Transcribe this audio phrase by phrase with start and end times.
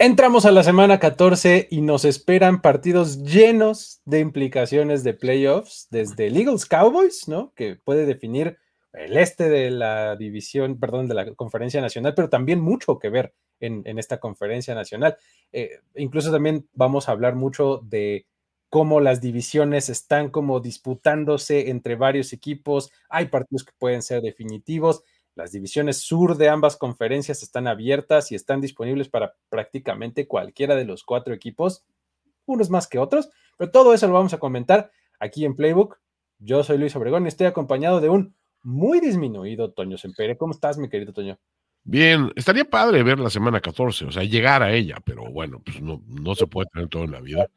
[0.00, 6.28] Entramos a la semana 14 y nos esperan partidos llenos de implicaciones de playoffs, desde
[6.28, 7.52] el Eagles Cowboys, ¿no?
[7.56, 8.58] Que puede definir
[8.92, 13.34] el este de la división, perdón, de la conferencia nacional, pero también mucho que ver
[13.58, 15.16] en, esta conferencia nacional.
[15.50, 18.28] Eh, incluso también vamos a hablar mucho de
[18.68, 22.92] cómo las divisiones están como disputándose entre varios equipos.
[23.08, 25.02] Hay partidos que pueden ser definitivos.
[25.38, 30.84] Las divisiones sur de ambas conferencias están abiertas y están disponibles para prácticamente cualquiera de
[30.84, 31.84] los cuatro equipos,
[32.44, 36.00] unos más que otros, pero todo eso lo vamos a comentar aquí en Playbook.
[36.40, 40.36] Yo soy Luis Obregón y estoy acompañado de un muy disminuido Toño Sempere.
[40.36, 41.38] ¿Cómo estás, mi querido Toño?
[41.84, 45.80] Bien, estaría padre ver la semana 14, o sea, llegar a ella, pero bueno, pues
[45.80, 47.48] no, no se puede tener todo en la vida.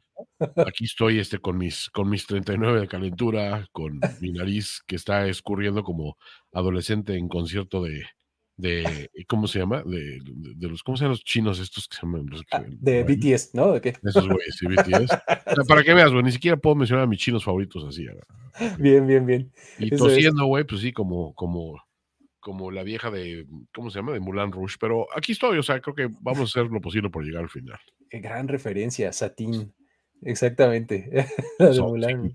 [0.65, 5.27] Aquí estoy este, con, mis, con mis 39 de calentura, con mi nariz que está
[5.27, 6.17] escurriendo como
[6.51, 8.03] adolescente en concierto de,
[8.61, 9.83] de ¿cómo se llama?
[9.83, 10.19] De,
[10.59, 12.27] los, ¿cómo se llaman los chinos estos que se llaman?
[12.51, 13.71] Ah, de BTS, ¿no?
[13.71, 13.93] ¿De qué?
[14.03, 15.17] Esos güeyes, sí, BTS.
[15.67, 18.05] para que veas, güey, ni siquiera puedo mencionar a mis chinos favoritos así.
[18.77, 19.51] Bien, bien, bien.
[19.79, 21.81] Y tosiendo, güey, pues sí, como, como,
[22.39, 24.13] como la vieja de, ¿cómo se llama?
[24.13, 24.75] De Mulan Rouge.
[24.79, 27.49] Pero aquí estoy, o sea, creo que vamos a hacer lo posible por llegar al
[27.49, 27.79] final.
[28.11, 29.73] Gran referencia, Satín.
[30.21, 31.27] Exactamente.
[31.59, 32.33] de Mulan.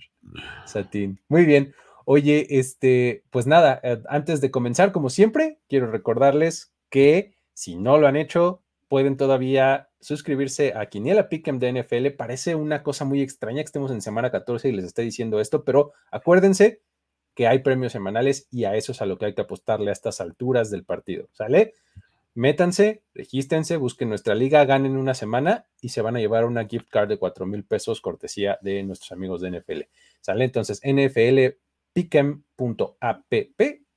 [0.65, 1.21] Satín.
[1.29, 1.75] Muy bien.
[2.05, 7.99] Oye, este, pues nada, eh, antes de comenzar, como siempre, quiero recordarles que si no
[7.99, 12.11] lo han hecho, pueden todavía suscribirse a Quiniela Pick'em de NFL.
[12.17, 15.65] Parece una cosa muy extraña que estemos en semana 14 y les esté diciendo esto,
[15.65, 16.83] pero acuérdense
[17.35, 19.93] que hay premios semanales y a eso es a lo que hay que apostarle a
[19.93, 21.29] estas alturas del partido.
[21.33, 21.75] ¿Sale?
[22.37, 26.91] Métanse, regístense, busquen nuestra liga, ganen una semana y se van a llevar una gift
[26.91, 29.81] card de 4 mil pesos cortesía de nuestros amigos de NFL.
[30.21, 30.45] ¿Sale?
[30.45, 31.57] Entonces, nflpickem.app,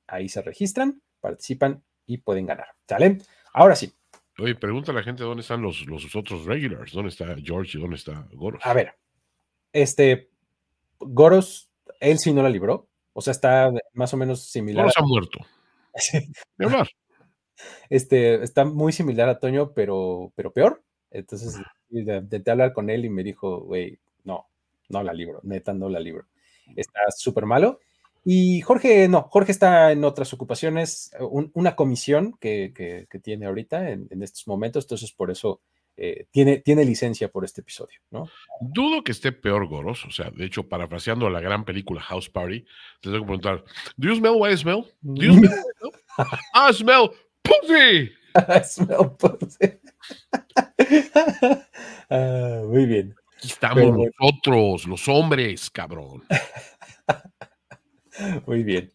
[0.06, 2.68] ahí se registran, participan y pueden ganar.
[2.88, 3.18] ¿Sale?
[3.52, 3.92] Ahora sí.
[4.38, 7.80] Oye, pregunta a la gente dónde están los, los otros regulars, dónde está George y
[7.82, 8.62] dónde está Goros.
[8.64, 8.94] A ver,
[9.70, 10.30] este,
[10.98, 11.70] Goros,
[12.00, 14.84] él sí no la libró, o sea, está más o menos similar.
[14.84, 15.40] Goros ha muerto.
[16.56, 16.88] De hablar.
[17.88, 20.82] Este, está muy similar a Toño, pero, pero peor.
[21.10, 21.56] Entonces,
[21.90, 24.46] intenté hablar con él y me dijo, güey, no,
[24.88, 26.26] no la libro, neta, no la libro.
[26.76, 27.80] Está súper malo.
[28.24, 31.10] Y Jorge, no, Jorge está en otras ocupaciones,
[31.54, 35.62] una comisión que, tiene ahorita en, estos momentos, entonces por eso
[35.96, 38.28] eh, tiene, tiene licencia por este episodio, ¿no?
[38.60, 42.28] Dudo que esté peor Goros, o sea, de hecho, parafraseando a la gran película House
[42.28, 43.64] Party, te tengo que preguntar,
[43.96, 44.84] ¿Do you smell what I smell?
[45.00, 45.50] ¿Do you smell?
[46.54, 47.10] I smell
[47.50, 48.12] pussy.
[48.36, 49.80] I smell pussy.
[52.12, 53.14] Ah, muy bien.
[53.36, 56.24] Aquí estamos nosotros, los hombres, cabrón.
[58.46, 58.92] Muy bien.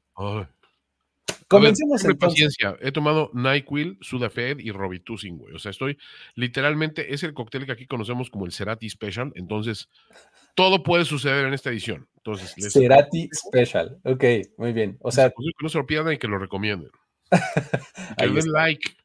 [1.47, 2.75] Comencemos ver, paciencia.
[2.81, 5.55] He tomado NyQuil, Sudafed y Robitussin, güey.
[5.55, 5.97] O sea, estoy
[6.35, 9.31] literalmente, es el cóctel que aquí conocemos como el Cerati Special.
[9.35, 9.89] Entonces,
[10.55, 12.07] todo puede suceder en esta edición.
[12.17, 13.99] Entonces, Cerati Special.
[14.03, 14.23] Ok,
[14.57, 14.97] muy bien.
[15.01, 16.89] O sea, que no se lo pierdan y que lo recomienden.
[18.17, 18.97] que den like.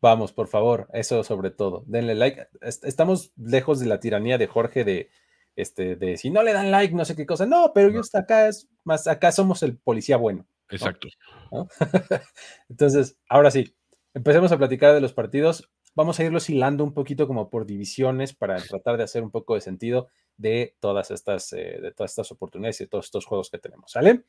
[0.00, 1.84] Vamos, por favor, eso sobre todo.
[1.86, 2.48] Denle like.
[2.60, 5.10] Estamos lejos de la tiranía de Jorge de
[5.56, 7.46] este, de si no le dan like, no sé qué cosa.
[7.46, 10.46] No, pero yo está acá es más, acá somos el policía bueno.
[10.68, 11.08] Exacto.
[12.68, 13.74] Entonces, ahora sí,
[14.14, 15.70] empecemos a platicar de los partidos.
[15.94, 19.54] Vamos a irlos hilando un poquito como por divisiones para tratar de hacer un poco
[19.54, 20.08] de sentido
[20.38, 23.92] de todas estas, eh, de todas estas oportunidades y de todos estos juegos que tenemos.
[23.92, 24.24] ¿Sale?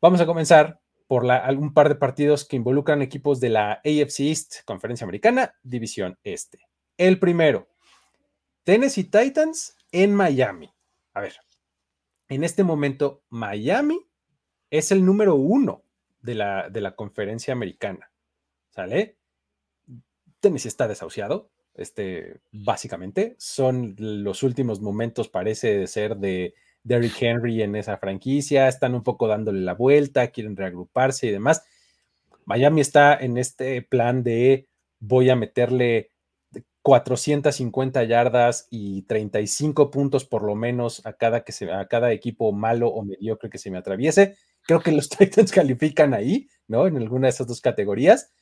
[0.00, 4.20] Vamos a comenzar por la, algún par de partidos que involucran equipos de la AFC
[4.20, 6.68] East, Conferencia Americana, División Este.
[6.98, 7.68] El primero,
[8.62, 10.70] Tennessee Titans en Miami.
[11.14, 11.34] A ver,
[12.28, 14.06] en este momento Miami
[14.70, 15.82] es el número uno
[16.20, 18.12] de la, de la conferencia americana.
[18.68, 19.16] ¿Sale?
[20.40, 23.34] Tennessee está desahuciado, este, básicamente.
[23.38, 26.54] Son los últimos momentos, parece ser, de,
[26.88, 31.62] Derrick Henry en esa franquicia, están un poco dándole la vuelta, quieren reagruparse y demás.
[32.46, 34.66] Miami está en este plan de
[34.98, 36.10] voy a meterle
[36.82, 42.88] 450 yardas y 35 puntos por lo menos a cada, que a cada equipo malo
[42.88, 44.36] o mediocre que se me atraviese.
[44.62, 46.86] Creo que los Titans califican ahí, ¿no?
[46.86, 48.32] En alguna de esas dos categorías.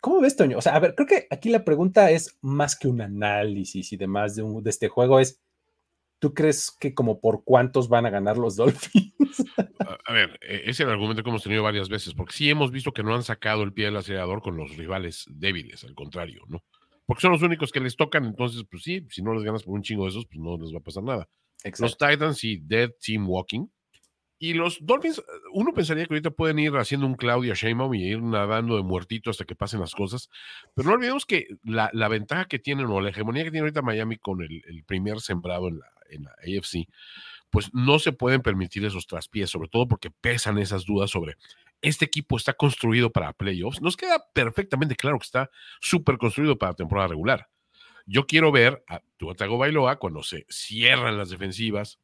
[0.00, 0.56] ¿Cómo ves, Toño?
[0.56, 3.98] O sea, a ver, creo que aquí la pregunta es más que un análisis y
[3.98, 5.42] demás de, de este juego, es,
[6.18, 9.44] ¿tú crees que como por cuántos van a ganar los Dolphins?
[10.04, 12.92] A, ver, ese es el argumento que hemos tenido varias veces, porque sí hemos visto
[12.92, 16.64] que no han sacado el pie del acelerador con los rivales débiles, al contrario, ¿no?
[17.06, 19.74] Porque son los únicos que les tocan, entonces, pues sí, si no les ganas por
[19.74, 21.28] un chingo de esos, pues no les va a pasar nada.
[21.78, 23.66] Los Titans sí, Dead Team Walking.
[24.40, 25.20] Y los Dolphins,
[25.52, 29.30] uno pensaría que ahorita pueden ir haciendo un Claudia Sheinbaum y ir nadando de muertito
[29.30, 30.28] hasta que pasen las cosas,
[30.74, 34.16] pero no olvidemos que la, ventaja que tienen o la hegemonía que tiene ahorita Miami
[34.16, 36.88] con el, el primer sembrado en la, en la AFC,
[37.50, 41.36] pues no se pueden permitir esos traspiés, sobre todo porque pesan esas dudas sobre
[41.80, 43.80] este equipo está construido para playoffs.
[43.80, 45.50] Nos queda perfectamente claro que está
[45.80, 47.48] súper construido para temporada regular.
[48.06, 51.98] Yo quiero ver a Tuatago Bailoa cuando se cierran las defensivas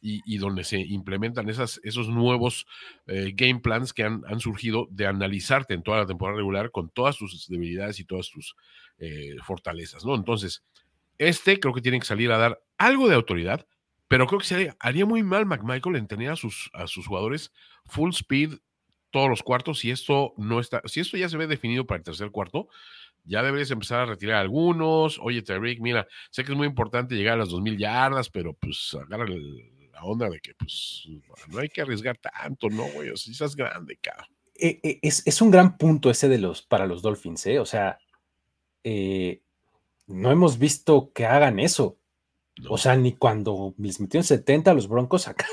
[0.00, 2.66] y, donde se implementan esas, esos nuevos
[3.08, 7.16] eh, game plans que han, surgido de analizarte en toda la temporada regular con todas
[7.16, 8.54] tus debilidades y todas tus
[8.98, 10.14] eh, fortalezas, ¿no?
[10.14, 10.62] Entonces,
[11.18, 13.66] este creo que tiene que salir a dar algo de autoridad,
[14.08, 17.52] pero creo que se haría, muy mal McMichael en tener a sus, a sus jugadores
[17.84, 18.54] full speed
[19.10, 19.80] todos los cuartos.
[19.80, 22.68] Si esto no está, si esto ya se ve definido para el tercer cuarto,
[23.24, 25.18] ya deberías empezar a retirar algunos.
[25.20, 28.94] Oye, Tariq, mira, sé que es muy importante llegar a las 2000 yardas, pero pues
[28.94, 31.06] agarra la onda de que pues
[31.48, 33.10] no hay que arriesgar tanto, ¿no, güey?
[33.10, 34.28] O sea, estás grande, cabrón.
[34.60, 37.60] Eh, eh, es, es, un gran punto ese de los para los Dolphins, ¿eh?
[37.60, 37.98] O sea,
[38.82, 39.42] eh,
[40.08, 41.97] no hemos visto que hagan eso.
[42.68, 45.46] O sea, ni cuando les metieron 70 a los Broncos acá.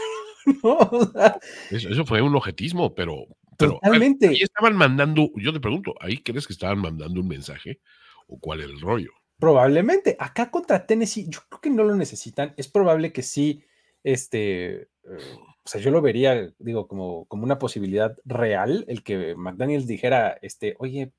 [1.71, 3.25] eso, fue un objetismo, pero,
[3.57, 4.29] pero Totalmente.
[4.29, 7.79] ahí estaban mandando, yo te pregunto, ¿ahí crees que estaban mandando un mensaje?
[8.27, 9.11] ¿O cuál era el rollo?
[9.37, 10.15] Probablemente.
[10.19, 12.53] Acá contra Tennessee, yo creo que no lo necesitan.
[12.57, 13.63] Es probable que sí,
[14.03, 19.35] este, eh, o sea, yo lo vería, digo, como, como una posibilidad real, el que
[19.35, 21.11] McDaniels dijera, este, oye,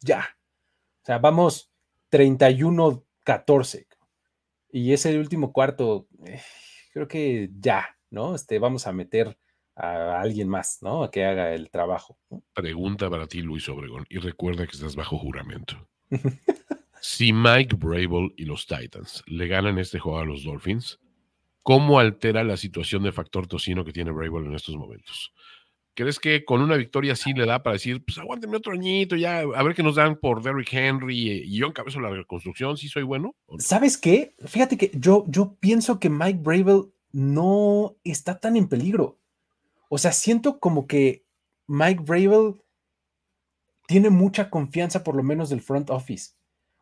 [0.00, 0.36] ya.
[1.02, 1.70] O sea, vamos
[2.10, 3.86] 31-14
[4.74, 6.40] y ese último cuarto, eh,
[6.92, 8.34] creo que ya, ¿no?
[8.34, 9.38] Este, vamos a meter
[9.76, 11.04] a alguien más, ¿no?
[11.04, 12.18] A que haga el trabajo.
[12.54, 15.88] Pregunta para ti, Luis Obregón, y recuerda que estás bajo juramento.
[17.00, 20.98] si Mike Brable y los Titans le ganan este juego a los Dolphins,
[21.62, 25.32] ¿cómo altera la situación de factor tocino que tiene Brable en estos momentos?
[25.94, 29.40] ¿Crees que con una victoria así le da para decir, pues aguánteme otro añito, ya,
[29.40, 33.04] a ver qué nos dan por Derrick Henry y yo encabezo la reconstrucción, si soy
[33.04, 33.36] bueno?
[33.58, 34.34] ¿Sabes qué?
[34.44, 39.20] Fíjate que yo, yo pienso que Mike Bravel no está tan en peligro.
[39.88, 41.24] O sea, siento como que
[41.68, 42.60] Mike Bravel
[43.86, 46.32] tiene mucha confianza, por lo menos del front office.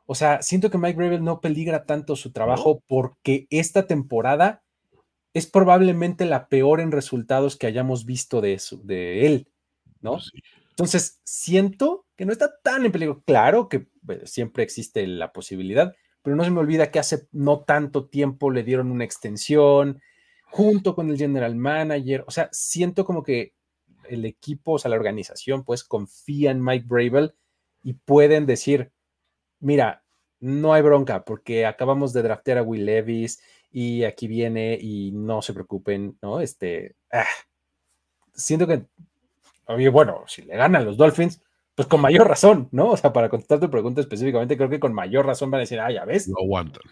[0.06, 4.62] O sea, siento que Mike Bravel no peligra tanto su trabajo porque esta temporada
[5.34, 9.48] es probablemente la peor en resultados que hayamos visto de, eso, de él,
[10.00, 10.12] ¿no?
[10.12, 10.32] Pues
[10.70, 13.22] Entonces, siento que no está tan en peligro.
[13.24, 13.86] Claro que
[14.24, 18.62] siempre existe la posibilidad, pero no se me olvida que hace no tanto tiempo le
[18.62, 20.00] dieron una extensión
[20.44, 22.24] junto con el general manager.
[22.26, 23.54] O sea, siento como que
[24.08, 27.34] el equipo, o sea, la organización, pues confía en Mike Bravel
[27.82, 28.92] y pueden decir,
[29.60, 30.04] mira,
[30.40, 33.40] no hay bronca porque acabamos de draftear a Will Levis
[33.72, 36.40] y aquí viene y no se preocupen, ¿no?
[36.40, 37.24] Este, ah,
[38.34, 38.84] siento que,
[39.66, 41.42] oye, bueno, si le ganan los Dolphins,
[41.74, 42.90] pues con mayor razón, ¿no?
[42.90, 45.80] O sea, para contestar tu pregunta específicamente, creo que con mayor razón van a decir,
[45.80, 46.28] ah, ya ves.
[46.28, 46.82] No aguantan.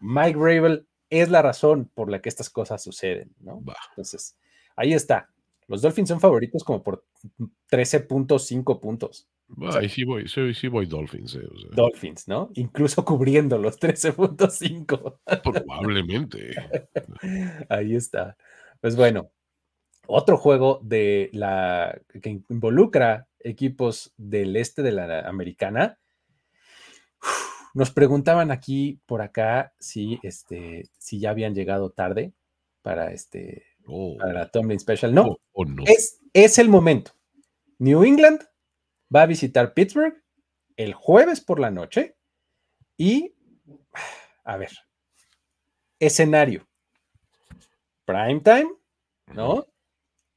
[0.00, 3.62] Mike Ravel es la razón por la que estas cosas suceden, ¿no?
[3.90, 4.38] Entonces,
[4.74, 5.28] ahí está.
[5.68, 7.04] Los Dolphins son favoritos como por
[7.70, 9.28] 13.5 puntos.
[9.74, 11.34] Ahí sí voy, sí, voy Dolphins.
[11.34, 12.50] Eh, Dolphins, ¿no?
[12.54, 15.18] Incluso cubriendo los 13.5.
[15.42, 16.54] Probablemente.
[17.68, 18.36] Ahí está.
[18.80, 19.30] Pues bueno,
[20.06, 25.98] otro juego de la que involucra equipos del este de la americana.
[27.74, 32.32] Nos preguntaban aquí por acá si, este, si ya habían llegado tarde
[32.82, 34.16] para este oh.
[34.18, 35.14] para la Tomlin Special.
[35.14, 35.84] No, oh, oh, no.
[35.86, 37.12] Es, es el momento.
[37.78, 38.42] New England
[39.14, 40.22] va a visitar Pittsburgh
[40.76, 42.16] el jueves por la noche
[42.96, 43.34] y,
[44.44, 44.70] a ver,
[45.98, 46.68] escenario,
[48.04, 48.72] prime time,
[49.34, 49.66] ¿no?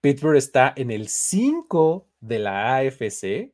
[0.01, 3.53] Pittsburgh está en el 5 de la AFC,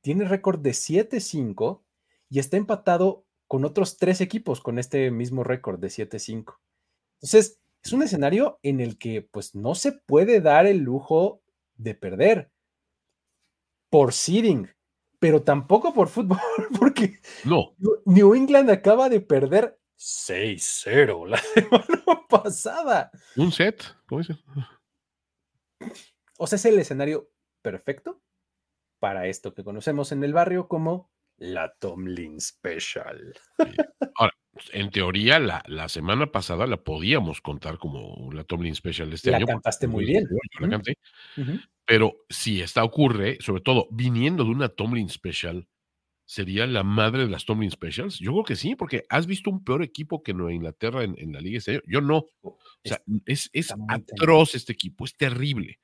[0.00, 1.82] tiene récord de 7-5
[2.30, 6.56] y está empatado con otros tres equipos con este mismo récord de 7-5.
[7.16, 11.42] Entonces, es un escenario en el que pues no se puede dar el lujo
[11.74, 12.51] de perder
[13.92, 14.70] por seeding,
[15.18, 16.38] pero tampoco por fútbol,
[16.80, 17.76] porque no.
[18.06, 23.10] New England acaba de perder 6-0 la semana pasada.
[23.36, 24.38] Un set, ¿cómo dice?
[26.38, 27.30] O sea, es el escenario
[27.60, 28.22] perfecto
[28.98, 33.34] para esto que conocemos en el barrio como la Tomlin Special.
[34.14, 34.32] Ahora,
[34.72, 39.38] en teoría, la, la, semana pasada la podíamos contar como la Tomlin Special este la
[39.38, 39.46] año.
[39.46, 40.24] cantaste muy bien.
[40.30, 40.98] Yo la canté.
[41.86, 45.66] Pero si esta ocurre, sobre todo viniendo de una Tomlin Special,
[46.24, 48.18] ¿sería la madre de las Tomlin Specials?
[48.18, 51.32] Yo creo que sí, porque has visto un peor equipo que Nueva Inglaterra en, en
[51.32, 51.80] la liga este año.
[51.86, 52.26] Yo no.
[52.42, 55.78] O sea, es, es atroz este equipo, es terrible.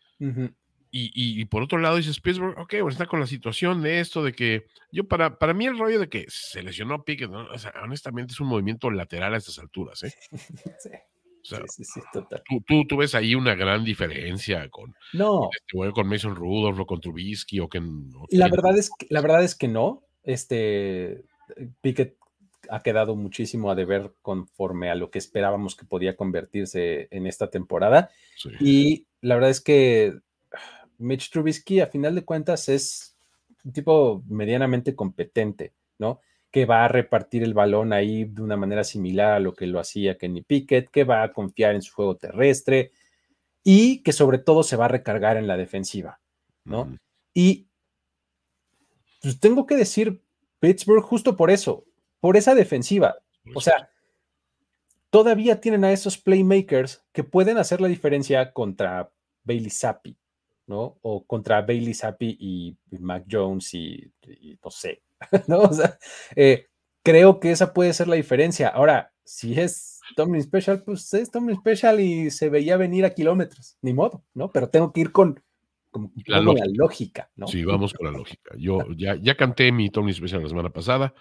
[0.90, 4.22] Y, y, por otro lado dices Pittsburgh, ok, bueno, está con la situación de esto,
[4.22, 7.58] de que yo para, para mí el rollo de que se lesionó a Pickett, o
[7.58, 10.14] sea, honestamente es un movimiento lateral a estas alturas, ¿eh?
[10.78, 10.90] sí.
[11.40, 12.42] O sea, sí, sí, total.
[12.46, 15.48] Tú, tú, tú, ves ahí una gran diferencia con, no.
[15.52, 17.78] este, con Mason Rudolph o con Trubisky o que...
[17.78, 20.04] O la, verdad es que, la verdad es que no.
[20.24, 21.24] Este,
[21.80, 22.16] Pickett
[22.68, 27.48] ha quedado muchísimo a deber conforme a lo que esperábamos que podía convertirse en esta
[27.50, 28.10] temporada.
[28.36, 28.50] Sí.
[28.60, 30.18] Y la verdad es que
[30.98, 33.16] Mitch Trubisky, a final de cuentas, es
[33.64, 36.20] un tipo medianamente competente, ¿no?
[36.50, 39.80] Que va a repartir el balón ahí de una manera similar a lo que lo
[39.80, 42.92] hacía Kenny Pickett, que va a confiar en su juego terrestre
[43.62, 46.20] y que sobre todo se va a recargar en la defensiva,
[46.64, 46.86] ¿no?
[46.86, 46.96] Mm.
[47.34, 47.68] Y
[49.22, 50.22] pues, tengo que decir
[50.60, 51.84] Pittsburgh justo por eso,
[52.20, 53.16] por esa defensiva.
[53.54, 53.90] O sea,
[55.10, 59.10] todavía tienen a esos playmakers que pueden hacer la diferencia contra
[59.44, 60.16] Bailey Zappi,
[60.68, 60.98] ¿no?
[61.02, 65.02] O contra Bailey Zappi y, Mac Jones y, y, no sé,
[65.48, 65.62] ¿no?
[65.62, 65.98] O sea,
[66.36, 66.66] eh,
[67.02, 68.68] creo que esa puede ser la diferencia.
[68.68, 73.78] Ahora, si es Tomlin Special, pues es Tomlin Special y se veía venir a kilómetros,
[73.82, 74.52] ni modo, ¿no?
[74.52, 75.42] Pero tengo que ir con,
[75.90, 76.66] con La con lógica.
[76.66, 77.46] la lógica, ¿no?
[77.46, 78.54] Sí, vamos con la lógica.
[78.58, 81.14] Yo ya, ya canté mi Tomlin Special la semana pasada.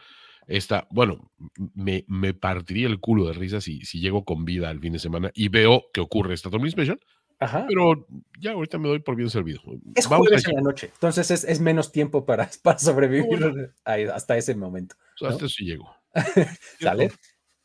[0.45, 1.31] Esta, bueno,
[1.73, 4.99] me, me partiría el culo de risa si, si llego con vida al fin de
[4.99, 6.99] semana y veo que ocurre esta Tomlin Special,
[7.39, 7.65] Ajá.
[7.67, 8.07] pero
[8.39, 9.61] ya ahorita me doy por bien servido.
[9.95, 14.05] Es Vamos jueves en la noche, entonces es, es menos tiempo para, para sobrevivir ahí
[14.05, 14.95] hasta ese momento.
[15.21, 15.89] hasta eso sí llego.
[16.81, 17.11] ¿Sale?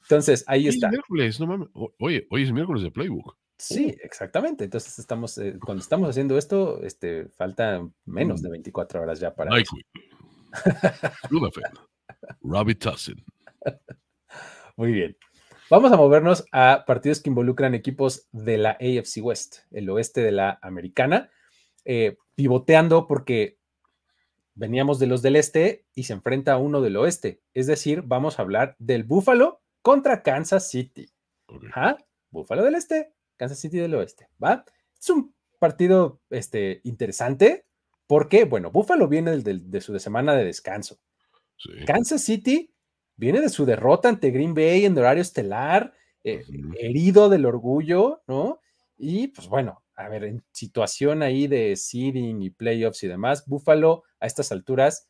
[0.03, 0.91] Entonces, ahí es está.
[0.91, 1.69] miércoles, no mames.
[1.73, 3.37] O- Oye, hoy es miércoles de Playbook.
[3.57, 4.65] Sí, exactamente.
[4.65, 9.53] Entonces, estamos, eh, cuando estamos haciendo esto, este, falta menos de 24 horas ya para.
[11.31, 11.63] Ludafen.
[12.43, 13.25] Robbie Tussin.
[14.77, 15.17] Muy bien.
[15.73, 20.31] Vamos a movernos a partidos que involucran equipos de la AFC West, el oeste de
[20.31, 21.31] la americana,
[21.87, 23.57] eh, pivoteando porque
[24.55, 27.41] veníamos de los del este y se enfrenta a uno del oeste.
[27.55, 31.09] Es decir, vamos a hablar del Buffalo contra Kansas City.
[31.71, 31.97] Ajá,
[32.31, 34.67] Buffalo del este, Kansas City del oeste, ¿va?
[35.01, 37.65] Es un partido este, interesante
[38.07, 40.99] porque, bueno, Buffalo viene del- del- de su semana de descanso.
[41.57, 41.71] Sí.
[41.87, 42.72] Kansas City
[43.23, 46.45] viene de su derrota ante Green Bay en horario estelar, eh,
[46.81, 48.61] herido del orgullo, ¿no?
[48.99, 54.03] Y pues bueno, a ver, en situación ahí de seeding y playoffs y demás, Buffalo
[54.19, 55.09] a estas alturas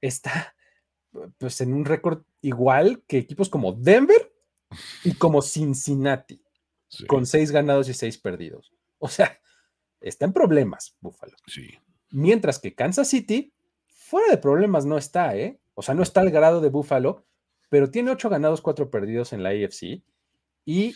[0.00, 0.54] está
[1.38, 4.32] pues en un récord igual que equipos como Denver
[5.04, 6.40] y como Cincinnati,
[6.90, 7.06] Sí.
[7.06, 8.72] con seis ganados y seis perdidos.
[8.98, 9.40] O sea,
[10.00, 11.36] está en problemas Buffalo.
[11.46, 11.76] sí.
[12.10, 13.52] Mientras que Kansas City,
[13.88, 15.58] fuera de problemas no está, ¿eh?
[15.74, 17.26] O sea, no está al grado de Buffalo,
[17.68, 20.02] pero tiene ocho ganados, cuatro perdidos en la AFC.
[20.64, 20.94] Y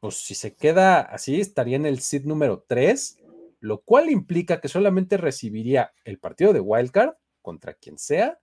[0.00, 3.18] pues si se queda así, estaría en el seed número 3,
[3.60, 8.40] lo cual implica que solamente recibiría el partido de Wildcard contra quien sea.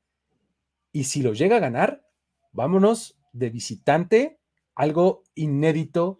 [0.92, 2.04] Y si lo llega a ganar,
[2.52, 4.40] vámonos de visitante,
[4.76, 6.20] algo inédito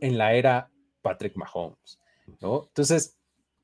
[0.00, 0.70] en la era
[1.02, 2.00] Patrick Mahomes,
[2.40, 2.64] ¿no?
[2.66, 3.18] Entonces,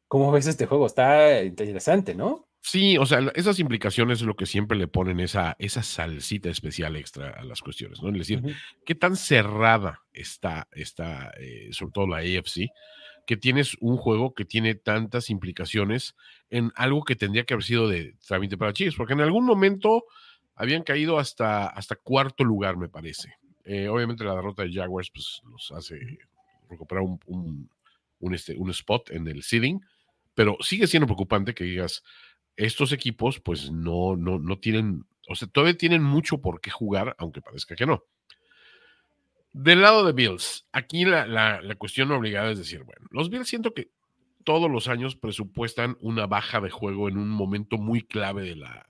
[0.09, 0.87] ¿cómo ves este juego?
[0.87, 2.47] Está interesante, ¿no?
[2.65, 6.95] Sí, o sea, esas implicaciones es lo que siempre le ponen esa, esa salsita especial
[6.95, 8.11] extra a las cuestiones, ¿no?
[8.11, 8.41] Es decir,
[8.87, 12.71] qué tan cerrada está, está eh, sobre todo la AFC,
[13.27, 16.15] que tienes un juego que tiene tantas implicaciones
[16.51, 20.05] en algo que tendría que haber sido de trámite para Chiefs, porque en algún momento
[20.55, 23.35] habían caído hasta, hasta cuarto lugar, me parece.
[23.65, 25.99] Eh, obviamente la derrota de Jaguars pues, los hace
[26.71, 27.71] recuperar un, un,
[28.21, 29.81] un, este, un spot en el seeding,
[30.35, 32.03] pero sigue siendo preocupante que digas,
[32.57, 37.15] estos equipos pues no, no, no tienen, o sea, todavía tienen mucho por qué jugar,
[37.19, 38.05] aunque parezca que no.
[39.53, 43.75] Del lado de Bills, aquí la, la, cuestión obligada es decir, bueno, los Bills siento
[43.75, 43.91] que
[44.45, 48.87] todos los años presupuestan una baja de juego en un momento muy clave de la,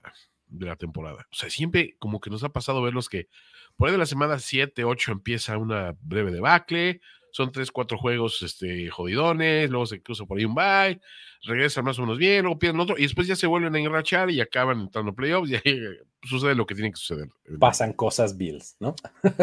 [0.47, 1.27] de la temporada.
[1.31, 3.27] O sea, siempre como que nos ha pasado verlos que
[3.75, 7.01] por ahí de la semana 7, 8 empieza una breve debacle,
[7.33, 11.01] son tres, cuatro juegos este, jodidones, luego se cruza por ahí un bye,
[11.41, 14.29] regresan más o menos bien, luego pierden otro, y después ya se vuelven a enrachar
[14.29, 15.81] y acaban entrando a playoffs, y ahí
[16.21, 17.27] sucede lo que tiene que suceder.
[17.59, 18.95] Pasan cosas, Bills, ¿no?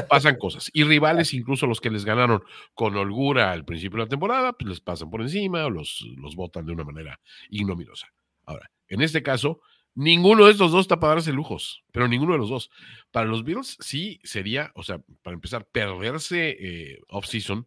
[0.08, 0.70] Pasan cosas.
[0.72, 2.44] Y rivales, incluso los que les ganaron
[2.74, 6.36] con holgura al principio de la temporada, pues les pasan por encima o los, los
[6.36, 7.20] botan de una manera
[7.50, 8.06] ignominiosa.
[8.44, 9.60] Ahora, en este caso,
[9.96, 12.70] ninguno de estos dos está para darse lujos, pero ninguno de los dos.
[13.10, 17.66] Para los Bills sí sería, o sea, para empezar, perderse eh, off-season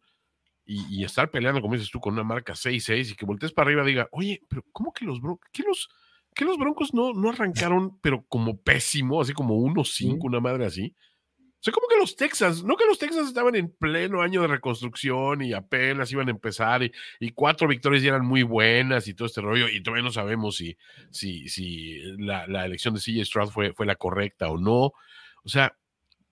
[0.66, 3.84] y, estar peleando, como dices tú, con una marca 6-6 y que voltees para arriba
[3.84, 5.90] y diga, oye, pero ¿cómo que los Broncos, que los,
[6.34, 10.96] que los Broncos no, no arrancaron, pero como pésimo, así como 1-5, una madre así?
[11.40, 14.50] O sea, como que los Texans, no que los Texans estaban en pleno año de
[14.50, 16.92] reconstrucción y apenas iban a empezar y,
[17.22, 20.58] y cuatro victorias ya eran muy buenas y todo este rollo y todavía no sabemos
[20.58, 20.78] si,
[21.10, 24.92] si, si la, la elección de CJ Stroud fue, fue la correcta o no.
[25.46, 25.78] O sea,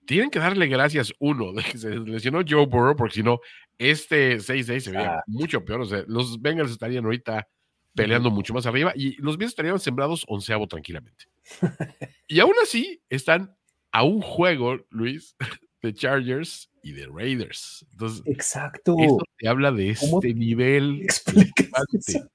[0.06, 3.40] tienen que darle gracias, uno, de que se lesionó Joe Burrow, porque si no,
[3.78, 5.82] este 6-6 se veía mucho peor.
[5.82, 7.48] O sea, los Bengals estarían ahorita
[7.94, 11.26] peleando mucho más arriba y los Bills estarían sembrados onceavo tranquilamente.
[12.28, 13.56] y aún así están
[13.92, 15.36] a un juego, Luis,
[15.82, 17.86] de Chargers y de Raiders.
[17.92, 18.96] Entonces, Exacto.
[18.98, 21.06] Esto te habla de este nivel.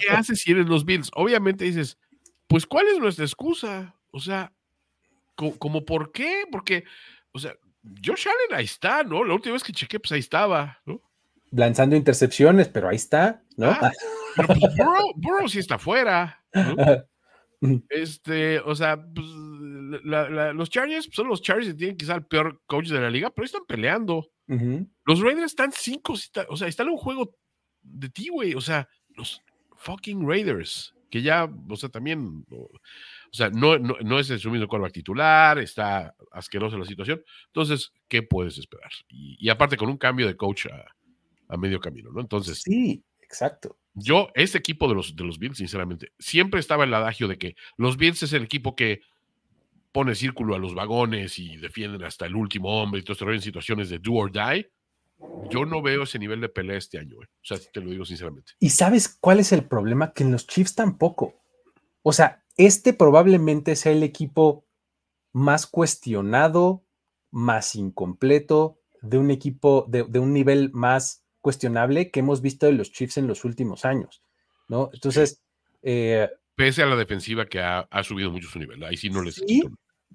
[0.00, 1.10] ¿Qué haces si eres los Bills?
[1.14, 1.98] Obviamente dices,
[2.46, 3.94] pues, ¿cuál es nuestra excusa?
[4.10, 4.52] O sea,
[5.58, 6.44] ¿como, por qué?
[6.50, 6.84] Porque,
[7.32, 7.54] o sea,
[8.04, 9.24] Josh Allen ahí está, ¿no?
[9.24, 11.00] La última vez que chequé, pues ahí estaba, ¿no?
[11.50, 13.70] Lanzando intercepciones, pero ahí está, ¿no?
[13.70, 13.92] Ah,
[14.36, 14.60] pero pues
[15.16, 16.44] Burrow, sí está fuera,
[17.90, 22.88] Este, o sea, pues, los Chargers son los Chargers y tienen quizá el peor coach
[22.88, 24.30] de la liga, pero están peleando.
[25.04, 26.14] Los Raiders están cinco,
[26.48, 27.36] o sea, están en un juego
[27.82, 28.54] de ti, güey.
[28.54, 29.42] O sea, los
[29.76, 32.68] fucking Raiders, que ya, o sea, también, o
[33.36, 37.22] sea, no, no, es el mismo quarterback titular, está asquerosa la situación.
[37.46, 38.90] Entonces, ¿qué puedes esperar?
[39.08, 42.20] Y, aparte con un cambio de coach a, medio camino, ¿no?
[42.20, 42.62] Entonces.
[42.62, 43.76] Sí, exacto.
[43.94, 47.56] Yo, este equipo de los, de los Bills, sinceramente, siempre estaba el adagio de que
[47.76, 49.00] los Bills es el equipo que
[49.92, 53.40] pone círculo a los vagones y defienden hasta el último hombre y todo esto en
[53.40, 54.70] situaciones de do or die.
[55.50, 58.52] Yo no veo ese nivel de pelea este año, o sea, te lo digo sinceramente.
[58.58, 60.12] ¿Y sabes cuál es el problema?
[60.12, 61.34] Que en los Chiefs tampoco.
[62.02, 64.64] O sea, este probablemente sea el equipo
[65.32, 66.84] más cuestionado,
[67.30, 72.92] más incompleto, de un equipo de, un nivel más cuestionable que hemos visto de los
[72.92, 74.22] Chiefs en los últimos años,
[74.68, 74.90] ¿no?
[74.92, 75.42] Entonces...
[75.82, 79.36] Eh, Pese a la defensiva que ha, subido mucho su nivel, ahí sí no les...
[79.36, 79.62] Sí,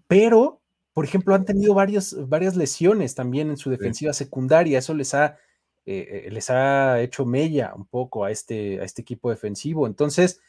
[0.07, 0.61] pero,
[0.93, 5.39] por ejemplo, han tenido varias lesiones también en su defensiva secundaria, eso les ha,
[5.87, 9.87] eh, eh, les ha hecho mella un poco a este, a este equipo defensivo.
[9.87, 10.39] Entonces,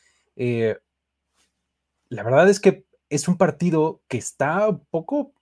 [2.08, 5.32] la verdad es que es un partido que está un poco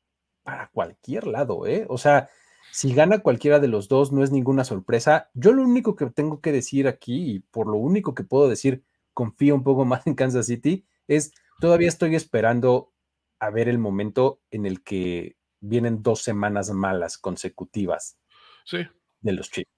[0.43, 1.87] para cualquier lado, ¿eh?
[1.89, 2.29] O sea,
[2.71, 5.31] si gana cualquiera de los dos, no es ninguna sorpresa.
[5.35, 8.83] Yo lo único que tengo que decir aquí, y por lo único que puedo decir,
[9.13, 12.93] confío un poco más en Kansas City, es todavía estoy esperando
[13.39, 18.19] a ver el momento en el que vienen dos semanas malas consecutivas
[18.65, 18.79] sí.
[19.21, 19.71] de los Chiefs,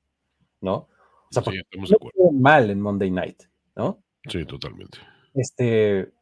[0.60, 0.88] ¿no?
[1.28, 3.42] O sea, no mal en Monday Night,
[3.74, 4.02] ¿no?
[4.28, 4.98] Sí, totalmente.
[5.34, 6.12] Este,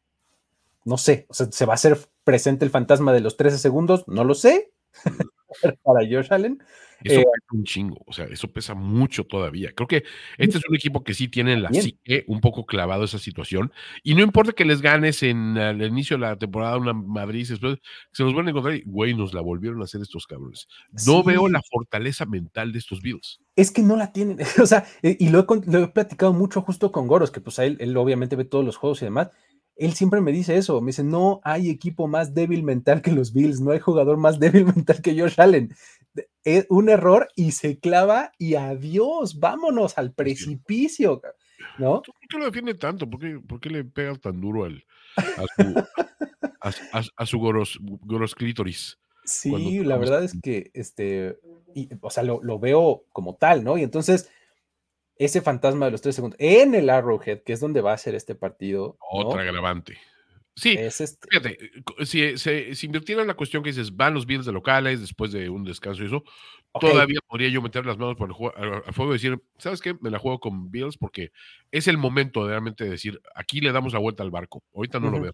[0.85, 4.05] no sé, o sea, ¿se va a hacer presente el fantasma de los 13 segundos?
[4.07, 4.73] No lo sé.
[5.83, 6.63] para Josh Allen.
[7.03, 9.73] Eso eh, pesa un chingo, o sea, eso pesa mucho todavía.
[9.75, 10.05] Creo que
[10.39, 13.73] este es un equipo que sí tiene la psique un poco clavado esa situación.
[14.03, 17.79] Y no importa que les ganes en el inicio de la temporada una Madrid, después
[18.13, 20.67] se los van a encontrar y, güey, nos la volvieron a hacer estos cabrones.
[21.07, 23.41] No veo la fortaleza mental de estos Bills.
[23.55, 27.31] Es que no la tienen, o sea, y lo he, platicado mucho justo con Goros,
[27.31, 29.31] que pues a él, él obviamente ve todos los juegos y demás
[29.77, 33.33] él siempre me dice eso, me dice, no hay equipo más débil mental que los
[33.33, 35.75] Bills, no hay jugador más débil mental que Josh Allen.
[36.45, 41.21] Es un error y se clava y adiós, vámonos al precipicio,
[41.79, 42.03] ¿no?
[42.03, 43.09] ¿Por qué lo defiende tanto?
[43.09, 44.85] ¿Por qué, le pega tan duro al,
[46.61, 48.99] a su, goros, goros, clítoris?
[49.25, 51.39] Sí, la verdad es que, este,
[52.01, 53.79] o sea, lo, lo veo como tal, ¿no?
[53.79, 54.31] Y entonces
[55.17, 58.15] ese fantasma de los tres segundos en el Arrowhead, que es donde va a ser
[58.15, 58.97] este partido.
[59.01, 59.99] Otra agravante.
[60.57, 61.07] Sí, este.
[61.29, 61.59] fíjate,
[62.07, 65.51] si se invirtiera en la cuestión que dices, van los Bills de locales después de
[65.51, 66.23] un descanso y eso,
[66.79, 69.97] todavía podría yo meter las manos por el al fuego y decir, ¿sabes qué?
[70.01, 71.33] Me la juego con Bills porque
[71.73, 74.63] es el momento de realmente decir, aquí le damos la vuelta al barco.
[74.75, 75.33] Ahorita no lo veo.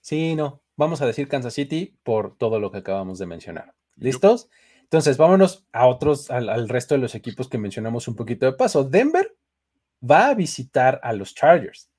[0.00, 0.60] Sí, no.
[0.76, 3.74] Vamos a decir Kansas City por todo lo que acabamos de mencionar.
[3.96, 4.48] ¿Listos?
[4.90, 8.84] Entonces, vámonos a otros, al, resto de los equipos que mencionamos un poquito de paso.
[8.84, 9.36] Denver
[10.02, 11.90] va a visitar a los Chargers.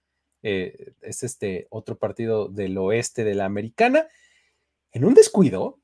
[0.42, 4.08] Eh, es este otro partido del oeste de la americana.
[4.92, 5.80] En un descuido,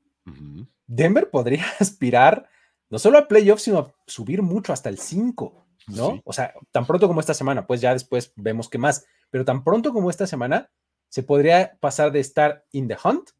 [0.88, 2.48] Denver podría aspirar
[2.90, 6.20] no solo a playoffs, sino a subir mucho hasta el 5, ¿no?
[6.24, 9.62] O sea, tan pronto como esta semana, pues ya después vemos qué más, pero tan
[9.62, 10.70] pronto como esta semana,
[11.08, 13.30] se podría pasar de estar in the hunt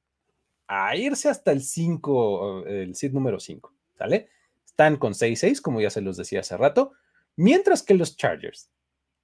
[0.68, 4.28] a irse hasta el 5, el seed número 5, ¿sale?
[4.64, 6.92] Están con 6-6, como ya se los decía hace rato,
[7.36, 8.70] mientras que los Chargers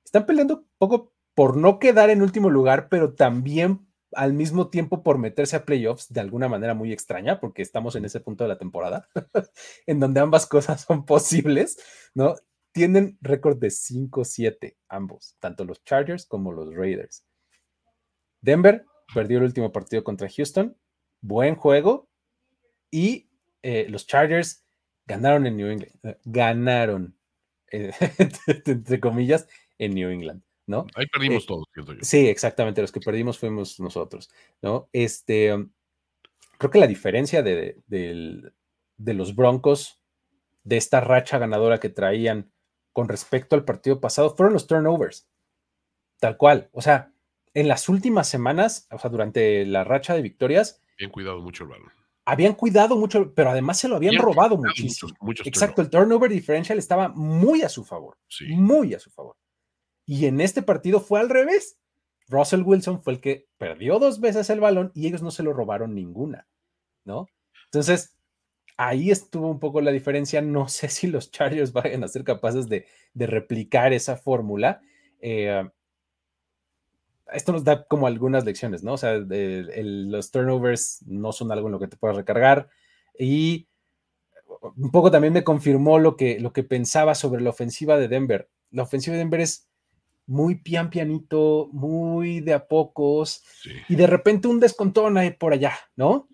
[0.04, 5.02] están peleando un poco por no quedar en último lugar, pero también al mismo tiempo
[5.02, 8.48] por meterse a playoffs de alguna manera muy extraña, porque estamos en ese punto de
[8.48, 9.08] la temporada,
[9.86, 11.78] en donde ambas cosas son posibles,
[12.14, 12.34] ¿no?
[12.72, 17.24] Tienen récord de 5-7 ambos, tanto los Chargers como los Raiders.
[18.40, 20.76] Denver perdió el último partido contra Houston,
[21.22, 22.10] buen juego,
[22.90, 23.30] y
[23.62, 24.64] eh, los Chargers
[25.06, 27.16] ganaron en New England, eh, ganaron,
[27.70, 27.92] eh,
[28.66, 30.42] entre comillas, en New England.
[30.66, 30.86] ¿no?
[30.94, 31.82] Ahí perdimos todos, yo.
[32.02, 34.30] Sí, exactamente, los que perdimos fuimos nosotros,
[34.60, 34.88] ¿no?
[34.92, 35.52] Este,
[36.58, 40.00] creo que la diferencia de, de, los Broncos,
[40.62, 42.52] de esta racha ganadora que traían
[42.92, 45.28] con respecto al partido pasado, fueron los turnovers,
[46.20, 47.12] tal cual, o sea,
[47.54, 51.70] en las últimas semanas, o sea, durante la racha de victorias, habían cuidado mucho el
[51.70, 51.92] balón.
[52.24, 55.12] Habían cuidado mucho, pero además se lo habían robado muchísimo.
[55.44, 58.16] Exacto, el turnover differential estaba muy a su favor,
[58.48, 59.36] muy a su favor.
[60.06, 61.78] Y en este partido fue al revés.
[62.28, 65.52] Russell Wilson fue el que perdió dos veces el balón y ellos no se lo
[65.52, 66.46] robaron ninguna,
[67.04, 67.26] ¿no?
[67.64, 68.16] Entonces,
[68.76, 70.40] ahí estuvo un poco la diferencia.
[70.40, 74.80] No sé si los Chargers vayan a ser capaces de, replicar esa fórmula.
[75.20, 75.68] Eh,
[77.32, 78.94] esto nos da como algunas lecciones, ¿no?
[78.94, 82.68] O sea, los turnovers no son algo en lo que te puedas recargar
[83.18, 83.68] y
[84.76, 88.48] un poco también me confirmó lo que, lo que pensaba sobre la ofensiva de Denver.
[88.70, 89.68] La ofensiva de Denver es
[90.26, 93.44] muy pian pianito, muy de a pocos,
[93.88, 96.28] y de repente un descontón ahí por allá, ¿no?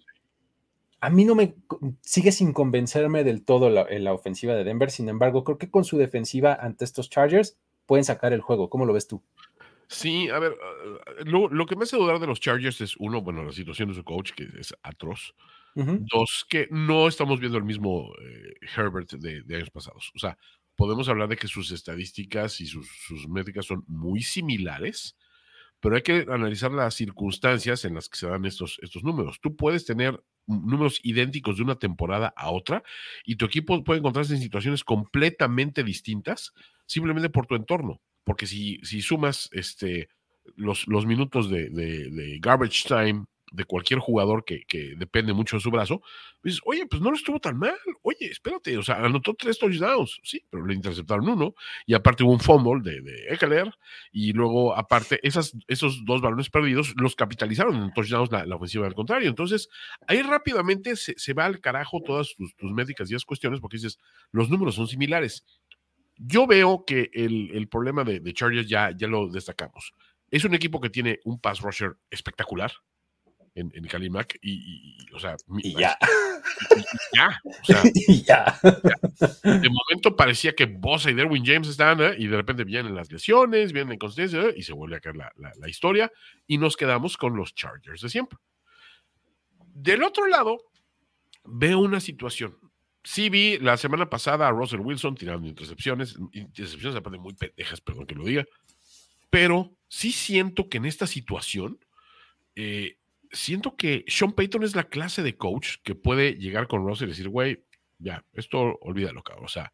[1.00, 1.54] A mí no me
[2.02, 5.84] sigue sin convencerme del todo la, la, ofensiva de Denver, sin embargo, creo que con
[5.84, 8.68] su defensiva ante estos Chargers pueden sacar el juego.
[8.68, 9.22] ¿Cómo lo ves tú?
[9.88, 13.42] Sí, a ver, ah, lo, que me hace dudar de los Chargers es, uno, bueno,
[13.42, 15.34] la situación de su coach, que es atroz.
[15.74, 20.10] Dos, que no estamos viendo el mismo eh, Herbert de, de, años pasados.
[20.12, 20.36] O sea,
[20.78, 22.88] podemos hablar de que sus estadísticas y sus,
[23.28, 25.16] métricas son muy similares,
[25.80, 29.40] pero hay que analizar las circunstancias en las que se dan estos, estos números.
[29.40, 32.82] Tú puedes tener números idénticos de una temporada a otra
[33.24, 36.52] y tu equipo puede encontrarse en situaciones completamente distintas
[36.86, 38.00] simplemente por tu entorno.
[38.28, 40.10] Porque si, si sumas este,
[40.54, 44.66] los, los minutos de, garbage time de cualquier jugador que,
[44.98, 46.02] depende mucho de su brazo,
[46.42, 50.20] dices, oye, pues no lo estuvo tan mal, oye, espérate, o sea, anotó tres touchdowns,
[50.22, 51.54] sí, pero le interceptaron uno,
[51.86, 53.72] y aparte hubo un fumble de, de
[54.12, 58.94] y luego aparte esas, esos dos balones perdidos los capitalizaron en touchdowns la, ofensiva del
[58.94, 59.70] contrario, entonces
[60.06, 63.98] ahí rápidamente se, va al carajo todas tus, médicas y esas cuestiones, porque dices,
[64.32, 65.46] los números son similares.
[66.18, 69.92] Yo veo que el, problema de, de Chargers ya, ya lo destacamos.
[70.30, 72.72] Es un equipo que tiene un pass rusher espectacular,
[73.58, 75.98] en, en y, o sea, y ya.
[77.12, 77.82] ya, o sea,
[78.26, 78.58] ya.
[79.42, 82.14] De momento parecía que Bosa y Derwin James están, ¿eh?
[82.18, 84.54] y de repente vienen las lesiones, vienen la inconsistencia, ¿eh?
[84.56, 86.10] y se vuelve a caer la, la, historia,
[86.46, 88.38] y nos quedamos con los Chargers de siempre.
[89.74, 90.58] Del otro lado,
[91.44, 92.56] veo una situación.
[93.10, 98.04] Sí vi la semana pasada a Russell Wilson tirando intercepciones, intercepciones aparte muy pendejas, perdón
[98.04, 98.44] que lo diga,
[99.30, 101.78] pero sí siento que en esta situación
[102.54, 102.98] eh,
[103.32, 107.06] siento que Sean Payton es la clase de coach que puede llegar con Ross y
[107.06, 107.64] decir, güey,
[107.96, 109.46] ya, esto olvídalo, cabrón.
[109.46, 109.72] O sea,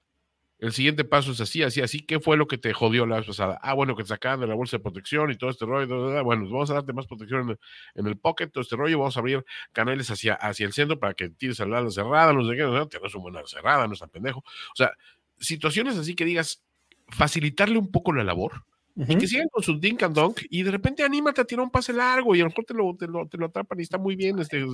[0.64, 2.00] el siguiente paso es así, así, así.
[2.00, 3.59] ¿Qué fue lo que te jodió la vez pasada?
[3.62, 6.24] Ah, bueno, que te sacaban de la bolsa de protección y todo este rollo.
[6.24, 7.59] Bueno, vamos a darte más protección
[7.94, 8.98] en el, pocket, todo este rollo.
[8.98, 12.48] Vamos a abrir canales hacia, hacia el centro para que tires al lado cerrada, no
[12.48, 14.38] sé qué, no, tienes una buena cerrada, no es tan pendejo.
[14.38, 14.92] O sea,
[15.38, 16.62] situaciones así que digas,
[17.09, 18.64] facilitarle un poco la labor
[18.96, 21.70] y que sigan con su dink and dunk y de repente anímate a tirar un
[21.70, 23.98] pase largo y a lo mejor te lo, te lo, te lo atrapan y está
[23.98, 24.38] muy bien.
[24.38, 24.64] Este,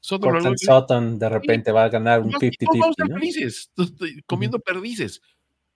[0.00, 4.22] Sutton, de repente va a ganar un 50-50.
[4.26, 5.20] comiendo perdices.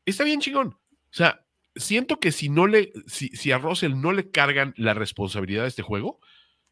[0.04, 0.68] Está bien chingón.
[0.68, 4.94] O sea, siento que si no le, si, si a Russell no le cargan la
[4.94, 6.20] responsabilidad de este juego,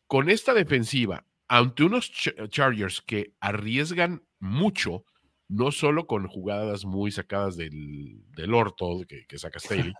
[0.07, 5.05] con esta defensiva, ante unos Chargers que arriesgan mucho,
[5.49, 9.93] no solo con jugadas muy sacadas del, del orto que, que saca Staley,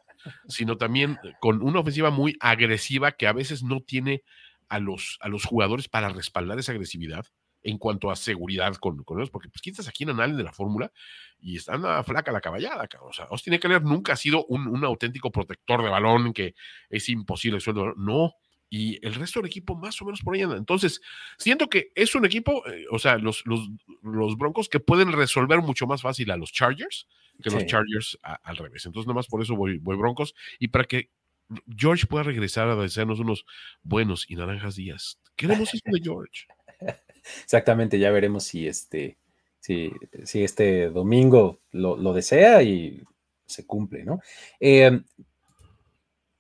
[0.49, 4.23] sino también con una ofensiva muy agresiva que a veces no tiene
[4.69, 7.27] a los, a los jugadores para respaldar esa agresividad
[7.63, 10.53] en cuanto a seguridad con, con ellos, porque pues quitas aquí en Allen de la
[10.53, 10.93] fórmula
[11.41, 14.85] y está una flaca la caballada, O sea, Austin Eckler nunca ha sido un, un,
[14.85, 16.55] auténtico protector de balón que
[16.89, 17.95] es imposible el sueldo.
[17.97, 18.35] No,
[18.71, 20.57] y el resto del equipo más o menos por ahí anda.
[20.57, 21.01] Entonces,
[21.39, 23.69] siento que es un equipo, eh, o sea, los, los,
[24.03, 27.07] los, Broncos que pueden resolver mucho más fácil a los Chargers
[27.43, 28.85] que los Chargers al revés.
[28.87, 31.11] Entonces, nada más por eso voy, voy Broncos y para que
[31.77, 33.45] George pueda regresar a desearnos unos
[33.83, 35.19] buenos y naranjas días.
[35.37, 36.47] Queremos eso de George.
[37.45, 39.19] Exactamente, ya veremos si este,
[39.61, 39.93] si,
[40.25, 43.03] si este domingo lo, lo, desea y
[43.45, 44.21] se cumple, ¿no?
[44.61, 45.01] Eh,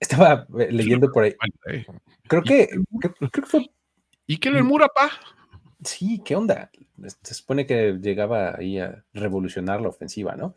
[0.00, 1.34] estaba eh, leyendo por ahí.
[1.66, 1.84] Eh.
[2.26, 2.68] Creo que,
[3.00, 3.70] creo, que fue.
[4.26, 5.10] ¿Y qué le mura, pa?
[5.84, 6.70] Sí, ¿qué onda?
[7.22, 10.54] Se supone que llegaba ahí a revolucionar la ofensiva, ¿no?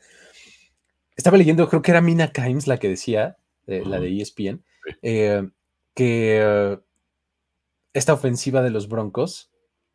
[1.16, 3.38] Estaba leyendo, creo que era Mina Kimes la que decía,
[3.86, 4.64] la de ESPN,
[5.02, 5.48] eh,
[5.96, 6.80] que
[7.94, 9.52] esta ofensiva de los Broncos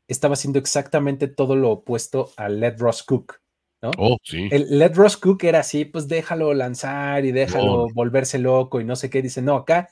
[0.09, 3.41] estaba haciendo exactamente todo lo opuesto a Led Ross Cook.
[3.83, 3.91] ¿no?
[3.99, 4.49] Oh, sí.
[4.51, 8.97] El Led Ross Cook era así, pues déjalo lanzar y déjalo volverse loco y no
[8.97, 9.23] sé qué.
[9.23, 9.89] Dice, no, acá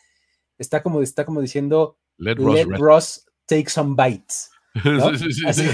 [0.58, 2.36] está como, está como diciendo, Let,
[2.78, 4.50] Ross, take some bites.
[5.46, 5.64] así,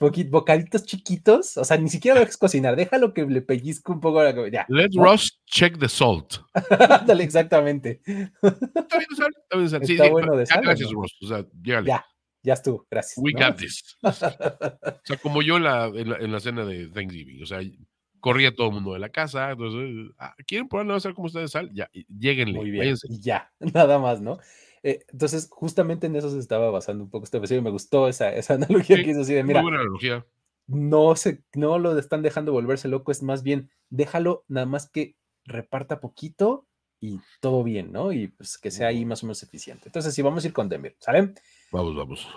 [0.00, 4.22] bocaditos chiquitos, o sea, ni siquiera lo dejes cocinar, déjalo que le pellizco un poco
[4.22, 4.66] la ya.
[4.68, 6.36] Let Ross check the salt.
[7.06, 8.00] Dale, exactamente.
[8.06, 9.86] Está bien, sal, está bien, sal.
[9.86, 10.62] Sí, está bueno de sal.
[10.62, 11.16] Gracias, Ross.
[11.22, 12.04] O sea, Ya,
[12.42, 13.18] ya estuvo, gracias.
[13.18, 13.96] We got this.
[14.02, 17.60] o sea, como yo en la, en la, cena de Thanksgiving, o sea,
[18.20, 21.50] corría todo el mundo de la casa, entonces, ah, ¿quieren probarlo a hacer como ustedes
[21.50, 21.70] sal?
[21.72, 22.58] Ya, lleguenle.
[22.58, 24.38] Muy bien, y ya, nada más, ¿no?
[24.84, 27.62] Eh, entonces, justamente en eso se estaba basando un poco este episodio.
[27.62, 30.24] Me gustó esa, esa analogía que hizo así de, mira, muy buena analogía.
[30.66, 35.16] No, se, no lo están dejando volverse loco, es más bien, déjalo nada más que
[35.44, 36.66] reparta poquito
[37.00, 38.12] y todo bien, ¿no?
[38.12, 39.88] Y pues que sea ahí más o menos eficiente.
[39.88, 41.34] Entonces, sí, vamos a ir con Denver, ¿sale?
[41.72, 42.28] Vamos, vamos.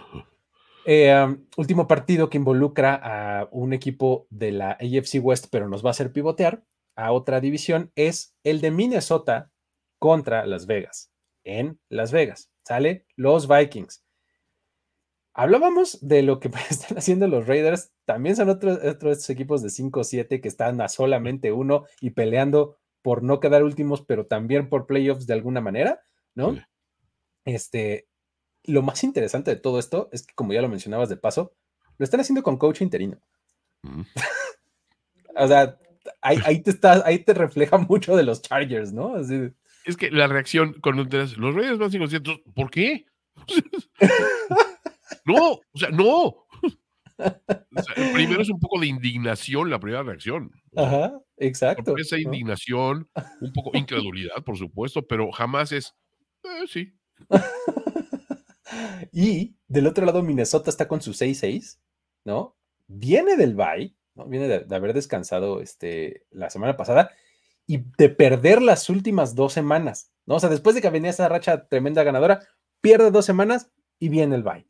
[0.86, 5.90] Eh, último partido que involucra a un equipo de la AFC West, pero nos va
[5.90, 6.64] a hacer pivotear
[6.96, 9.52] a otra división, es el de Minnesota
[10.00, 11.12] contra Las Vegas
[11.48, 12.52] en Las Vegas.
[12.64, 14.04] Sale los Vikings.
[15.34, 17.92] Hablábamos de lo que están haciendo los Raiders.
[18.06, 23.24] También son otros, otros equipos de 5-7 que están a solamente uno y peleando por
[23.24, 26.02] no quedar últimos, pero también por playoffs de alguna manera,
[26.36, 26.58] ¿no?
[27.46, 28.08] Este,
[28.64, 31.54] lo más interesante de todo esto es que, como ya lo mencionabas de paso,
[31.98, 33.22] lo están haciendo con coach interino.
[35.38, 35.78] o sea,
[36.22, 39.16] ahí, te está, ahí te refleja mucho de los Chargers, ¿no?
[39.16, 39.54] Así,
[39.88, 43.06] es que la reacción con los Reyes van 500, ¿por qué?
[45.26, 46.46] no, o sea, no.
[48.14, 50.52] primero es un poco de indignación la primera reacción.
[50.76, 51.98] Ajá, exacto.
[51.98, 55.96] esa indignación, un poco incredulidad, por supuesto, pero jamás es,
[56.44, 56.94] eh, sí.
[59.14, 61.80] y del otro lado, Minnesota está con su 6-6,
[62.26, 62.58] ¿no?
[62.88, 64.28] Viene del bye, ¿no?
[64.28, 67.12] Viene de, de, haber descansado este, la semana pasada
[67.68, 70.36] y de perder las últimas dos semanas, ¿no?
[70.36, 72.48] O sea, después de que venía esa racha tremenda ganadora,
[72.82, 74.68] pierde dos semanas y viene el bye,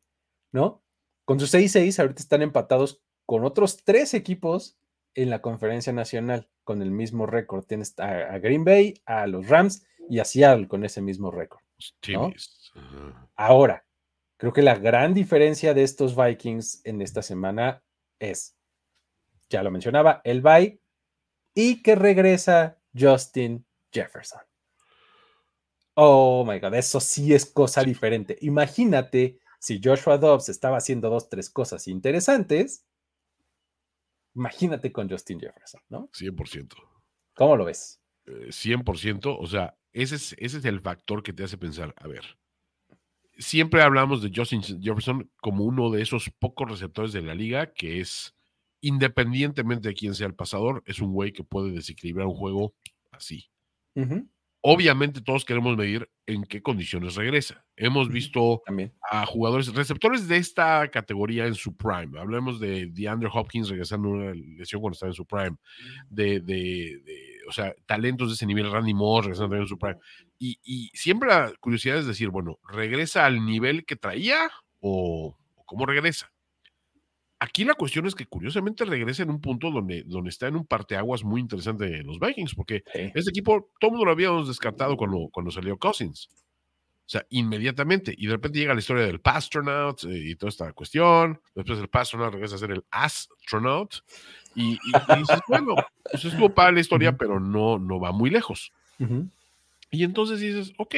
[0.51, 0.83] ¿no?
[1.25, 4.79] Con sus 6-6 ahorita están empatados con otros tres equipos
[5.13, 7.65] en la conferencia nacional con el mismo récord.
[7.65, 11.61] Tienes a, Green Bay, a los Rams y a Seattle con ese mismo récord.
[12.13, 12.31] ¿no?
[13.35, 13.85] Ahora,
[14.37, 17.83] creo que la gran diferencia de estos Vikings en esta semana
[18.19, 18.57] es,
[19.49, 20.81] ya lo mencionaba, el bye
[21.53, 24.41] y que regresa Justin Jefferson.
[25.95, 28.37] Oh my God, eso sí es cosa diferente.
[28.41, 32.85] Imagínate si Joshua Dobbs estaba haciendo dos, tres cosas interesantes.
[34.35, 36.09] Imagínate con Justin Jefferson, ¿no?
[36.11, 36.75] 100%.
[37.33, 37.99] ¿Cómo lo ves?
[38.25, 42.07] 100%, eh, o sea, ese es, ese es el factor que te hace pensar, a
[42.07, 42.37] ver,
[43.37, 47.99] siempre hablamos de Justin Jefferson como uno de esos pocos receptores de la liga que
[47.99, 48.36] es
[48.87, 52.73] independientemente de quién sea el pasador, es un güey que puede desequilibrar un juego
[53.11, 53.49] así.
[54.61, 57.65] Obviamente todos queremos medir en qué condiciones regresa.
[57.75, 58.61] Hemos visto
[59.09, 62.17] a jugadores, receptores de esta categoría en su prime.
[62.17, 65.57] Hablemos de DeAndre Hopkins regresando a una lesión cuando estaba en su prime.
[66.09, 67.01] De, de,
[67.49, 69.97] o sea, talentos de ese nivel, Randy Moss regresando en su prime.
[70.39, 75.65] Y, y, siempre la curiosidad es decir, bueno, ¿regresa al nivel que traía o, o
[75.65, 76.31] cómo regresa?
[77.39, 80.65] Aquí la cuestión es que curiosamente regresa en un punto donde, donde está en un
[80.65, 85.29] parteaguas muy interesante los Vikings, porque este equipo, todo el mundo lo habíamos descartado cuando,
[85.31, 86.29] cuando salió Cousins.
[87.07, 88.13] O sea, inmediatamente.
[88.17, 91.39] Y de repente llega la historia del Pastronaut eh, y toda esta cuestión.
[91.55, 94.03] Después el Pastronaut regresa a ser el Astronaut.
[94.55, 95.75] Y, y, dices, bueno,
[96.11, 98.73] pues estuvo para la historia, pero no, no va muy lejos.
[99.89, 100.95] Y entonces dices, ok,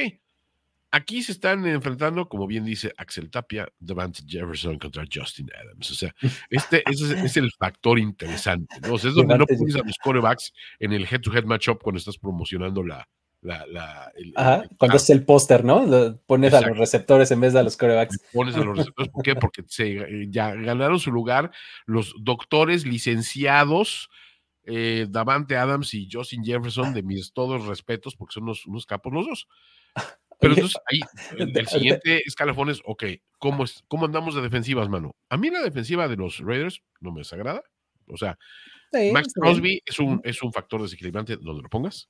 [0.92, 5.90] Aquí se están enfrentando, como bien dice Axel Tapia, Devante Jefferson contra Justin Adams.
[5.90, 6.14] O sea,
[6.48, 8.94] este, es, el factor interesante, ¿no?
[8.94, 12.18] O sea, es donde no pones a los corebacks en el head-to-head matchup cuando estás
[12.18, 13.06] promocionando la,
[14.36, 16.18] Ajá, cuando es el póster, ¿no?
[16.26, 18.18] pones a los receptores en vez de a los corebacks.
[18.32, 19.34] Pones a los receptores, ¿por qué?
[19.34, 21.50] Porque se, ya ganaron su lugar
[21.86, 24.10] los doctores licenciados
[24.64, 29.26] eh, Davante Adams y Justin Jefferson, de mis todos respetos, porque son unos, capos los
[29.26, 29.48] dos.
[30.40, 31.00] Pero entonces ahí,
[31.38, 33.04] el, siguiente escalafón es, ok,
[33.38, 35.14] ¿cómo, es, ¿cómo andamos de defensivas, mano?
[35.28, 37.62] A mí la defensiva de los Raiders no me desagrada.
[38.06, 38.38] O sea,
[39.12, 42.08] Max Crosby es un, es un factor desequilibrante donde lo pongas.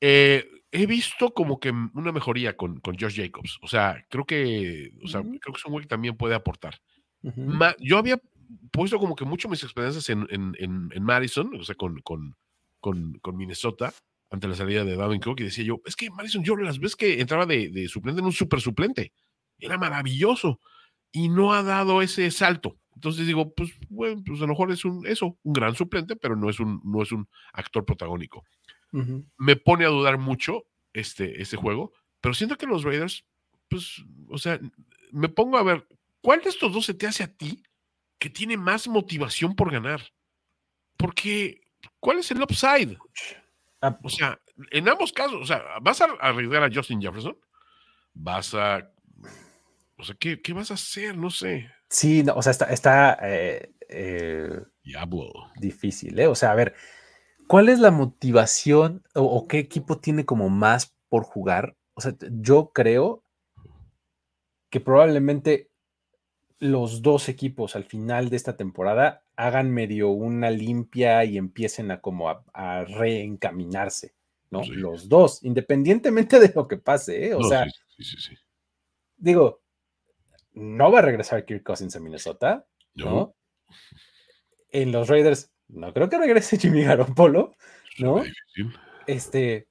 [0.00, 3.58] Eh, he visto como que una mejoría con, con Josh Jacobs.
[3.62, 6.80] O sea, creo que, o sea, creo que es un güey que también puede aportar.
[7.80, 8.20] yo había
[8.72, 12.36] puesto como que mucho mis experiencias en, en, Madison, o sea, con, con,
[12.80, 13.92] con, Minnesota,
[14.30, 16.96] ante la salida de Davin Cook, y decía yo, es que Madison, yo las veces
[16.96, 19.12] que entraba de, suplente en un super suplente,
[19.58, 20.60] era maravilloso,
[21.12, 22.76] y no ha dado ese salto.
[22.94, 26.36] Entonces digo, pues bueno, pues a lo mejor es un, eso, un gran suplente, pero
[26.36, 28.44] no es un, no es un actor protagónico.
[29.36, 33.24] Me pone a dudar mucho este, este juego, pero siento que los Raiders,
[33.68, 34.58] pues, o sea,
[35.12, 35.86] me pongo a ver,
[36.22, 37.62] ¿cuál de estos dos se te hace a ti
[38.18, 40.02] que tiene más motivación por ganar.
[40.96, 41.62] Porque,
[42.00, 42.98] ¿cuál es el upside?
[43.80, 47.36] Ah, o sea, en ambos casos, o sea, ¿vas a arriesgar a Justin Jefferson?
[48.14, 48.90] ¿Vas a...
[49.96, 51.16] O sea, ¿qué, vas a hacer?
[51.16, 51.70] No sé.
[51.88, 54.60] Sí, no, o sea, está, está eh, eh,
[55.56, 56.26] difícil, ¿eh?
[56.26, 56.74] O sea, a ver,
[57.46, 61.76] ¿cuál es la motivación o, qué equipo tiene como más por jugar?
[61.94, 63.24] O sea, yo creo
[64.70, 65.70] que probablemente
[66.58, 72.00] los dos equipos al final de esta temporada hagan medio una limpia y empiecen a
[72.00, 74.12] como a, reencaminarse,
[74.50, 74.62] ¿no?
[74.64, 77.34] Los dos, independientemente de lo que pase, ¿eh?
[77.34, 77.64] O sea,
[79.16, 79.62] digo,
[80.54, 83.36] no va a regresar Kirk Cousins a Minnesota, ¿no?
[84.72, 87.54] En los Raiders, no creo que regrese Jimmy Garoppolo,
[88.00, 88.24] ¿no?
[89.06, 89.68] Este,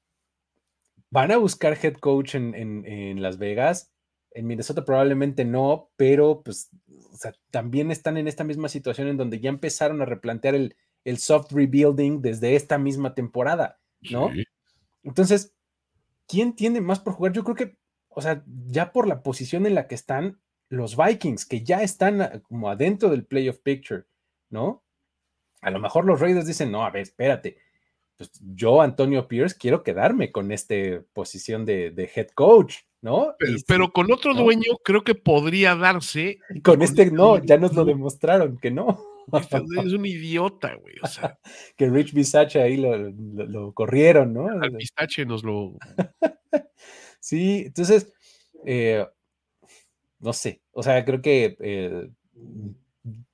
[1.10, 3.92] van a buscar head coach en, en Las Vegas
[4.38, 6.70] en Minnesota probablemente no, pero pues
[7.50, 11.52] también están en esta misma situación en donde ya empezaron a replantear el, el soft
[11.52, 13.80] rebuilding desde esta misma temporada,
[14.12, 14.30] ¿no?
[15.02, 15.56] Entonces,
[16.28, 17.34] ¿quién tiene más por jugar?
[17.34, 17.78] Yo creo que,
[18.10, 22.44] o sea, ya por la posición en la que están los Vikings, que ya están
[22.48, 24.04] como adentro del playoff picture,
[24.52, 24.84] ¿no?
[25.62, 27.58] A lo mejor los Raiders dicen, no, a ver, espérate,
[28.16, 30.76] pues yo, Antonio Pierce, quiero quedarme con esta
[31.14, 33.36] posición de, de head coach, ¿no?
[33.68, 36.40] Pero, con otro dueño creo que podría darse.
[36.64, 38.98] Con, este no, ya nos lo demostraron que no.
[39.86, 40.96] Es un idiota, güey.
[41.04, 41.38] O sea,
[41.78, 44.48] que Rich Bisache ahí lo, corrieron, ¿no?
[44.48, 45.76] Al Bisache nos lo.
[47.20, 48.14] sí, entonces,
[48.66, 49.06] eh,
[50.20, 50.62] no sé.
[50.72, 52.10] O sea, creo que eh,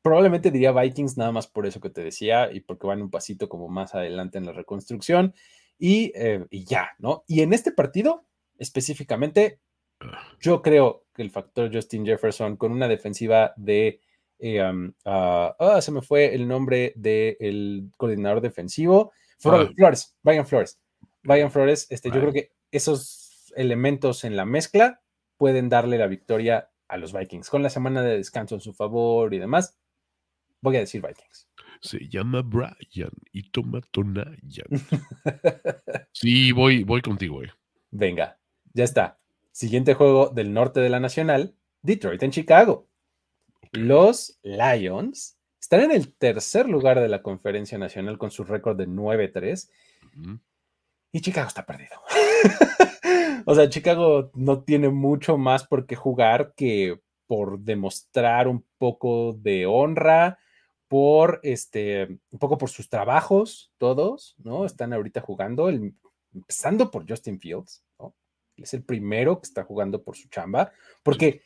[0.01, 3.47] probablemente diría Vikings nada más por eso que te decía y porque van un pasito
[3.47, 5.33] como más adelante en la reconstrucción
[5.77, 7.23] y, eh, y ya, ¿no?
[7.27, 8.25] Y en este partido
[8.57, 9.59] específicamente,
[10.39, 14.01] yo creo que el factor Justin Jefferson con una defensiva de...
[14.39, 14.61] Eh,
[15.05, 19.11] ah, ah, se me fue el nombre del coordinador defensivo.
[19.45, 19.67] Ah.
[19.75, 20.79] Flores, Brian Flores.
[21.23, 25.01] Brian Flores, este, yo creo que esos elementos en la mezcla
[25.37, 27.49] pueden darle la victoria a los Vikings.
[27.49, 29.77] Con la semana de descanso en su favor y demás,
[30.61, 31.49] voy a decir Vikings.
[31.81, 34.67] Se llama Brian y toma Tonayan.
[36.11, 37.51] sí, voy, voy contigo, eh.
[37.91, 38.39] Venga,
[38.73, 39.19] ya está.
[39.51, 42.87] Siguiente juego del norte de la Nacional, Detroit en Chicago.
[43.71, 48.87] Los Lions están en el tercer lugar de la conferencia nacional con su récord de
[48.87, 49.69] 9-3.
[51.11, 52.01] Y Chicago está perdido.
[53.45, 59.33] o sea, Chicago no tiene mucho más por qué jugar que por demostrar un poco
[59.33, 60.37] de honra,
[60.87, 64.65] por este, un poco por sus trabajos, todos, ¿no?
[64.65, 67.83] Están ahorita jugando, empezando por Justin Fields.
[68.57, 71.41] Es el primero que está jugando por su chamba, porque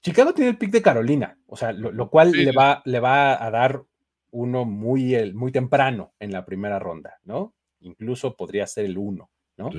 [0.00, 3.50] Chicago tiene el pick de Carolina, o sea, lo, cual le, va, le va a
[3.50, 3.84] dar
[4.30, 7.54] uno muy, muy temprano en la primera ronda, ¿no?
[7.80, 9.70] Incluso podría ser el uno, ¿no?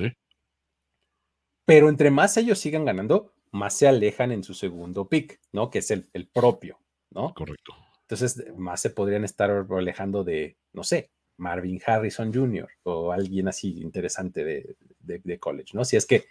[1.64, 5.70] Pero entre más ellos sigan ganando, más se alejan en su segundo pick, ¿no?
[5.70, 7.32] Que es el, el propio, ¿no?
[7.32, 7.74] Correcto.
[8.02, 12.68] Entonces, más se podrían estar alejando de, no sé, Marvin Harrison Jr.
[12.82, 15.84] o alguien así interesante de, de college, ¿no?
[15.84, 16.24] Si es que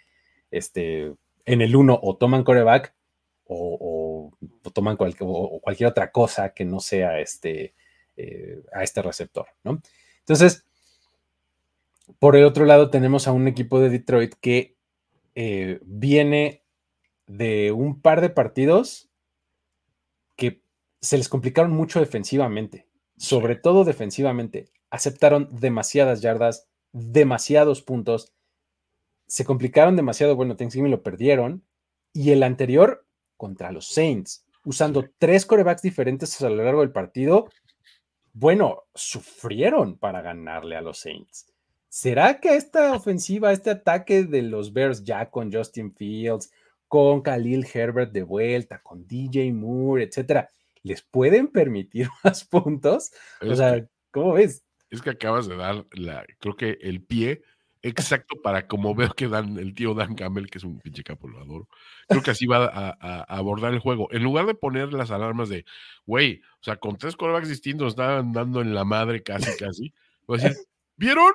[0.50, 2.94] este, en el uno o toman coreback
[3.44, 4.32] o,
[4.72, 7.74] toman cualquier otra cosa que no sea este,
[8.16, 9.82] eh, a este receptor, ¿no?
[10.20, 10.64] Entonces,
[12.18, 14.76] por el otro lado tenemos a un equipo de Detroit que
[15.34, 16.62] eh, viene
[17.26, 19.08] de un par de partidos
[20.36, 20.62] que
[21.00, 22.86] se les complicaron mucho defensivamente,
[23.16, 24.68] sobre todo defensivamente.
[24.90, 28.32] Aceptaron demasiadas yardas, demasiados puntos
[29.30, 30.34] se complicaron demasiado.
[30.34, 31.64] Bueno, Thanksgiving lo perdieron.
[32.12, 33.06] Y el anterior
[33.36, 37.48] contra los Saints, usando tres corebacks diferentes a lo largo del partido.
[38.32, 41.46] Bueno, sufrieron para ganarle a los Saints.
[41.88, 46.50] ¿Será que esta ofensiva, este ataque de los Bears ya con Justin Fields,
[46.88, 50.48] con Khalil Herbert de vuelta, con DJ Moore, etcétera,
[50.82, 53.12] les pueden permitir más puntos?
[53.40, 54.64] o sea, ¿cómo ves?
[54.90, 57.42] Es que acabas de dar, la, creo que el pie
[57.82, 61.28] exacto para como veo que dan el tío Dan Campbell, que es un pinche capo,
[61.28, 61.68] lo adoro.
[62.08, 64.08] Creo que así va a, abordar el juego.
[64.10, 65.64] En lugar de poner las alarmas de,
[66.06, 69.92] güey, o sea, con tres corebacks distintos estaban dando en la madre casi, casi.
[70.26, 70.58] Voy a decir,
[70.96, 71.32] ¿vieron?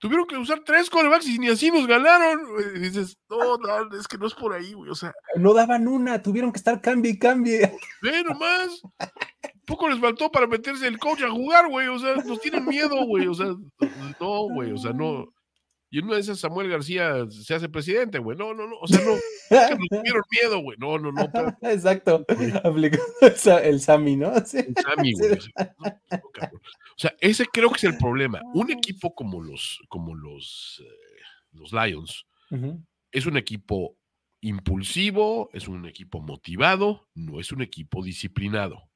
[0.00, 2.40] Tuvieron que usar tres corebacks y ni así nos ganaron.
[2.76, 4.90] Y dices, no, no, es que no es por ahí, güey.
[4.90, 5.12] O sea.
[5.34, 7.72] No daban una, tuvieron que estar cambie y cambie.
[8.00, 8.80] Ve nomás.
[9.66, 11.88] Poco les faltó para meterse el coach a jugar, güey.
[11.88, 13.26] O sea, nos tienen miedo, güey.
[13.26, 13.48] O sea,
[14.20, 14.70] no, güey.
[14.70, 15.26] O sea, no.
[15.90, 18.36] Y en una de esas Samuel García se hace presidente, güey.
[18.36, 18.76] No, no, no.
[18.80, 19.14] O sea, no.
[19.14, 20.76] Es que nos tuvieron miedo, güey.
[20.78, 21.22] No, no, no.
[21.62, 22.26] Exacto.
[22.62, 22.98] Aplicó
[23.62, 24.32] el Sami, ¿no?
[24.44, 24.58] Sí.
[24.58, 25.32] El Sami, güey.
[25.32, 28.40] O sea, ese creo que es el problema.
[28.52, 31.20] Un equipo como los, como los, eh,
[31.52, 32.26] los Lions
[33.12, 33.96] es un equipo
[34.40, 38.87] impulsivo, es un equipo motivado, no es un equipo disciplinado.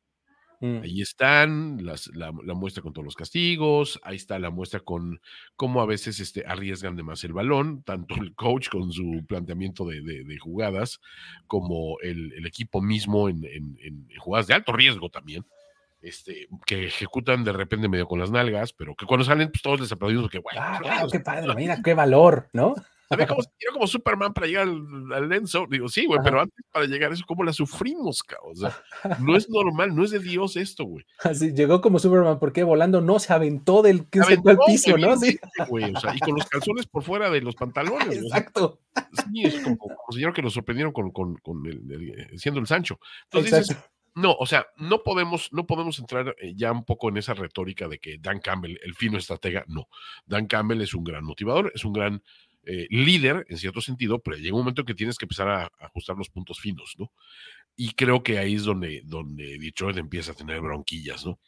[0.63, 0.83] Mm.
[0.85, 5.21] Ahí están la, muestra con todos los castigos, ahí está la muestra con
[5.57, 9.85] cómo a veces este, arriesgan de más el balón, tanto el coach con su planteamiento
[9.85, 11.01] de, jugadas,
[11.49, 15.45] como el, equipo mismo en, jugadas de alto riesgo también.
[16.01, 19.81] Este, que ejecutan de repente medio con las nalgas, pero que cuando salen, pues todos
[19.81, 22.75] les aplaudimos que, bueno, ah, claro, qué padre, mira, qué valor, ¿no?
[23.17, 23.43] Se como,
[23.73, 25.67] como Superman para llegar al, al Enzo.
[25.69, 28.53] Digo, sí, güey, pero antes para llegar a eso, ¿cómo la sufrimos, cabrón?
[28.53, 31.05] O sea, no es normal, no es de Dios esto, güey.
[31.19, 35.17] Así, llegó como Superman, porque volando no se aventó del que se al piso, ¿no?
[35.17, 35.39] Sí.
[35.69, 38.23] Güey, o sea, y con los calzones por fuera de los pantalones.
[38.23, 38.81] Exacto.
[39.13, 42.99] sí, es como, como, señor que nos sorprendieron con, con, con el, siendo el Sancho.
[43.25, 43.91] Entonces Exacto.
[44.15, 47.89] no, o sea, no podemos, no podemos entrar eh, ya un poco en esa retórica
[47.89, 49.89] de que Dan Campbell, el fino estratega, no.
[50.27, 52.23] Dan Campbell es un gran motivador, es un gran
[52.65, 56.17] eh, líder en cierto sentido, pero llega un momento que tienes que empezar a, ajustar
[56.17, 57.11] los puntos finos, ¿no?
[57.75, 61.41] Y creo que ahí es donde, donde Detroit empieza a tener bronquillas, ¿no?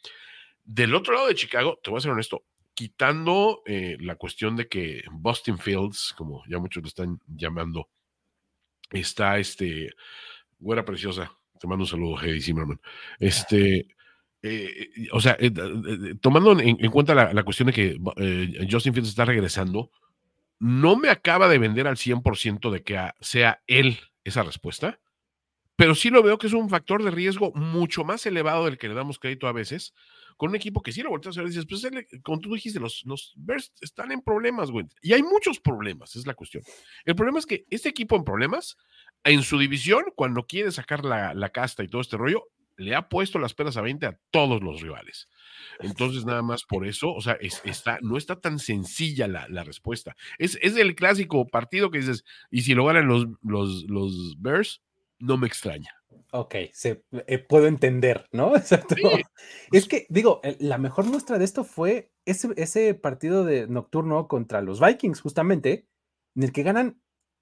[0.65, 2.43] Del otro lado de Chicago, te voy a ser honesto,
[2.73, 7.87] quitando eh, la cuestión de que Boston Fields, como ya muchos lo están llamando,
[8.91, 9.91] está este,
[10.59, 12.81] güera preciosa, te mando un saludo, Heidi Zimmerman,
[13.19, 13.87] este,
[14.41, 15.37] eh, o sea,
[16.19, 17.97] tomando en, cuenta la, la, cuestión de que
[18.69, 19.91] Justin Fields está regresando,
[20.59, 24.99] no me acaba de vender al 100% de que sea él esa respuesta,
[25.75, 28.87] pero sí lo veo que es un factor de riesgo mucho más elevado del que
[28.87, 29.93] le damos crédito a veces,
[30.37, 31.87] con un equipo que sí lo volteas a ver y dices, pues,
[32.23, 33.35] como tú dijiste, los, los
[33.81, 34.85] están en problemas, güey.
[35.01, 36.63] Y hay muchos problemas, es la cuestión.
[37.05, 38.77] El problema es que este equipo en problemas,
[39.23, 42.47] en su división, cuando quiere sacar la, la casta y todo este rollo,
[42.77, 45.29] le ha puesto las peras a 20 a todos los rivales.
[45.79, 50.15] Entonces, nada más por eso, o sea, está, no está tan sencilla la, respuesta.
[50.37, 54.81] Es, es, el clásico partido que dices, y si lo ganan los, los, los Bears,
[55.19, 55.91] no me extraña.
[56.31, 58.53] Ok, se, eh, puedo entender, ¿no?
[59.71, 64.61] Es que, digo, la mejor muestra de esto fue ese, ese partido de nocturno contra
[64.61, 65.87] los Vikings, justamente,
[66.35, 67.01] en el que ganan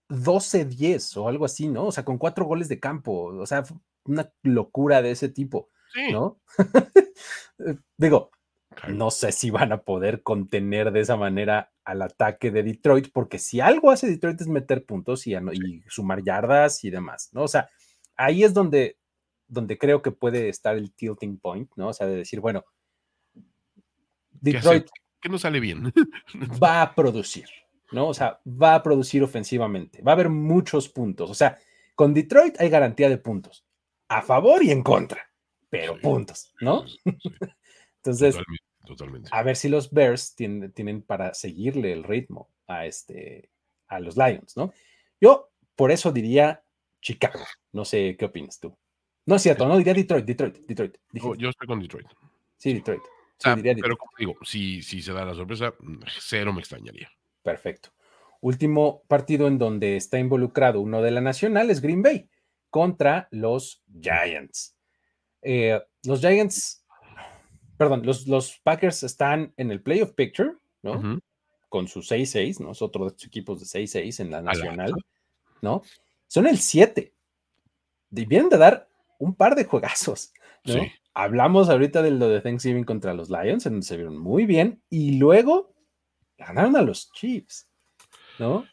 [0.10, 1.88] 12-10 o algo así, ¿no?
[1.88, 3.64] O sea, con cuatro goles de campo, o sea,
[4.06, 5.70] una locura de ese tipo,
[6.12, 6.40] ¿no?
[7.60, 8.32] Eh, digo,
[8.88, 13.38] no sé si van a poder contener de esa manera al ataque de Detroit, porque
[13.38, 15.36] si algo hace Detroit es meter puntos y,
[15.88, 17.44] sumar yardas y demás, ¿no?
[17.44, 17.70] O sea,
[18.16, 18.98] ahí es donde,
[19.48, 21.90] donde creo que puede estar el tilting point, ¿no?
[21.90, 22.66] O sea, de decir, bueno,
[24.32, 24.88] Detroit...
[25.22, 25.94] Que no sale bien.
[26.62, 27.48] va a producir,
[27.94, 28.08] ¿no?
[28.08, 31.58] O sea, va a producir ofensivamente, va a haber muchos puntos, o sea,
[31.96, 33.66] con Detroit hay garantía de puntos,
[34.08, 35.34] a favor y en contra
[35.74, 36.86] pero puntos, ¿no?
[37.98, 38.38] Entonces,
[38.86, 43.50] totalmente, a ver si los Bears tienen, tienen, para seguirle el ritmo a, este,
[43.88, 44.72] a los Lions, ¿no?
[45.20, 46.64] Yo por eso diría
[47.02, 47.44] Chicago.
[47.72, 48.78] No sé qué opinas tú.
[49.26, 50.96] No es cierto, no diría Detroit, Detroit, Detroit.
[51.40, 52.08] yo estoy con Detroit.
[52.58, 53.02] Sí, Detroit.
[53.42, 55.74] Pero como digo, si, si se da la sorpresa,
[56.20, 57.10] cero me extrañaría.
[57.44, 57.90] Perfecto.
[58.42, 62.30] Último partido en donde está involucrado uno de la Nacional es Green Bay
[62.70, 64.76] contra los Giants.
[65.42, 66.86] Eh, los Giants,
[67.78, 71.22] perdón, los, los, Packers están en el playoff picture, ¿no?
[71.70, 72.72] Con su 6-6, ¿no?
[72.72, 74.94] Es otro de sus equipos de 6-6 en la nacional,
[75.62, 75.84] ¿no?
[76.28, 77.14] Son el 7.
[78.10, 78.90] Vienen de dar
[79.20, 80.34] un par de juegazos,
[80.66, 80.82] ¿no?
[81.14, 84.82] Hablamos ahorita de lo de Thanksgiving contra los Lions, en donde se vieron muy bien,
[84.90, 85.73] y luego
[86.38, 87.68] ganaron a los Chiefs,
[88.40, 88.66] ¿no?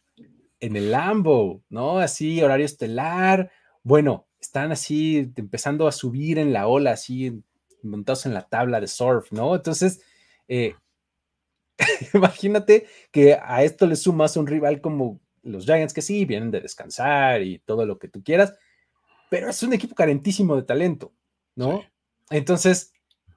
[0.60, 1.98] en el Lambo, ¿no?
[1.98, 3.50] Así, horario estelar.
[3.82, 7.42] Bueno, están así empezando a subir en la ola, así
[7.82, 9.56] montados en la tabla de surf, ¿no?
[9.56, 10.02] Entonces,
[10.48, 10.74] eh,
[12.14, 16.60] imagínate que a esto le sumas un rival como los Giants, que sí, vienen de
[16.60, 18.54] descansar y todo lo que tú quieras,
[19.30, 21.14] pero es un equipo carentísimo de talento,
[21.54, 21.82] ¿no?
[22.28, 22.92] Entonces,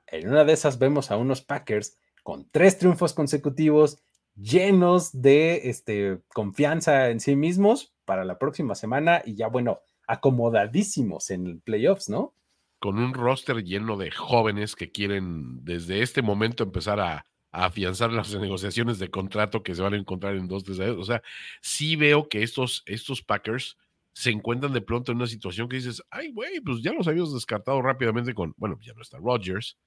[0.08, 4.04] en una de esas vemos a unos Packers con tres triunfos consecutivos,
[4.36, 11.30] llenos de este, confianza en sí mismos para la próxima semana y ya, bueno, acomodadísimos
[11.32, 12.36] en playoffs, ¿no?
[12.80, 18.34] Con un roster lleno de jóvenes que quieren desde este momento empezar a, afianzar las
[18.34, 20.98] negociaciones de contrato que se van a encontrar en dos, tres años.
[20.98, 21.22] O sea,
[21.62, 23.78] sí veo que estos, estos Packers
[24.12, 27.34] se encuentran de pronto en una situación que dices, ay, güey, pues ya los habíamos
[27.34, 29.78] descartado rápidamente con, bueno, ya no está Rodgers,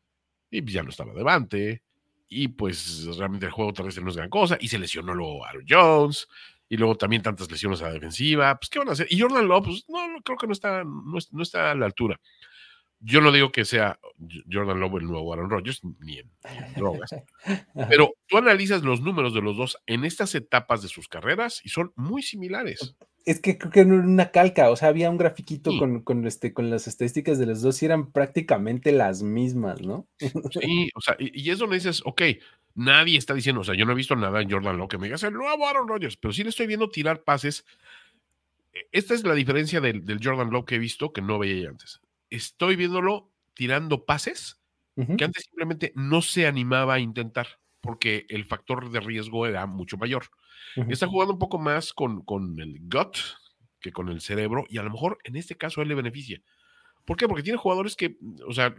[0.49, 1.83] y ya no estaba Devante,
[2.29, 5.65] y pues realmente el juego terrestre no es gran cosa, y se lesionó luego Aaron
[5.69, 6.29] Jones,
[6.69, 9.07] y luego también tantas lesiones a la defensiva, pues ¿qué van a hacer?
[9.11, 12.21] Y Jordan Love, pues no, creo que no está, no está a la altura.
[13.01, 13.99] Yo no digo que sea
[14.51, 16.31] Jordan Love el nuevo Aaron Rodgers, ni en,
[16.75, 17.11] drogas,
[17.89, 21.69] pero tú analizas los números de los dos en estas etapas de sus carreras y
[21.69, 22.97] son muy similares.
[23.27, 26.55] Es que creo que en una calca, o sea, había un grafiquito con, con, este,
[26.55, 30.07] con las estadísticas de los dos y eran prácticamente las mismas, ¿no?
[30.61, 32.23] Sí, o sea, y, es donde dices, ok,
[32.75, 35.09] nadie está diciendo, o sea, yo no he visto nada en Jordan Love que me
[35.09, 37.67] diga, el nuevo Aaron Rodgers, pero sí le estoy viendo tirar pases.
[38.73, 41.69] E, esta es la diferencia del, del Jordan Love que he visto que no veía
[41.69, 42.01] antes
[42.31, 44.61] estoy viéndolo tirando pases
[45.19, 47.47] que antes simplemente no se animaba a intentar
[47.83, 50.25] porque el factor de riesgo era mucho mayor.
[50.89, 53.17] Está jugando un poco más con, con el gut
[53.81, 56.43] que con el cerebro y a lo mejor en este caso él le beneficia.
[57.05, 57.29] ¿Por qué?
[57.29, 58.75] Porque tiene jugadores que, o sea,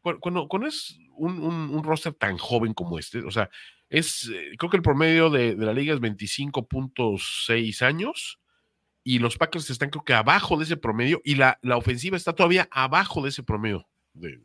[0.00, 3.50] cuando, cuando es un, roster tan joven como este, o sea,
[3.88, 8.40] es, eh, creo que el promedio de, de la liga es 25.6 años
[9.04, 12.34] y los Packers están creo que abajo de ese promedio y la, la ofensiva está
[12.34, 13.88] todavía abajo de ese promedio.
[14.12, 14.38] De,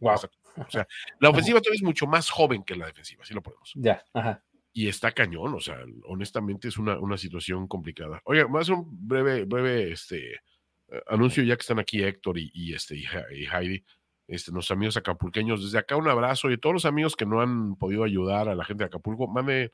[0.00, 0.86] o sea,
[1.20, 3.72] la ofensiva todavía es mucho más joven que la defensiva, así lo podemos.
[3.74, 4.42] Ya, ajá.
[4.78, 8.20] Y está cañón, o sea, honestamente es una, una situación complicada.
[8.24, 12.36] Oye, voy a hacer un breve, breve este, eh, anuncio ya que están aquí Héctor
[12.36, 13.06] y, este, y
[13.46, 13.82] Heidi,
[14.28, 15.64] este, nuestros amigos acapulqueños.
[15.64, 18.54] Desde acá un abrazo y a todos los amigos que no han podido ayudar a
[18.54, 19.72] la gente de Acapulco, mande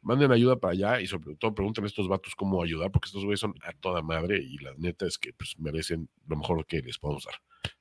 [0.00, 3.24] manden ayuda para allá y sobre todo pregunten a estos vatos cómo ayudar, porque estos
[3.24, 6.80] güeyes son a toda madre y la neta es que pues, merecen lo mejor que
[6.80, 7.34] les podemos dar.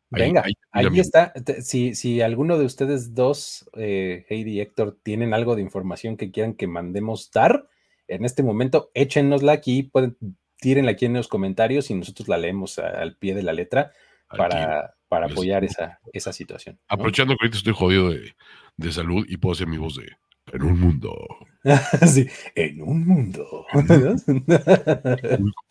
[0.09, 1.33] Venga, ahí, está.
[1.61, 6.31] Si, si, alguno de ustedes dos, eh, Heidi y Héctor, tienen algo de información que
[6.31, 7.67] quieran que mandemos dar,
[8.07, 10.17] en este momento échenosla aquí, pueden,
[10.59, 13.91] tírenla aquí en los comentarios y nosotros la leemos al pie de la letra
[14.29, 16.79] para, para apoyar esa, esa situación.
[16.87, 18.33] Aprovechando que ahorita estoy jodido de,
[18.77, 20.07] de salud y puedo hacer mi voz de
[20.53, 21.27] en un mundo.
[22.07, 23.65] sí, en un mundo.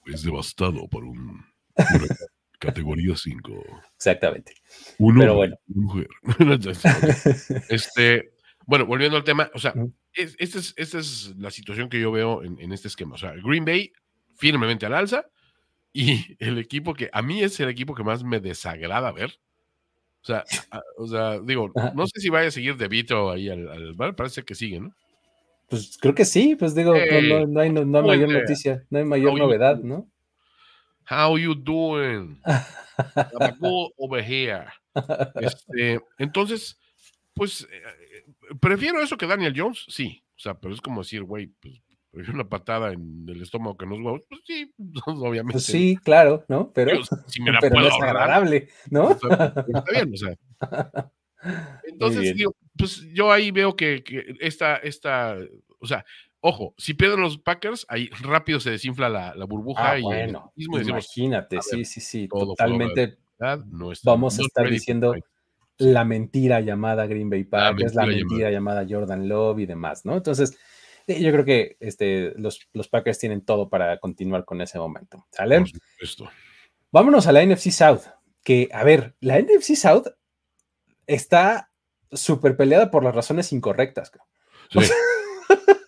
[0.05, 1.45] es devastado por un,
[2.59, 3.65] categoría 5.
[3.97, 4.55] Exactamente.
[4.99, 5.57] Pero bueno.
[5.67, 6.09] Mujer.
[7.69, 8.31] este,
[8.67, 9.75] bueno, volviendo al tema, o sea,
[10.15, 13.15] esta es, es la situación que yo veo en, en, este esquema.
[13.15, 13.93] O sea, Green Bay
[14.37, 15.27] firmemente al alza
[15.93, 19.39] y el equipo que a mí es el equipo que más me desagrada ver
[20.23, 20.45] o sea,
[20.97, 24.43] o sea digo, no sé si vaya a seguir De Vito ahí al, bar, parece
[24.43, 24.91] que sigue, ¿no?
[25.69, 26.95] Pues creo que sí, pues digo,
[27.47, 30.09] no, hay, mayor noticia, no hay mayor novedad, ¿no?
[31.09, 32.41] How you doing?
[33.99, 34.67] over here.
[35.41, 36.79] Este, entonces,
[37.35, 38.25] pues, eh,
[38.61, 40.23] prefiero eso que Daniel Jones, sí.
[40.37, 41.81] O sea, pero es como decir, güey, pues
[42.29, 44.73] una patada en el estómago que nos huevos, pues sí,
[45.07, 45.53] obviamente.
[45.55, 46.73] Pues sí, claro, ¿no?
[46.73, 49.11] Pero, si me la pero puedo es agradable, ¿no?
[49.11, 51.11] Está, bien, o sea.
[51.85, 55.37] Entonces, digo, pues yo ahí veo que, que esta, esta,
[55.79, 56.05] o sea,
[56.47, 60.53] ojo, si pierden los Packers, ahí rápido se desinfla la, la burbuja ah, y bueno,
[60.57, 63.19] imagínate, sí, sí, sí, totalmente.
[63.67, 65.15] No vamos a estar diciendo
[65.79, 68.83] la mentira llamada Green Bay Packers, la mentira, llamada.
[68.83, 70.15] llamada Jordan Love y demás, ¿no?
[70.17, 70.57] Entonces,
[71.09, 75.27] yo creo que este, los, los, Packers tienen todo para continuar con ese momento.
[75.31, 75.65] ¿Sale?
[76.93, 78.03] Vámonos a la NFC South.
[78.43, 80.07] Que, a ver, la NFC South
[81.07, 81.71] está
[82.13, 84.13] súper peleada por las razones incorrectas.
[84.75, 84.81] Eh,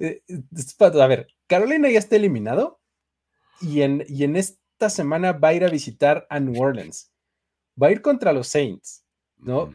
[0.00, 2.80] a ver, Carolina ya está eliminado
[3.60, 7.12] y en, y en esta semana va a ir a visitar a New Orleans.
[7.80, 9.04] Va a ir contra los Saints,
[9.36, 9.74] ¿no?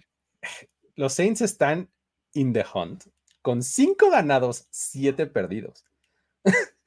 [0.96, 1.90] Los Saints están
[2.34, 3.06] in the hunt
[3.44, 5.86] con cinco ganados, siete perdidos.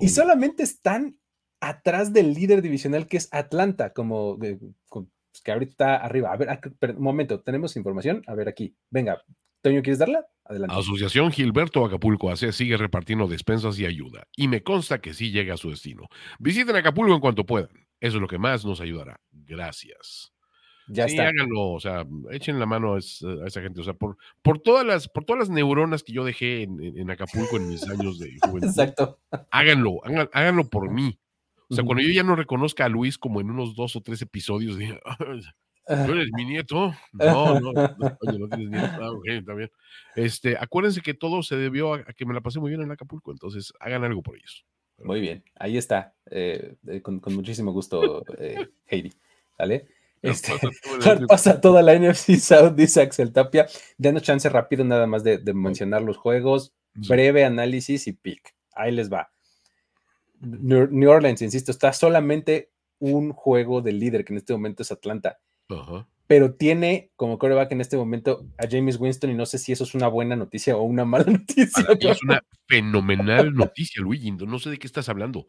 [0.00, 1.18] y solamente están
[1.60, 4.58] atrás del líder divisional que es Atlanta, como eh,
[4.88, 6.30] pues, que ahorita está arriba.
[6.30, 6.60] A ver,
[6.94, 8.22] un momento, ¿tenemos información?
[8.26, 9.24] A ver aquí, venga,
[9.64, 10.26] Toño, ¿quieres darla?
[10.44, 10.76] Adelante.
[10.76, 15.54] Asociación Gilberto Acapulco AC sigue repartiendo despensas y ayuda, y me consta que sí llega
[15.54, 16.06] a su destino.
[16.38, 17.70] Visiten Acapulco en cuanto puedan.
[17.98, 19.18] Eso es lo que más nos ayudará.
[19.32, 20.32] Gracias.
[20.86, 21.28] Ya sí, está.
[21.28, 24.58] háganlo, o sea, echen la mano a, es- a esa gente, o sea, por, por
[24.58, 28.30] todas las, por todas las neuronas que yo dejé en, Acapulco en mis años de
[28.42, 29.18] juventud, Exacto.
[29.50, 30.00] háganlo,
[30.34, 31.18] háganlo por mí.
[31.70, 34.20] O sea, cuando yo ya no reconozca a Luis como en unos dos o tres
[34.20, 35.00] episodios, diga,
[36.04, 36.94] ¿tú eres mi nieto?
[37.12, 39.02] No, no, no, oye, no tienes nieto.
[39.02, 39.70] Ah, ok, está bien.
[40.14, 42.90] Este, acuérdense que todo se debió a, a que me la pasé muy bien en
[42.92, 44.64] Acapulco, entonces hagan algo por ellos.
[44.98, 46.14] Muy bien, ahí está.
[46.30, 49.12] eh, eh, con, con muchísimo gusto, eh, Heidi.
[49.58, 49.88] ¿Vale?
[50.22, 50.52] Este,
[51.28, 53.66] Pasa toda la NFC South, dice Axel Tapia.
[53.98, 58.54] Danos chance rápido nada más de, de mencionar los juegos, breve análisis y pick.
[58.74, 59.30] Ahí les va.
[60.40, 64.92] New, New Orleans, insisto, está solamente un juego del líder, que en este momento es
[64.92, 66.06] Atlanta, Ajá.
[66.26, 69.84] pero tiene como coreback en este momento a James Winston y no sé si eso
[69.84, 71.82] es una buena noticia o una mala noticia.
[71.84, 74.30] Para mí es una fenomenal noticia, Luigi.
[74.32, 75.46] No sé de qué estás hablando.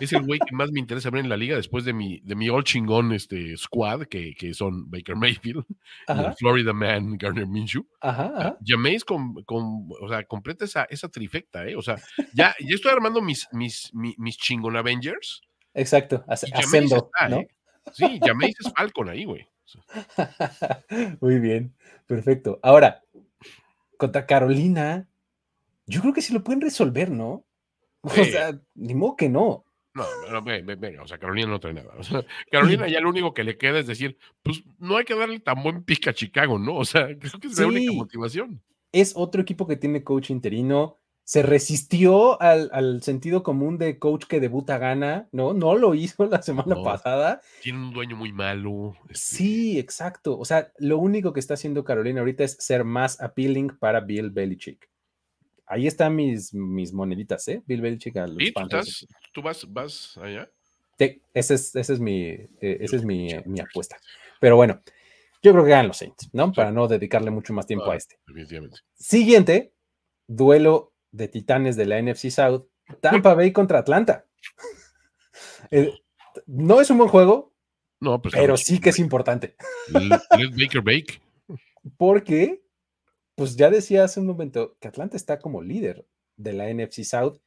[0.00, 2.34] Es el güey que más me interesa ver en la liga después de mi, de
[2.34, 7.16] mi all chingón este, squad, que, que son Baker Mayfield y el Ajá, Florida Man
[7.16, 7.86] Garner Minshew.
[8.00, 8.58] ajá, ajá.
[8.64, 11.74] Jameis con, con, o sea, completa esa, esa trifecta, ¿eh?
[11.76, 11.96] O sea,
[12.34, 15.42] ya, ya estoy armando mis, mis, mi- mis, chingón Avengers.
[15.74, 17.36] Exacto, haciendo, ¿no?
[17.38, 17.48] ¿eh?
[17.94, 19.47] Sí, Jameis es Falcon ahí, güey.
[21.20, 21.74] Muy bien,
[22.06, 22.58] perfecto.
[22.62, 23.02] Ahora,
[23.96, 25.08] contra Carolina,
[25.86, 27.44] yo creo que sí lo pueden resolver, ¿no?
[28.02, 28.26] O Sí.
[28.26, 29.64] sea, ni modo que no.
[29.94, 31.92] No, o sea, Carolina no trae nada.
[31.98, 35.16] O sea, Carolina ya lo único que le queda es decir, pues no hay que
[35.16, 36.76] darle tan buen pick a Chicago, ¿no?
[36.76, 38.62] O sea, creo que es la única motivación.
[38.92, 40.98] Es otro equipo que tiene coach interino.
[41.28, 45.52] Se resistió al, al sentido común de coach que debuta gana, ¿no?
[45.52, 46.82] No lo hizo la semana No.
[46.82, 47.42] pasada.
[47.60, 48.94] Tiene un dueño muy malo.
[49.10, 50.38] este, Sí, exacto.
[50.38, 54.30] O sea, lo único que está haciendo Carolina ahorita es ser más appealing para Bill
[54.30, 54.88] Belichick.
[55.66, 57.62] Ahí están mis, mis moneditas, ¿eh?
[57.66, 59.02] Bill Belichick a los ¿Y tú, Panthers.
[59.02, 60.50] estás, tú vas, vas allá?
[60.98, 62.48] Sí, ese es, ese es mi, eh,
[62.80, 63.98] esa es mi, mi apuesta.
[64.40, 64.80] Pero bueno,
[65.42, 66.50] yo creo que ganan los Saints, ¿no?
[66.54, 67.92] Para no dedicarle mucho más tiempo Ah.
[67.92, 68.18] a este.
[68.26, 68.78] Definitivamente.
[68.94, 69.74] Siguiente,
[70.26, 72.66] duelo de titanes de la NFC South,
[73.00, 74.26] Tampa Bay contra Atlanta.
[75.70, 75.92] Eh,
[76.46, 77.54] no es un buen juego,
[78.00, 79.56] No, pues pero sí que es importante,
[79.88, 81.20] Let Baker Bake.
[81.96, 82.62] porque,
[83.34, 86.06] pues ya decía hace un momento que Atlanta está como líder
[86.36, 87.38] de la NFC South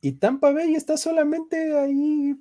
[0.00, 2.36] y Tampa Bay está solamente ahí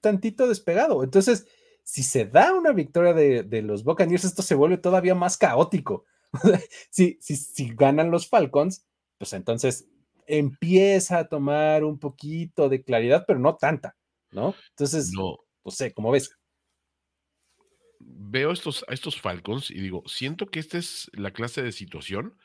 [0.00, 1.02] tantito despegado.
[1.04, 1.46] Entonces,
[1.84, 6.04] si se da una victoria de, de los Buccaneers, esto se vuelve todavía más caótico.
[6.90, 8.86] si, si, si ganan los Falcons,
[9.18, 9.88] pues entonces
[10.26, 13.96] empieza a tomar un poquito de claridad, pero no tanta,
[14.32, 14.54] ¿no?
[14.70, 16.30] Entonces, no, No, sé, ¿cómo ves?
[18.00, 22.36] veo estos, a estos Falcons y digo, siento que esta es la clase de situación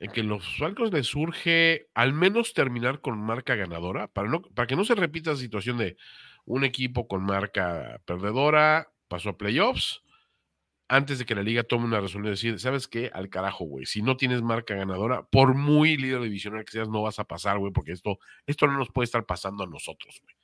[0.00, 4.68] en que los Falcons les surge al menos terminar con marca ganadora, para, no, para
[4.68, 5.98] que no se repita la situación de
[6.46, 10.03] un equipo con marca perdedora, pasó a playoffs,
[10.88, 13.10] antes de que la liga tome una resolución de decir, ¿sabes qué?
[13.12, 17.02] Al carajo, güey, si no tienes marca ganadora, por muy líder divisional que seas, no
[17.02, 20.34] vas a pasar, güey, porque esto, esto no nos puede estar pasando a nosotros, güey.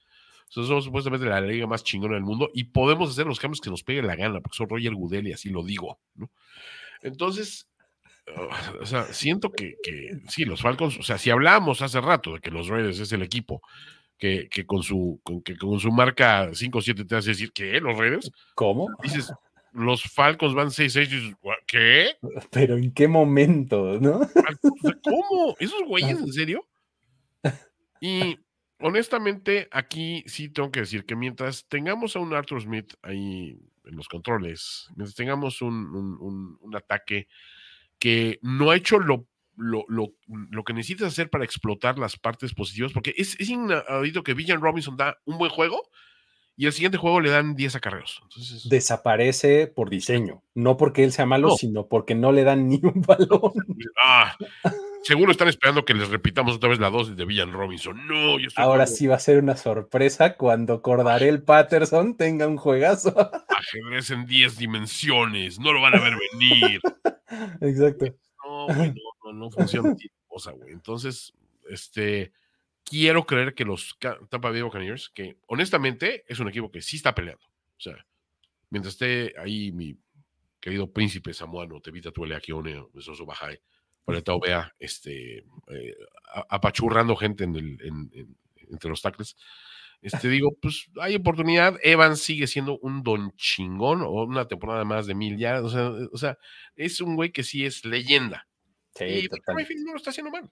[0.48, 3.70] Sea, somos supuestamente la liga más chingona del mundo y podemos hacer los cambios que
[3.70, 6.28] nos pegue la gana, porque soy Roger Goodell y así lo digo, ¿no?
[7.02, 7.68] Entonces,
[8.80, 12.40] o sea, siento que, que, sí, los Falcons, o sea, si hablamos hace rato de
[12.40, 13.62] que los Raiders es el equipo
[14.18, 17.96] que, que con su con, que con su marca 5-7 te hace decir que los
[17.96, 18.88] Raiders, ¿Cómo?
[19.02, 19.32] dices,
[19.72, 22.16] los Falcons van 6-6 y dices, ¿qué?
[22.50, 24.20] Pero ¿en qué momento, no?
[25.04, 25.56] ¿Cómo?
[25.58, 26.66] ¿Esos güeyes en serio?
[28.00, 28.38] Y
[28.80, 33.96] honestamente, aquí sí tengo que decir que mientras tengamos a un Arthur Smith ahí en
[33.96, 37.28] los controles, mientras tengamos un, un, un, un ataque
[37.98, 42.54] que no ha hecho lo, lo, lo, lo, que necesita hacer para explotar las partes
[42.54, 45.88] positivas, porque es, es inaudito que Villan Robinson da un buen juego
[46.60, 48.20] y el siguiente juego le dan 10 acarreos.
[48.24, 51.56] Entonces, Desaparece por diseño, no porque él sea malo, no.
[51.56, 53.54] sino porque no le dan ni un balón.
[54.04, 54.36] Ah,
[55.02, 58.06] seguro están esperando que les repitamos otra vez la dosis de Villan Robinson.
[58.06, 62.58] No, yo estoy Ahora sí va a ser una sorpresa cuando Cordarel Patterson tenga un
[62.58, 63.14] juegazo.
[63.48, 66.82] Ajedrez en 10 dimensiones, no lo van a ver venir.
[67.62, 68.04] Exacto.
[68.44, 69.96] No, güey, no, no, no funciona
[70.28, 70.72] cosa, güey.
[70.74, 71.32] Entonces,
[71.70, 72.32] este,
[72.90, 73.96] quiero creer que los
[74.28, 77.46] Tampa Bay Buccaneers, que honestamente es un equipo que sí está peleando.
[77.46, 78.04] O sea,
[78.68, 79.96] mientras esté ahí mi
[80.58, 83.58] querido príncipe samuano, Tevita Tuele Akione, Besoso Bajay,
[84.04, 85.96] Paleta Ovea, este, eh,
[86.48, 88.36] apachurrando gente en el, en, en,
[88.70, 89.36] entre los tackles.
[90.02, 91.78] Este, digo, pues hay oportunidad.
[91.82, 95.64] Evans sigue siendo un don chingón o una temporada más de mil yardas.
[95.64, 96.38] O sea, o sea
[96.74, 98.48] es un güey que sí es leyenda.
[98.96, 100.50] Sí, y no lo está haciendo mal.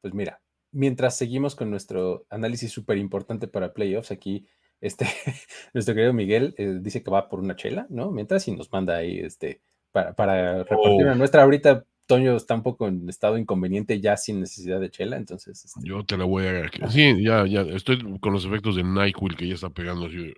[0.00, 0.40] Pues mira,
[0.72, 4.46] mientras seguimos con nuestro análisis súper importante para playoffs, aquí
[4.80, 5.06] este,
[5.74, 8.10] nuestro querido Miguel eh, dice que va por una chela, ¿no?
[8.10, 9.60] Mientras y nos manda ahí este,
[9.92, 11.16] para, para repartir una oh.
[11.16, 11.42] nuestra.
[11.42, 15.64] Ahorita Toño está un poco en estado inconveniente ya sin necesidad de chela, entonces.
[15.64, 16.88] Este Yo te la voy a.
[16.88, 20.34] Sí, ya, ya, estoy con los efectos de NyQuil que ya está pegando así.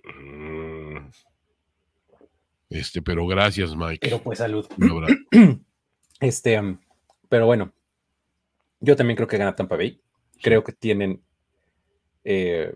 [2.69, 3.99] Este, pero gracias, Mike.
[4.01, 4.67] Pero pues salud.
[6.19, 6.57] Este,
[7.27, 7.73] pero bueno,
[8.79, 9.99] yo también creo que gana Tampa Bay.
[10.41, 11.23] Creo que tienen.
[12.23, 12.75] Eh,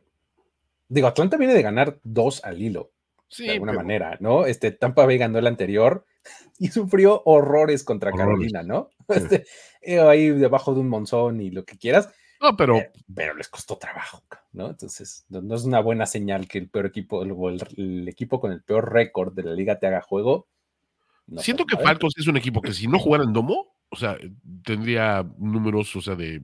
[0.88, 2.92] digo, Atlanta viene de ganar dos al hilo.
[3.38, 4.46] de alguna manera, ¿no?
[4.46, 6.06] Este, Tampa Bay ganó el anterior
[6.60, 8.90] y sufrió horrores contra Carolina, ¿no?
[9.08, 9.46] Este,
[9.82, 12.10] eh, ahí debajo de un monzón y lo que quieras.
[12.42, 12.78] No, pero.
[12.78, 14.70] Eh, pero les costó trabajo, ¿no?
[14.70, 18.92] Entonces, no, es una buena señal que el peor equipo, el, equipo con el peor
[18.92, 20.48] récord de la liga te haga juego.
[21.38, 24.18] Siento que Falcons es un equipo que si no jugara en domo, o sea,
[24.64, 26.42] tendría números, o sea, de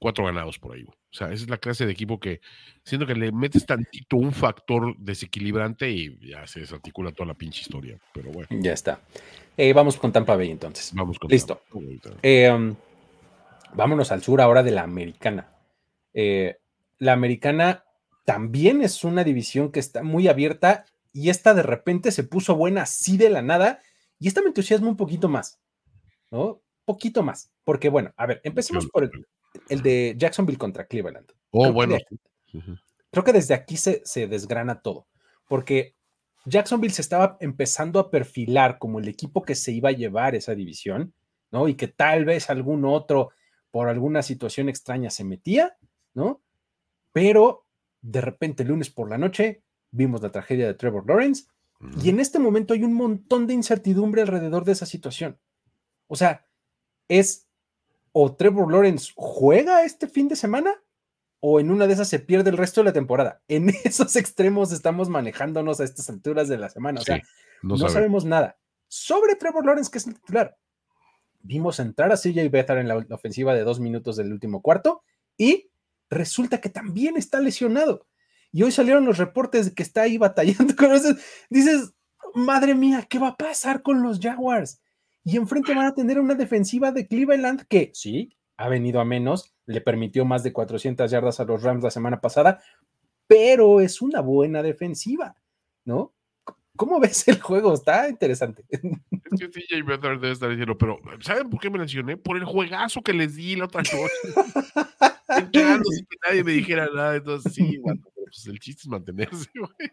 [0.00, 0.82] cuatro ganados por ahí.
[0.82, 2.40] O sea, esa es la clase de equipo que
[2.82, 7.60] siento que le metes tantito un factor desequilibrante y ya se desarticula toda la pinche
[7.60, 7.98] historia.
[8.12, 8.48] Pero bueno.
[8.50, 9.00] Ya está.
[9.56, 10.92] Eh, vamos con Tampa Bay entonces.
[10.94, 11.62] Vamos con Listo.
[12.22, 12.74] Eh, um,
[13.74, 15.52] vámonos al sur ahora de la americana.
[16.14, 16.56] Eh,
[16.98, 17.84] la americana
[18.24, 22.82] también es una división que está muy abierta y esta de repente se puso buena
[22.82, 23.80] así de la nada
[24.18, 25.60] y esta me entusiasma un poquito más,
[26.30, 26.62] ¿no?
[26.84, 29.10] Poquito más, porque bueno, a ver, empecemos por el,
[29.70, 31.32] el de Jacksonville contra Cleveland.
[31.50, 31.96] Oh, bueno.
[33.10, 35.08] creo que desde aquí se, se desgrana todo,
[35.48, 35.96] porque
[36.44, 40.54] Jacksonville se estaba empezando a perfilar como el equipo que se iba a llevar esa
[40.54, 41.14] división,
[41.50, 41.68] ¿no?
[41.68, 43.30] Y que tal vez algún otro,
[43.70, 45.76] por alguna situación extraña, se metía,
[46.14, 46.42] ¿no?
[47.12, 47.66] Pero
[48.02, 51.44] de repente, lunes por la noche, vimos la tragedia de Trevor Lawrence,
[52.02, 55.38] y en este momento hay un montón de incertidumbre alrededor de esa situación.
[56.08, 56.46] O sea,
[57.08, 57.48] es
[58.12, 60.74] o Trevor Lawrence juega este fin de semana
[61.40, 63.42] o en una de esas se pierde el resto de la temporada.
[63.48, 67.00] En esos extremos estamos manejándonos a estas alturas de la semana.
[67.00, 67.20] O sea,
[67.62, 68.58] no, sabemos nada.
[68.88, 70.56] Sobre Trevor Lawrence, que es el titular.
[71.42, 75.02] Vimos entrar a CJ Beathard en la, ofensiva de dos minutos del último cuarto
[75.38, 75.70] y
[76.10, 78.06] resulta que también está lesionado.
[78.52, 81.14] Y hoy salieron los reportes de que está ahí batallando con eso.
[81.48, 81.94] Dices,
[82.34, 84.82] madre mía, ¿qué va a pasar con los Jaguars?
[85.24, 89.54] Y enfrente van a tener una defensiva de Cleveland que sí, ha venido a menos,
[89.66, 92.62] le permitió más de 400 yardas a los Rams la semana pasada,
[93.26, 95.36] pero es una buena defensiva,
[95.84, 96.14] ¿no?
[96.76, 97.74] ¿Cómo ves el juego?
[97.74, 98.64] Está interesante.
[98.70, 102.16] Es que TJ Better debe estar diciendo, pero ¿saben por qué me mencioné?
[102.16, 103.96] Por el juegazo que les di la otra noche.
[105.28, 107.16] Entrando sin que nadie me dijera nada.
[107.16, 109.90] Entonces, sí, bueno, pues el chiste es mantenerse, güey.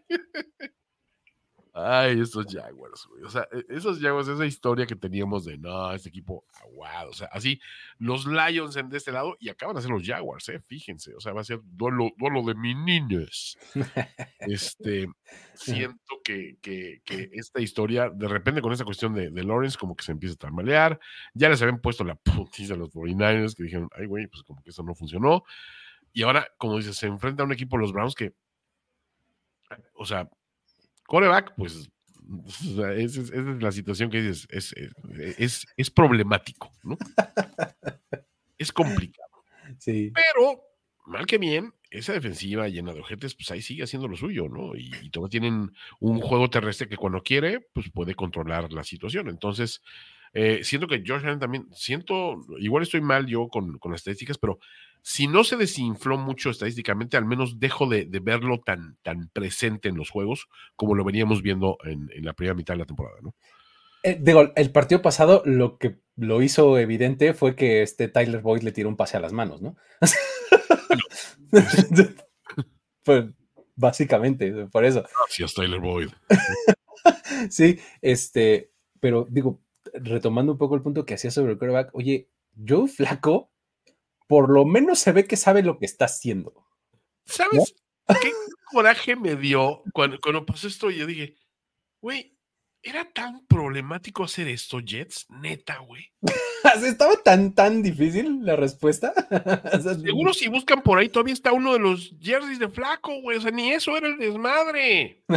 [1.80, 3.24] Ay, esos Jaguars, güey.
[3.24, 7.12] O sea, e, esos Jaguars, esa historia que teníamos de no, este equipo aguado.
[7.12, 7.62] O sea, así,
[8.00, 10.60] los Lions en de este lado y acaban de ser los Jaguars, ¿eh?
[10.60, 11.14] Fíjense.
[11.14, 13.58] O sea, va a ser duelo, duelo de mi niños.
[14.40, 15.08] Este,
[15.54, 19.96] siento que, que, que, esta historia, de repente con esta cuestión de, de, Lawrence, como
[19.96, 21.00] que se empieza a tambalear.
[21.34, 24.64] Ya les habían puesto la putiza a los 49ers que dijeron, ay, güey, pues como
[24.64, 25.44] que eso no funcionó.
[26.14, 28.34] Y ahora, como dices, se enfrenta a un equipo, los Browns, que,
[29.94, 30.30] o sea,
[31.08, 31.90] coreback, pues
[32.68, 34.76] esa, es, la situación que dices, es,
[35.38, 36.98] es, es problemático, ¿no?
[38.58, 39.28] es complicado.
[39.80, 40.14] Sí.
[40.16, 40.62] Pero,
[41.06, 44.78] mal que bien, esa defensiva llena de ojetes, pues ahí sigue haciendo lo suyo, ¿no?
[44.78, 49.28] Y, y todos tienen un juego terrestre que cuando quiere, pues puede controlar la situación.
[49.28, 49.82] Entonces,
[50.34, 54.38] eh, siento que George Allen también, siento, igual estoy mal yo con, con las estadísticas,
[54.38, 54.60] pero
[55.10, 59.96] si no se desinfló mucho estadísticamente, al menos dejo de, verlo tan, tan presente en
[59.96, 63.34] los juegos como lo veníamos viendo en, la primera mitad de la temporada, ¿no?
[64.04, 68.64] Eh, digo, el partido pasado lo que lo hizo evidente fue que este Tyler Boyd
[68.64, 69.78] le tiró un pase a las manos, ¿no?
[73.04, 73.28] pues
[73.78, 75.06] básicamente, por eso.
[75.26, 76.10] Gracias, Tyler Boyd.
[77.50, 79.62] sí, este, pero digo,
[79.94, 82.30] retomando un poco el punto que hacía sobre el quarterback, oye,
[82.68, 83.54] Joe Flaco
[84.28, 86.68] por lo menos se ve que sabe lo que está haciendo.
[87.26, 87.76] ¿Sabes
[88.22, 88.32] qué
[88.72, 90.90] coraje me dio cuando, cuando pasó esto?
[90.90, 91.36] Yo dije,
[92.02, 92.37] güey,
[92.88, 95.26] ¿era tan problemático hacer esto, Jets?
[95.30, 96.06] Neta, güey.
[96.84, 99.14] ¿Estaba tan, tan difícil la respuesta?
[100.04, 103.38] Seguro si buscan por ahí todavía está uno de los jerseys de flaco, güey.
[103.38, 105.24] O sea, ni eso era el desmadre.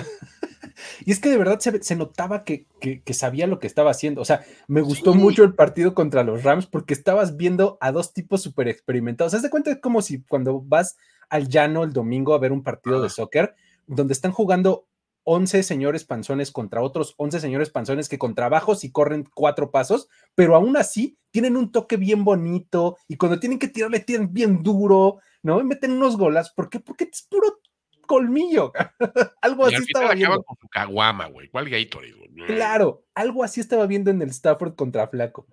[1.05, 2.66] Y es que de verdad se, notaba que,
[3.12, 4.22] sabía lo que estaba haciendo.
[4.22, 8.14] O sea, me gustó mucho el partido contra los Rams porque estabas viendo a dos
[8.14, 9.34] tipos súper experimentados.
[9.34, 9.70] ¿Haz de cuenta?
[9.72, 10.96] Es como si cuando vas
[11.28, 13.55] al llano el domingo a ver un partido de soccer
[13.86, 14.86] donde están jugando
[15.24, 20.08] 11 señores panzones contra otros 11 señores panzones que con trabajos y corren cuatro pasos,
[20.34, 24.62] pero aún así tienen un toque bien bonito y cuando tienen que tirarle tienen bien
[24.62, 25.60] duro, ¿no?
[25.60, 26.50] Y meten unos golas.
[26.50, 26.80] ¿Por qué?
[26.80, 27.60] Porque es puro
[28.06, 28.72] colmillo.
[29.42, 30.42] algo así estaba viendo.
[30.42, 31.48] Con su caguama, güey.
[31.48, 32.14] ¿Cuál Gatorade?
[32.46, 35.46] Claro, algo así estaba viendo en el Stafford contra Flaco.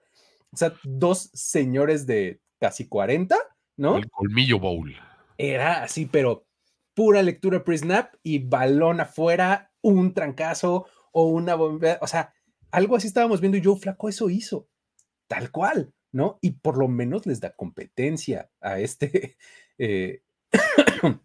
[0.51, 3.37] O sea, dos señores de casi 40,
[3.75, 3.97] ¿no?
[3.97, 4.95] El colmillo bowl.
[5.37, 6.46] Era así, pero
[6.97, 11.99] pura lectura pre-snap y balón afuera, un trancazo o una bomba.
[12.01, 12.33] O sea,
[12.71, 14.67] algo así estábamos viendo y Joe Flaco eso hizo.
[15.27, 16.39] Tal cual, ¿no?
[16.41, 19.37] Y por lo menos les da competencia a este.
[19.79, 20.23] Eh,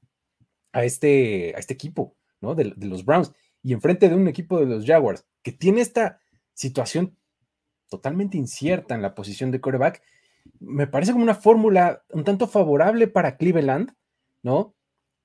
[0.74, 2.54] a este, a este equipo, ¿no?
[2.54, 6.20] De, los Browns y enfrente de un equipo de los Jaguars que tiene esta
[6.52, 7.16] situación
[7.88, 10.02] totalmente incierta en la posición de quarterback,
[10.60, 13.94] me parece como una fórmula un tanto favorable para Cleveland,
[14.42, 14.74] ¿no?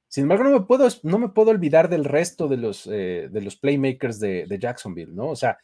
[0.08, 3.42] Sin embargo, no me puedo, no me puedo olvidar del resto de los, eh, de
[3.42, 5.30] los playmakers de, Jacksonville, ¿no?
[5.30, 5.58] O sea,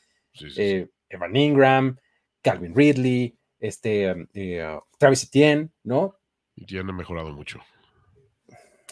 [0.58, 1.98] eh, Evan Ingram,
[2.42, 6.18] Calvin Ridley, este, eh, Travis Etienne, ¿no?
[6.56, 7.62] Etienne ha mejorado mucho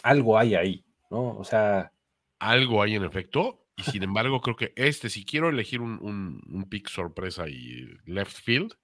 [0.02, 1.36] algo hay ahí, ¿no?
[1.36, 1.92] O sea.
[2.38, 6.88] Algo hay en efecto, y sin embargo, creo que este, si quiero elegir un, pick
[6.88, 8.74] sorpresa y left field,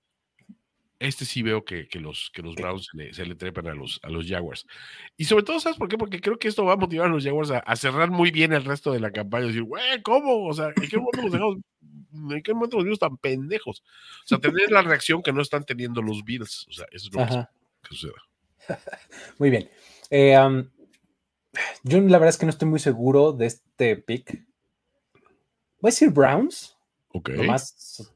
[1.00, 4.26] este sí veo que, los, que los Browns se le, trepan a los, a los
[4.26, 4.66] Jaguars.
[5.16, 5.96] Y sobre todo, ¿sabes por qué?
[5.96, 8.64] Porque creo que esto va a motivar a los Jaguars a, cerrar muy bien el
[8.64, 9.46] resto de la campaña.
[9.46, 10.46] Decir, güey, ¿cómo?
[10.46, 11.56] O sea, ¿en qué momento los dejamos?
[12.30, 13.82] ¿En qué momento los vimos tan pendejos?
[14.24, 16.66] O sea, tener la reacción que no están teniendo los Bills.
[16.68, 18.12] O sea, eso es lo que, suceda.
[19.38, 19.70] Muy bien.
[20.10, 20.36] Eh,
[21.82, 24.44] yo la verdad es que no estoy muy seguro de este pick.
[25.80, 26.76] Voy a decir Browns.
[27.08, 27.30] Ok.
[27.30, 28.12] Nomás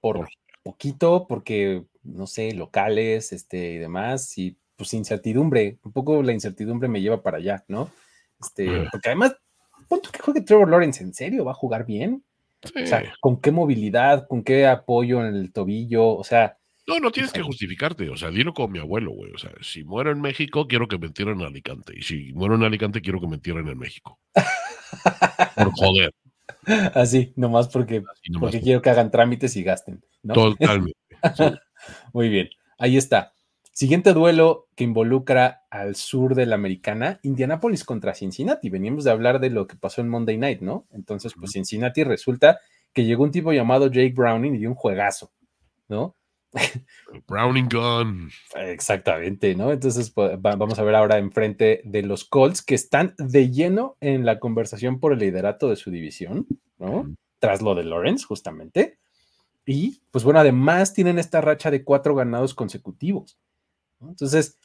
[0.00, 0.28] por
[0.62, 5.78] poquito, porque, no sé, locales este, y demás, y pues incertidumbre.
[5.82, 7.90] Un poco la incertidumbre me lleva para allá, ¿no?
[8.40, 9.36] Este, porque además,
[9.88, 11.44] punto que juegue Trevor Lawrence, ¿en serio?
[11.44, 12.24] ¿Va a jugar bien?
[12.64, 14.26] O sea, ¿con qué movilidad?
[14.28, 16.14] ¿Con qué apoyo en el tobillo?
[16.14, 18.08] O sea, no, no tienes que justificarte.
[18.08, 19.32] O sea, dilo con mi abuelo, güey.
[19.32, 21.94] O sea, si muero en México, quiero que me entierren en Alicante.
[21.96, 24.18] Y si muero en Alicante, quiero que me entierren en México.
[25.54, 26.12] Por joder.
[26.94, 28.02] Así, nomás porque,
[28.38, 30.04] porque quiero que hagan trámites y gasten.
[30.26, 30.98] Totalmente.
[32.12, 32.50] Muy bien.
[32.78, 33.32] Ahí está.
[33.72, 38.68] Siguiente duelo que involucra al sur de la americana, Indianapolis contra Cincinnati.
[38.68, 40.86] Veníamos de hablar de lo que pasó en Monday Night, ¿no?
[40.92, 42.60] Entonces, pues Cincinnati resulta
[42.92, 45.32] que llegó un tipo llamado Jake Browning y dio un juegazo,
[45.88, 46.16] ¿no?
[47.28, 48.30] Browning Gun.
[48.56, 49.72] Exactamente, ¿no?
[49.72, 54.26] Entonces pues, vamos a ver ahora enfrente de los Colts que están de lleno en
[54.26, 56.46] la conversación por el liderato de su división,
[56.78, 57.14] ¿no?
[57.38, 58.98] Tras lo de Lawrence, justamente.
[59.64, 63.38] Y pues bueno, además tienen esta racha de cuatro ganados consecutivos.
[64.00, 64.58] Entonces,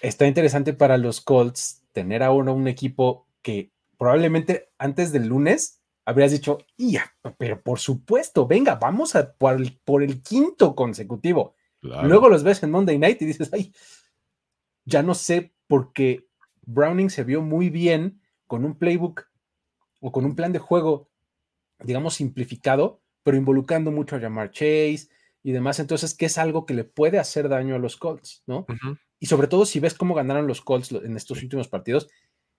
[0.00, 6.32] está interesante para los Colts tener ahora un equipo que probablemente antes del lunes habrías
[6.32, 11.54] dicho, ya, pero por supuesto, venga, vamos a por el, quinto consecutivo.
[11.82, 13.72] Luego los ves en Monday Night y dices, ay,
[14.84, 16.26] ya no sé por qué
[16.62, 19.28] Browning se vio muy bien con un playbook
[20.00, 21.08] o con un plan de juego,
[21.78, 25.08] digamos, simplificado, pero involucrando mucho a llamar Chase
[25.42, 25.80] y demás.
[25.80, 28.66] Entonces, que es algo que le puede hacer daño a los Colts, ¿no?
[29.18, 32.08] Y sobre todo si ves cómo ganaron los Colts en estos últimos partidos,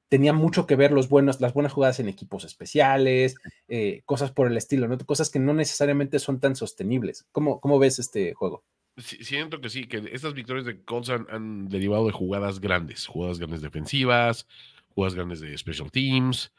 [0.09, 3.36] tenía mucho que ver los buenos, las buenas jugadas en equipos especiales,
[3.70, 4.97] eh, cosas por el estilo, ¿no?
[4.99, 7.26] Cosas que no necesariamente son tan sostenibles.
[7.32, 8.64] ¿Cómo, cómo ves este juego?
[8.97, 13.62] siento que sí, que estas victorias de Colts han, derivado de jugadas grandes, jugadas grandes
[13.62, 14.47] defensivas,
[14.89, 16.51] jugadas grandes de special teams.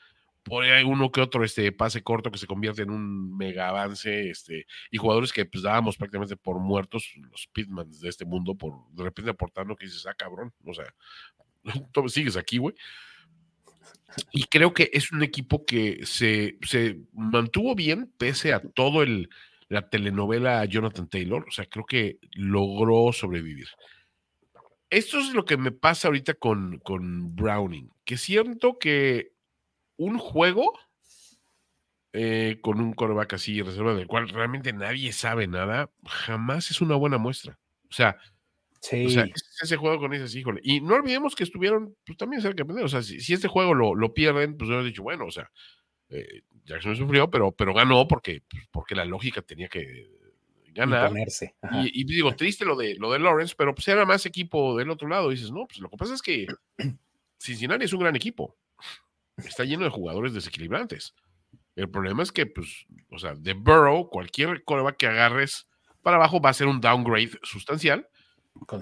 [0.43, 4.30] Por ahí uno que otro este pase corto que se convierte en un mega avance,
[4.30, 8.74] este, y jugadores que pues dábamos prácticamente por muertos, los pitmans de este mundo, por
[8.93, 10.93] de repente aportando que dices, ah, cabrón, o sea,
[11.93, 12.74] tú sigues aquí, güey.
[14.32, 16.59] Y creo que es un equipo que se,
[17.12, 19.28] mantuvo bien pese a todo el
[19.68, 21.47] la telenovela Jonathan Taylor.
[21.49, 23.68] O sea, creo que logró sobrevivir.
[24.90, 29.32] Esto es lo que me pasa ahorita con, con Browning, que siento que
[30.05, 30.72] un juego
[32.12, 36.96] eh, con un coreback así, reserva del cual realmente nadie sabe nada, jamás es una
[36.96, 37.59] buena muestra.
[37.88, 38.18] O sea,
[38.82, 39.07] Sí.
[39.07, 39.28] O sea,
[39.62, 40.61] ese juego con ese, híjole.
[40.64, 43.94] Y no olvidemos que estuvieron, pues también cerca de O sea, si, este juego lo,
[43.94, 45.53] lo, pierden, pues hemos dicho, bueno, o sea,
[46.09, 50.11] eh, Jackson sufrió, pero, pero ganó porque, pues, porque la lógica tenía que
[50.74, 51.12] ganar.
[51.84, 54.90] Y, y, digo, triste lo de, lo de Lawrence, pero pues era más equipo del
[54.90, 55.30] otro lado.
[55.30, 56.46] dices, no, pues lo que pasa es que
[57.38, 58.57] Cincinnati es un gran equipo.
[59.37, 61.14] Está lleno de jugadores desequilibrantes.
[61.74, 65.66] El problema es que, pues, o sea, de Burrow, cualquier coreback que agarres
[66.03, 68.09] para abajo va a ser un downgrade sustancial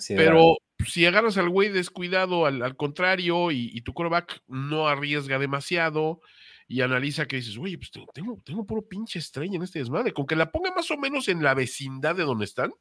[0.09, 6.21] pero si agarras al güey descuidado, al, contrario, y, tu coreback no arriesga demasiado,
[6.67, 10.27] y analiza que dices, oye, pues tengo, tengo puro pinche estrella en este desmadre, con
[10.27, 12.73] que la ponga más o menos en la vecindad de donde están,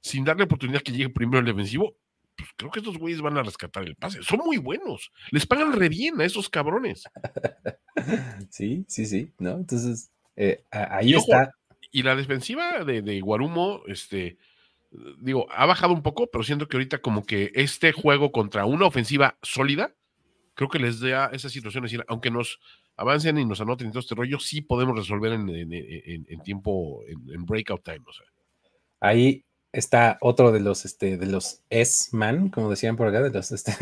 [0.00, 1.96] sin darle oportunidad que llegue primero el defensivo,
[2.40, 4.22] pues creo que estos güeyes van a rescatar el pase.
[4.22, 7.04] Son muy buenos, les pagan re bien a esos cabrones.
[8.48, 9.52] Sí, sí, sí, ¿no?
[9.52, 11.52] Entonces, eh, ahí está.
[11.90, 14.38] Y la defensiva de, de Guarumo, este,
[15.20, 18.86] digo, ha bajado un poco, pero siento que ahorita como que este juego contra una
[18.86, 19.94] ofensiva sólida,
[20.54, 22.58] creo que les da esa situación, es decir, aunque nos
[22.96, 27.82] avancen y nos anoten y todo este rollo, sí podemos resolver en, tiempo, en, breakout
[27.82, 28.02] time.
[28.06, 28.26] O sea.
[29.00, 33.52] Ahí está otro de los, este, de los S-Man, como decían por acá, de los,
[33.52, 33.72] este,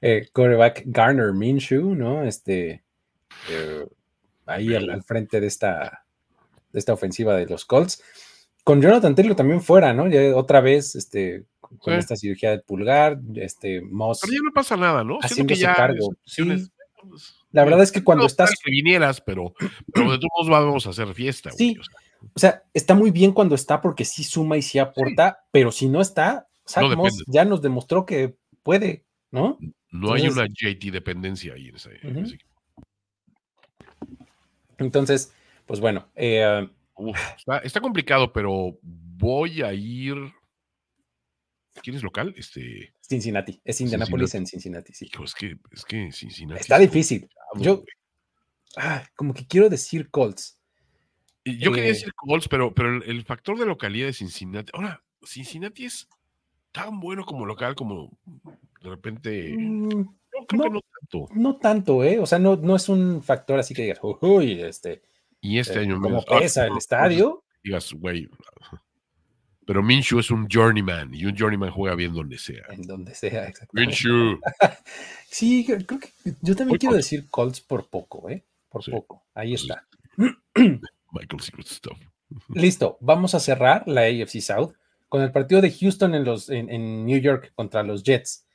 [0.00, 2.24] eh, quarterback Garner Minshew, ¿no?
[2.24, 2.82] Este,
[3.50, 3.86] eh,
[4.46, 6.04] ahí al, frente de esta,
[6.72, 8.02] de esta ofensiva de los Colts.
[8.64, 10.08] Con Jonathan Taylor también fuera, ¿no?
[10.08, 14.20] Ya otra vez, este, con esta cirugía del pulgar, este, Moss.
[14.20, 15.18] Pero ya no pasa nada, ¿no?
[15.22, 16.14] Haciendo que cargo.
[17.52, 18.50] la verdad es que cuando estás.
[18.62, 19.54] Que vinieras, pero,
[19.94, 21.50] pero de todos modos vamos a hacer fiesta.
[21.50, 21.76] Sí.
[21.80, 22.07] o, sea.
[22.74, 26.48] Está muy bien cuando está porque sí suma y sí aporta, pero si no está,
[26.96, 29.58] Moss ya nos demostró que puede, ¿no?
[29.90, 32.38] No hay una JT dependencia ahí en ese,
[34.78, 35.32] Entonces,
[35.66, 36.08] pues bueno.
[36.14, 36.68] Eh,
[37.36, 40.16] está, está complicado, pero voy a ir
[41.82, 42.34] ¿Quién es local?
[42.36, 42.92] Este...
[43.00, 43.60] Cincinnati.
[43.64, 45.10] Es Indianapolis en Cincinnati, sí.
[45.24, 46.60] es, que, es que Cincinnati.
[46.60, 47.28] Está difícil.
[47.56, 47.84] Yo,
[49.14, 50.57] como que quiero decir Colts.
[51.56, 54.70] Yo quería decir Colts, pero, pero el, factor de localidad de Cincinnati.
[54.74, 56.08] Ahora, Cincinnati es
[56.72, 58.10] tan bueno como local como
[58.82, 59.54] de repente.
[59.56, 61.34] Mm, yo creo no, que no tanto.
[61.34, 62.18] No tanto, ¿eh?
[62.18, 65.02] O sea, no, no es un factor así que digas, uy, este.
[65.40, 67.44] Y este eh, año Como pesa el estadio.
[67.62, 68.28] Digas, güey,
[69.68, 72.64] pero Minshew es un journeyman y un journeyman juega bien donde sea.
[72.70, 73.90] En donde sea, exactamente.
[73.90, 74.40] Minshew.
[75.30, 76.08] sí, creo que
[76.40, 78.46] yo también quiero decir Colts por poco, ¿eh?
[78.70, 79.26] Por poco.
[79.34, 79.86] Ahí está.
[81.12, 81.98] Michael Secret Stuff.
[82.54, 84.74] Listo, vamos a cerrar la AFC South
[85.08, 88.46] con el partido de Houston en, los, en, New York contra los Jets.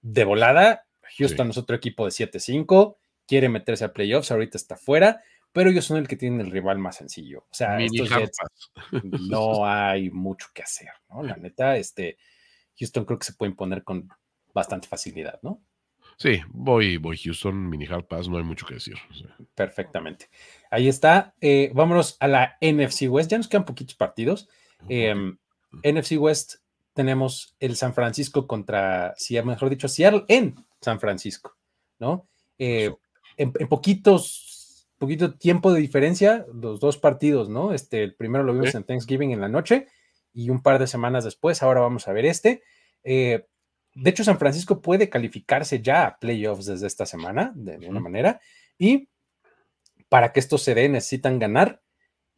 [0.00, 0.86] De volada,
[1.18, 5.20] Houston es otro equipo de 7-5, quiere meterse a playoffs, ahorita está fuera
[5.52, 7.40] pero ellos son el que tienen el rival más sencillo.
[7.50, 8.38] O sea, estos Jets
[9.30, 11.22] no hay mucho que hacer, ¿no?
[11.22, 12.16] La neta, este,
[12.78, 14.08] Houston creo que se puede imponer con
[14.54, 15.62] bastante facilidad, ¿no?
[16.22, 18.94] Sí, voy, voy Houston, mini hard pass, no hay mucho que decir.
[19.56, 20.30] Perfectamente.
[20.70, 21.34] Ahí está.
[21.40, 23.28] Eh, vámonos a la NFC West.
[23.28, 24.48] Ya nos quedan poquitos partidos.
[24.88, 25.36] Em,
[25.82, 26.54] NFC West
[26.92, 29.14] tenemos el San Francisco contra,
[29.44, 31.56] mejor dicho, Seattle en San Francisco,
[31.98, 32.28] ¿no?
[32.56, 32.94] Eh,
[33.36, 37.72] en, poquitos poquito tiempo de diferencia, los dos partidos, ¿no?
[37.72, 39.88] Este, el primero lo vimos en Thanksgiving en la noche
[40.32, 42.62] y un par de semanas después, ahora vamos a ver este.
[43.02, 43.44] Eh,
[43.94, 48.40] de hecho, San Francisco puede calificarse ya a playoffs desde esta semana, de alguna manera,
[48.78, 49.08] y
[50.08, 51.82] para que esto se dé necesitan ganar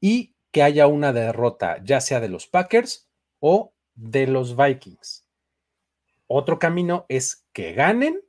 [0.00, 3.08] y que haya una derrota, ya sea de los Packers
[3.40, 5.28] o de los Vikings.
[6.26, 8.20] Otro camino es que ganen,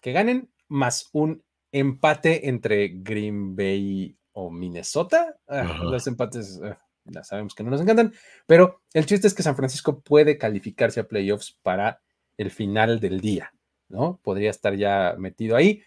[0.00, 1.42] que ganen más un
[1.72, 5.38] empate entre Green Bay o Minnesota.
[5.46, 8.12] Ah, los empates ah, ya sabemos que no nos encantan,
[8.46, 12.00] pero el chiste es que San Francisco puede calificarse a playoffs para
[12.36, 13.52] el final del día,
[13.88, 14.18] ¿no?
[14.22, 15.82] Podría estar ya metido ahí.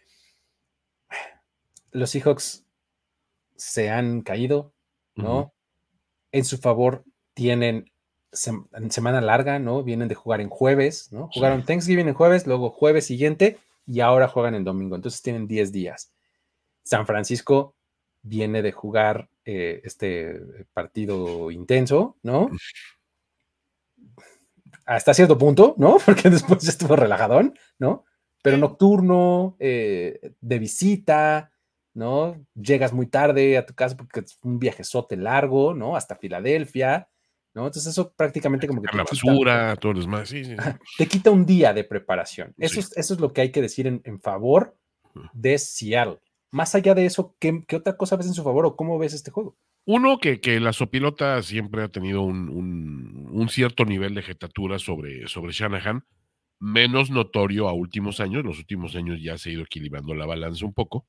[1.91, 2.65] Los Seahawks
[3.55, 4.73] se han caído,
[5.15, 5.53] ¿no?
[6.31, 7.03] En su favor
[7.33, 7.91] tienen
[8.31, 9.83] semana larga, ¿no?
[9.83, 11.29] Vienen de jugar en jueves, ¿no?
[11.31, 15.71] Jugaron Thanksgiving en jueves, luego jueves siguiente y ahora juegan en domingo, entonces tienen 10
[15.71, 16.11] días.
[16.83, 17.75] San Francisco
[18.21, 22.49] viene de jugar eh, este partido intenso, ¿no?
[24.85, 25.97] Hasta cierto punto, ¿no?
[26.05, 28.05] Porque después ya estuvo relajadón, ¿no?
[28.41, 31.51] Pero nocturno, eh, de visita,
[31.93, 32.45] ¿no?
[32.55, 35.95] Llegas muy tarde a tu casa porque es un viajezote largo, ¿no?
[35.95, 37.07] Hasta Filadelfia.
[37.53, 37.67] ¿no?
[37.67, 38.89] Entonces eso prácticamente como que...
[38.89, 40.55] Te la basura, todo lo demás, sí, sí,
[40.97, 42.53] Te quita un día de preparación.
[42.57, 44.75] Eso, es, eso es lo que hay que decir en, favor
[45.33, 46.19] de Seattle.
[46.53, 49.31] Más allá de eso, ¿qué, otra cosa ves en su favor o cómo ves este
[49.31, 49.57] juego?
[49.85, 55.51] Uno, que, que la sopilota siempre ha tenido un, cierto nivel de jetatura sobre, sobre
[55.51, 56.05] Shanahan,
[56.59, 58.45] menos notorio a últimos años.
[58.45, 61.07] Los últimos años ya se ha ido equilibrando la balanza un poco.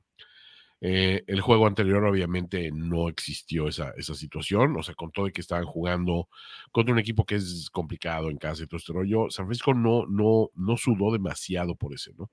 [0.80, 5.32] Eh, el juego anterior obviamente no existió esa, esa situación, o sea, con todo de
[5.32, 6.30] que estaban jugando
[6.72, 10.07] contra un equipo que es complicado en casa y todo este rollo, San Francisco no,
[10.07, 12.30] no, no sudó demasiado por ese, ¿no?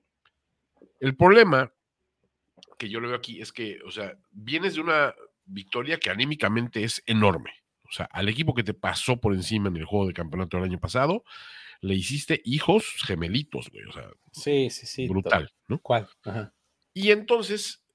[0.98, 1.70] El problema
[2.82, 5.14] que yo le veo aquí es que, o sea, vienes de una
[5.44, 7.52] victoria que anímicamente es enorme.
[7.84, 10.64] O sea, al equipo que te pasó por encima en el juego de campeonato del
[10.64, 11.22] año pasado,
[11.80, 13.84] le hiciste hijos gemelitos, güey.
[13.84, 15.06] O sea, sí, sí, sí.
[15.06, 15.78] Brutal, ¿no?
[15.78, 16.08] ¿Cuál?
[16.24, 16.52] Ajá.
[16.92, 17.86] Y entonces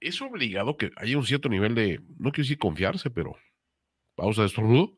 [0.00, 3.36] es obligado que haya un cierto nivel de, no quiero decir confiarse, pero
[4.14, 4.96] pausa de estornudo.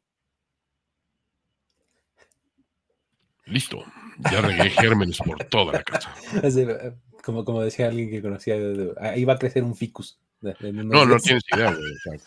[3.46, 3.84] Listo,
[4.30, 6.14] ya regué gérmenes por toda la casa.
[7.23, 8.57] Como, como decía alguien que conocía,
[9.01, 10.18] ahí va a crecer un ficus.
[10.43, 12.20] No, no tienes idea, güey.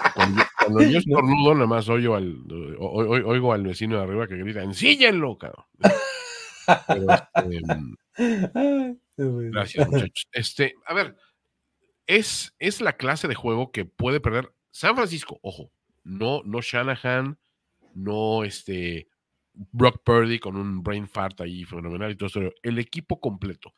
[0.58, 2.38] cuando, yo estornudo, nada más oigo al,
[2.80, 5.66] oigo al vecino de arriba que grita, ensíllenlo, cabrón.
[8.16, 8.41] Este,
[9.52, 10.28] gracias, muchachos.
[10.32, 11.18] Este, a ver,
[12.08, 15.72] es, es la clase de juego que puede perder San Francisco, ojo,
[16.04, 17.38] no, no Shanahan,
[17.93, 19.08] no este
[19.54, 23.74] Brock Purdy con un brain fart ahí fenomenal y todo eso, el equipo completo.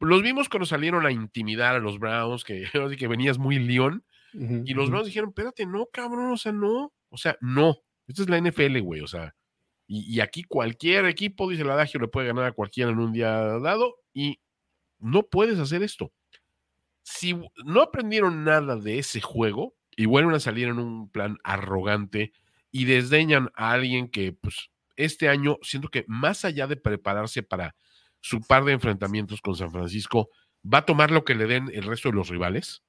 [0.00, 2.64] Los vimos cuando salieron a intimidar a los Browns, que,
[2.98, 7.16] que venías muy león, y los Browns dijeron, espérate, no, cabrón, o sea, no, o
[7.16, 9.34] sea, no, esta es la NFL, güey, o sea,
[9.92, 13.28] y, aquí cualquier equipo, dice el adagio, le puede ganar a cualquiera en un día
[13.58, 14.38] dado, y
[15.00, 16.12] no puedes hacer esto.
[17.02, 17.34] Si
[17.64, 22.32] no aprendieron nada de ese juego y vuelven a salir en un plan arrogante
[22.70, 27.74] y desdeñan a alguien que, pues, este año siento que más allá de prepararse para
[28.20, 30.28] su par de enfrentamientos con San Francisco,
[30.62, 32.82] va a tomar lo que le den el resto de los rivales,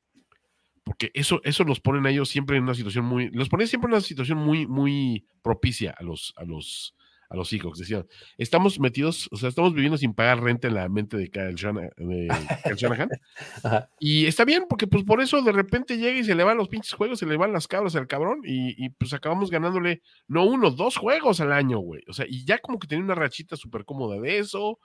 [0.83, 3.87] porque eso, eso los ponen a ellos siempre en una situación muy, los pone siempre
[3.87, 6.95] en una situación muy, muy propicia a los, a los,
[7.31, 7.77] a los hijos.
[7.77, 8.05] Decían,
[8.37, 11.89] estamos metidos, o sea, estamos viviendo sin pagar renta en la mente de Kyle, Shanahan.
[13.99, 16.67] y está bien, porque pues por eso de repente llega y se le van los
[16.67, 20.71] pinches juegos, se le van las cabras al cabrón, y, pues acabamos ganándole, no uno,
[20.71, 22.03] dos juegos al año, güey.
[22.07, 24.79] O sea, y ya como que tenía una rachita súper cómoda de eso.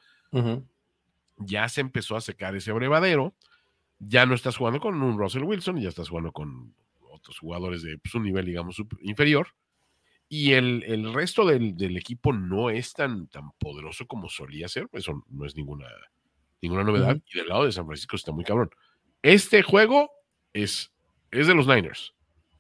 [1.39, 3.35] Ya se empezó a secar ese brevadero.
[3.99, 6.75] Ya no estás jugando con un Russell Wilson, ya estás jugando con
[7.11, 9.49] otros jugadores de pues, un nivel, digamos, inferior
[10.29, 14.89] y el, el resto del, del, equipo no es tan, tan poderoso como solía ser,
[14.93, 15.87] eso no es ninguna,
[16.61, 17.17] ninguna novedad.
[17.33, 18.71] Y del lado de San Francisco está muy cabrón.
[19.23, 20.11] Este juego
[20.53, 20.93] es,
[21.31, 22.15] es de los Niners.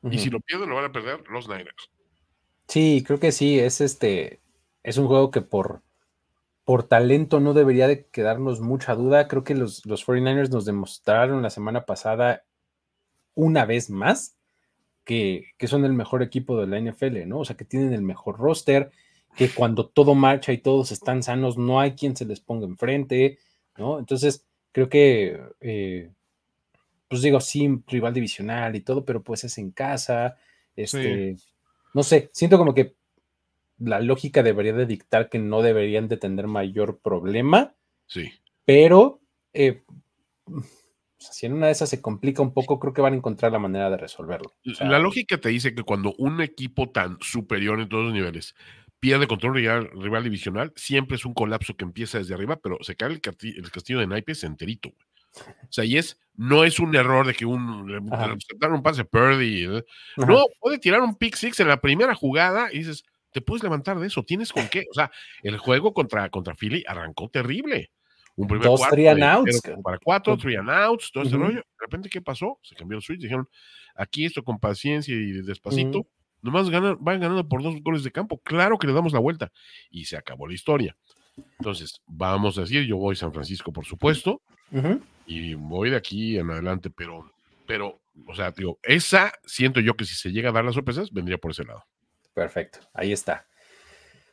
[0.08, 1.90] Y si lo pierden, lo van a perder los Niners.
[2.68, 3.58] Sí, creo que sí.
[3.58, 4.40] Es este.
[4.84, 5.82] Es un juego que por,
[6.66, 9.28] por talento no debería de quedarnos mucha duda.
[9.28, 12.44] Creo que los, los 49ers nos demostraron la semana pasada
[13.36, 14.36] una vez más
[15.04, 17.38] que, son el mejor equipo de la NFL, ¿no?
[17.38, 18.90] O sea, que tienen el mejor roster,
[19.36, 23.38] que cuando todo marcha y todos están sanos, no hay quien se les ponga enfrente,
[23.78, 24.00] ¿no?
[24.00, 26.10] Entonces, creo que, eh,
[27.06, 30.36] pues digo, sí, rival divisional y todo, pero pues es en casa,
[30.74, 31.36] este,
[31.94, 32.96] no sé, siento como que
[33.78, 37.74] la lógica debería de dictar que no deberían de tener mayor problema.
[38.06, 38.32] Sí.
[38.64, 39.20] Pero
[39.52, 39.82] eh,
[41.18, 43.58] si en una de esas se complica un poco, creo que van a encontrar la
[43.58, 44.54] manera de resolverlo.
[44.64, 48.54] la lógica te dice que cuando un equipo tan superior en todos los niveles
[49.00, 52.96] pierde control rival, rival divisional, siempre es un colapso que empieza desde arriba, pero se
[52.96, 54.90] cae el, castillo, de naipes enterito.
[55.38, 59.64] O sea, y es, no es un error de que un, un pase Purdy.
[59.66, 59.84] ¿eh?
[60.16, 63.04] No, puede tirar un pick six en la primera jugada y dices,
[63.36, 64.86] te puedes levantar de eso, tienes con qué.
[64.90, 65.10] O sea,
[65.42, 67.90] el juego contra, contra Philly arrancó terrible
[68.34, 69.60] un primer Dos three and outs.
[69.84, 71.56] Para cuatro, three and outs, todo ese rollo.
[71.58, 72.58] De repente, ¿qué pasó?
[72.62, 73.20] Se cambió el switch.
[73.20, 73.46] Dijeron,
[73.94, 76.06] aquí esto con paciencia y despacito.
[76.40, 78.38] Nomás ganan, van ganando por dos goles de campo.
[78.38, 79.52] Claro que le damos la vuelta.
[79.90, 80.96] Y se acabó la historia.
[81.58, 84.40] Entonces, vamos a decir, yo voy a San Francisco, por supuesto.
[85.26, 87.30] Y voy de aquí en adelante, pero,
[87.66, 91.12] pero, o sea, digo, esa siento yo que si se llega a dar las sorpresas,
[91.12, 91.84] vendría por ese lado.
[92.36, 93.46] Perfecto, ahí está.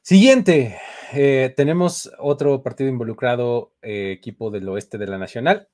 [0.02, 0.78] Siguiente,
[1.14, 5.70] eh, tenemos otro partido involucrado, eh, equipo del oeste de la Nacional.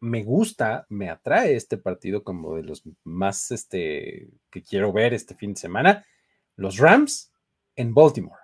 [0.00, 5.36] Me gusta, me atrae este partido como de los más este, que quiero ver este
[5.36, 6.04] fin de semana.
[6.56, 7.32] Los Rams
[7.76, 8.42] en Baltimore.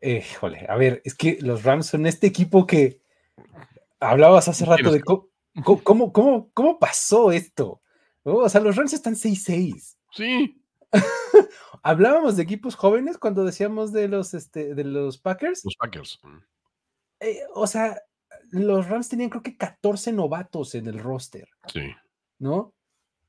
[0.00, 3.02] Híjole, a ver, es que los Rams son este equipo que
[4.00, 5.28] hablabas hace rato de cómo,
[5.82, 7.82] cómo, cómo, cómo pasó esto.
[8.22, 9.96] O sea, los Rams están 6-6.
[10.12, 10.57] Sí.
[11.82, 15.64] Hablábamos de equipos jóvenes cuando decíamos de los, este, de los Packers.
[15.64, 16.20] Los Packers.
[17.20, 18.00] Eh, o sea,
[18.50, 21.48] los Rams tenían creo que 14 novatos en el roster.
[21.72, 21.82] Sí.
[22.38, 22.74] ¿No?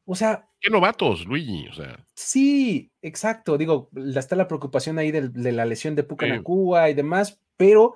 [0.05, 0.47] O sea.
[0.59, 1.67] ¿Qué novatos, Luigi?
[1.67, 2.05] O sea.
[2.15, 3.57] Sí, exacto.
[3.57, 7.95] Digo, está la preocupación ahí de, la lesión de Pucanacua y demás, pero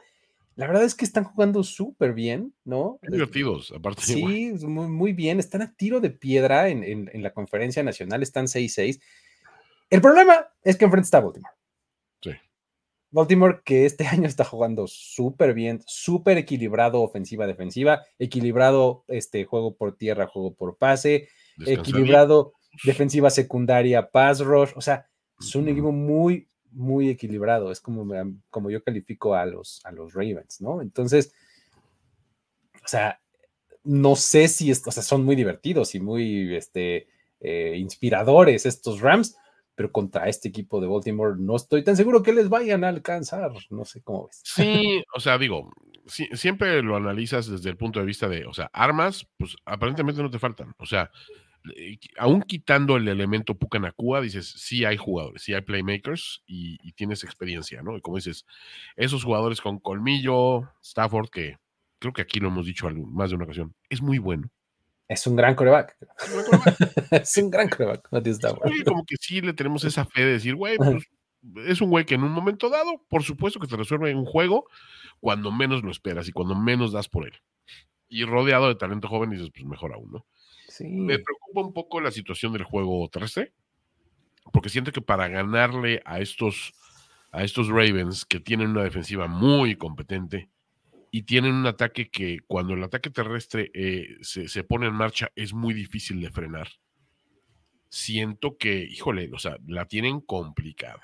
[0.55, 2.99] la verdad es que están jugando súper bien, ¿no?
[3.01, 4.03] divertidos, aparte.
[4.03, 5.39] Sí, muy, muy, bien.
[5.39, 9.01] Están a tiro de piedra en, en la conferencia nacional, están 6-6.
[9.93, 11.53] El problema es que enfrente está Baltimore.
[12.19, 12.31] Sí.
[13.11, 19.95] Baltimore que este año está jugando súper bien, súper equilibrado ofensiva-defensiva, equilibrado este juego por
[19.95, 21.29] tierra, juego por pase,
[21.67, 22.53] equilibrado
[22.83, 25.07] defensiva secundaria, pass rush, o sea,
[25.39, 28.11] es un equipo muy, muy equilibrado, es como,
[28.49, 30.81] como yo califico a los, a los Ravens, ¿no?
[30.81, 31.35] Entonces,
[32.83, 33.21] o sea,
[33.83, 37.09] no sé si, o sea, son muy divertidos y muy este,
[37.41, 39.37] eh, inspiradores estos Rams,
[39.75, 43.51] pero contra este equipo de Baltimore no estoy tan seguro que les vayan a alcanzar.
[43.69, 44.41] No sé cómo ves.
[44.43, 45.71] Sí, o sea, digo,
[46.05, 50.29] siempre lo analizas desde el punto de vista de, o sea, armas, pues aparentemente no
[50.29, 50.73] te faltan.
[50.77, 51.09] O sea,
[51.75, 57.23] eh, aún quitando el elemento Pucanacua, dices, sí hay jugadores, sí hay playmakers y, tienes
[57.23, 57.97] experiencia, ¿no?
[57.97, 58.45] Y como dices,
[58.95, 61.57] esos jugadores con colmillo, Stafford, que
[61.99, 64.49] creo que aquí lo hemos dicho más de una ocasión, es muy bueno.
[65.07, 65.97] Es un gran coreback.
[67.11, 68.09] es un gran coreback,
[68.85, 71.05] como que sí le tenemos esa fe de decir, güey, pues
[71.67, 74.65] es un güey que en un momento dado, por supuesto que te resuelve un juego
[75.19, 77.33] cuando menos lo esperas y cuando menos das por él.
[78.07, 80.25] Y rodeado de talento joven, dices, pues mejor aún, ¿no?
[80.67, 80.85] Sí.
[80.87, 83.53] Me preocupa un poco la situación del juego terrestre,
[84.51, 86.73] porque siento que para ganarle a estos,
[87.31, 90.49] a estos Ravens, que tienen una defensiva muy competente,
[91.15, 95.53] y tienen un ataque que cuando el ataque terrestre eh, se, pone en marcha es
[95.53, 96.67] muy difícil de frenar.
[97.87, 101.03] Siento que, híjole, o sea, la tienen complicada.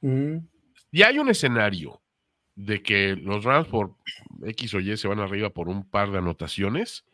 [0.00, 0.46] Mm.
[0.92, 2.00] Y hay un escenario
[2.54, 3.96] de que los Rams por
[4.44, 7.04] X o Y se van arriba por un par de anotaciones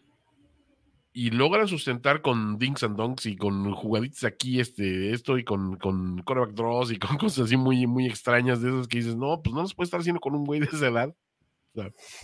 [1.15, 5.79] y logran sustentar con dinks and donks y con jugaditas aquí, este, esto y con,
[5.79, 9.41] con quarterback draws y con cosas así muy, muy extrañas de esas que dices, no,
[9.41, 11.15] pues no nos puede estar haciendo con un güey de esa edad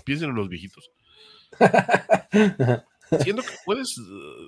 [0.05, 0.91] piensen en los viejitos.
[3.23, 4.01] Siendo que puedes,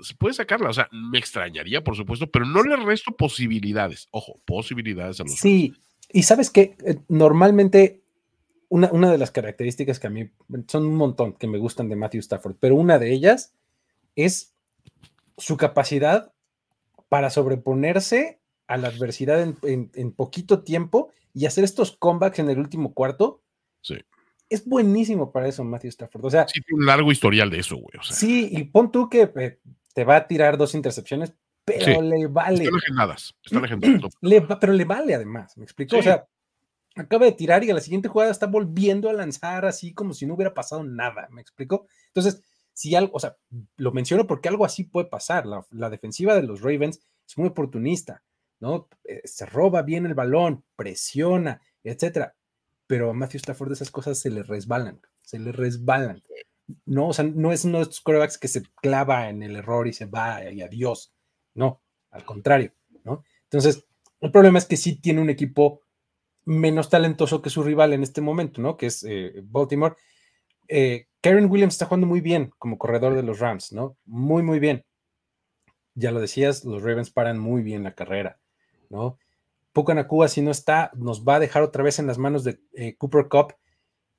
[0.03, 4.09] se puede sacarla, o sea, me extrañaría, por supuesto, pero no le resto posibilidades.
[4.11, 5.35] Ojo, posibilidades a los.
[5.35, 5.75] Sí,
[6.11, 8.03] y sabes que eh, normalmente
[8.69, 10.31] una, una, de las características que a mí
[10.67, 13.55] son un montón que me gustan de Matthew Stafford, pero una de ellas
[14.17, 14.55] es
[15.37, 16.33] su capacidad
[17.09, 22.59] para sobreponerse a la adversidad en, en poquito tiempo y hacer estos comebacks en el
[22.59, 23.43] último cuarto.
[23.83, 23.97] Sí
[24.49, 26.25] es buenísimo para eso Matthew Stafford.
[26.25, 27.99] O sea, sí, tiene un largo historial de eso, güey.
[28.03, 29.59] Sí, y pon tú que eh,
[29.95, 32.65] te va a tirar dos intercepciones, pero le vale.
[32.65, 33.81] Están legendadas, están.
[34.21, 35.99] Le, pero le vale además, ¿me explico?
[35.99, 36.27] O sea,
[36.95, 40.27] acaba de tirar y a la siguiente jugada está volviendo a lanzar así como si
[40.27, 41.87] no hubiera pasado nada, ¿me explico?
[42.09, 42.43] Entonces,
[42.73, 43.37] si algo, o sea,
[43.77, 45.47] lo menciono porque algo así puede pasar.
[45.47, 48.23] La, la defensiva de los Ravens es muy oportunista,
[48.61, 48.89] ¿no?
[49.05, 52.35] Eh, se roba bien el balón, presiona, etcétera
[52.87, 56.23] pero a Matthew Stafford esas cosas se le resbalan, se le resbalan.
[56.85, 59.87] No, o sea, no es uno de estos quarterbacks que se clava en el error
[59.87, 61.13] y se va y adiós.
[61.55, 61.81] No,
[62.11, 62.73] al contrario,
[63.05, 63.25] ¿no?
[63.45, 63.87] Entonces,
[64.21, 65.83] el problema es que sí tiene un equipo
[66.45, 68.77] menos talentoso que su rival en este momento, ¿no?
[68.77, 69.97] Que es eh, Baltimore.
[70.69, 73.97] Eh, Karen Williams está jugando muy bien como corredor de los Rams, ¿no?
[74.05, 74.85] Muy, muy bien.
[75.95, 78.39] Ya lo decías, los Ravens paran muy bien la carrera,
[78.91, 79.19] ¿no?
[79.77, 82.97] Pucanacua, si no está, nos va a dejar otra vez en las manos de eh,
[82.97, 83.57] Cooper Cup,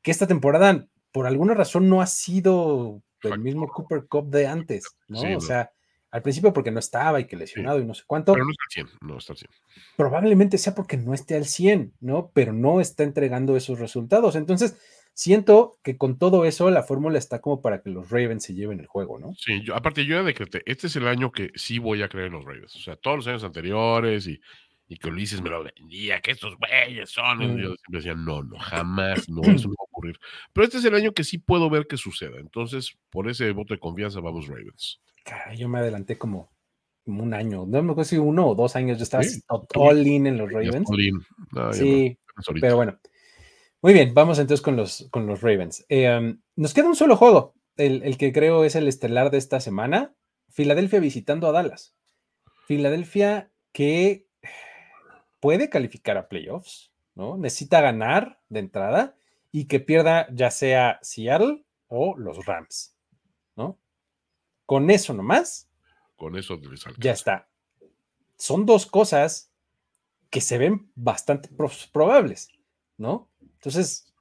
[0.04, 4.86] que esta temporada, por alguna razón, no ha sido el mismo Cooper Cup de antes,
[5.08, 5.36] ¿no?
[5.36, 5.72] o sea,
[6.12, 8.34] al principio porque no estaba y que lesionado y no sé cuánto.
[8.34, 9.52] Pero no está al 100, no está al 100.
[9.96, 12.30] Probablemente sea porque no esté al 100, ¿no?
[12.36, 14.36] Pero no está entregando esos resultados.
[14.36, 14.78] Entonces,
[15.16, 18.80] siento que con todo eso la fórmula está como para que los Ravens se lleven
[18.80, 19.34] el juego, ¿no?
[19.36, 22.28] Sí, yo, aparte yo ya decreté, este es el año que sí voy a creer
[22.28, 22.76] en los Ravens.
[22.76, 24.40] O sea, todos los años anteriores y
[24.88, 27.42] y que Ulises me lo vendía, que estos güeyes son.
[27.42, 30.20] Y yo siempre decía, no, no, jamás, no, eso no va a ocurrir.
[30.54, 32.40] Pero este es el año que sí puedo ver que suceda.
[32.40, 35.02] Entonces, por ese voto de confianza, vamos Ravens.
[35.56, 36.52] yo me adelanté como,
[37.06, 39.24] un año, no me acuerdo si uno o dos años, yo estaba
[39.76, 40.90] all in en los Ravens.
[41.74, 42.18] sí,
[42.62, 43.00] pero bueno.
[43.82, 45.86] Muy bien, vamos entonces con los, con los Ravens.
[45.88, 49.60] Eh, nos queda un solo juego, el, el que creo es el estelar de esta
[49.60, 50.16] semana.
[50.50, 51.96] Filadelfia visitando a Dallas.
[52.66, 54.27] Filadelfia que
[55.40, 57.38] puede calificar a playoffs, ¿no?
[57.38, 59.16] Necesita ganar de entrada
[59.52, 62.96] y que pierda ya sea Seattle o los Rams,
[63.56, 63.80] ¿no?
[64.66, 65.70] Con eso nomás.
[66.16, 66.60] Con eso
[66.98, 67.48] ya está.
[68.38, 69.52] Son dos cosas
[70.30, 71.50] que se ven bastante
[71.92, 72.50] probables,
[72.98, 73.30] ¿no?
[73.42, 74.14] Entonces,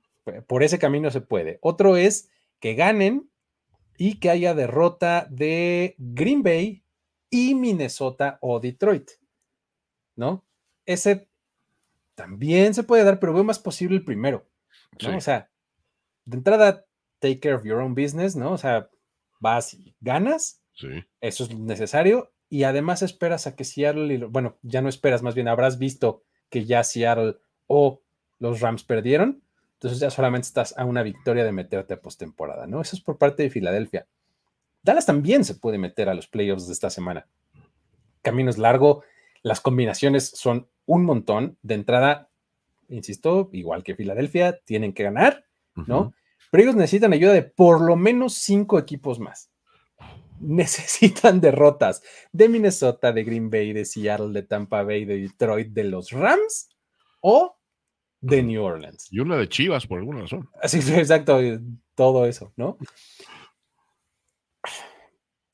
[0.46, 1.58] por ese camino se puede.
[1.62, 2.30] Otro es
[2.60, 3.30] que ganen
[3.98, 6.82] y que haya derrota de Green Bay
[7.30, 9.10] y Minnesota o Detroit,
[10.14, 10.45] ¿no?
[10.86, 11.28] Ese
[12.14, 14.48] también se puede dar, pero veo más posible el primero,
[15.02, 15.16] ¿no?
[15.16, 15.50] O sea,
[16.24, 16.86] de entrada,
[17.18, 18.52] take care of your own business, ¿no?
[18.52, 18.88] O sea,
[19.38, 21.04] vas y ganas, sí.
[21.20, 25.48] eso es necesario, y además esperas a que Seattle, bueno, ya no esperas, más bien
[25.48, 27.36] habrás visto que ya Seattle
[27.66, 28.02] o
[28.38, 29.42] los Rams perdieron,
[29.74, 32.80] entonces ya solamente estás a una victoria de meterte a postemporada, ¿no?
[32.80, 34.06] Eso es por parte de Filadelfia.
[34.82, 37.26] Dallas también se puede meter a los playoffs de esta semana.
[38.22, 39.02] Camino es largo,
[39.42, 41.58] las combinaciones son un montón.
[41.62, 42.30] De entrada,
[42.88, 46.12] insisto, igual que Filadelfia, tienen que ganar, ¿no?
[46.50, 49.50] Pero ellos necesitan ayuda de por lo menos cinco equipos más.
[50.40, 52.02] necesitan derrotas
[52.32, 56.68] de Minnesota, de Green Bay, de Seattle, de Tampa Bay, de Detroit, de los Rams
[57.20, 57.56] o
[58.20, 59.08] de New Orleans.
[59.10, 60.48] Y una de Chivas, por alguna razón.
[60.62, 61.38] Así exacto,
[61.94, 62.78] todo eso, ¿no?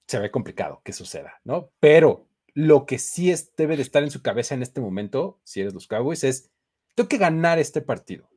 [0.07, 1.71] Se ve complicado que suceda, ¿no?
[1.81, 5.61] Pero lo que sí es, debe de estar en su cabeza en este momento, si
[5.61, 6.51] eres los Cowboys, es,
[6.95, 8.29] tengo que ganar este partido,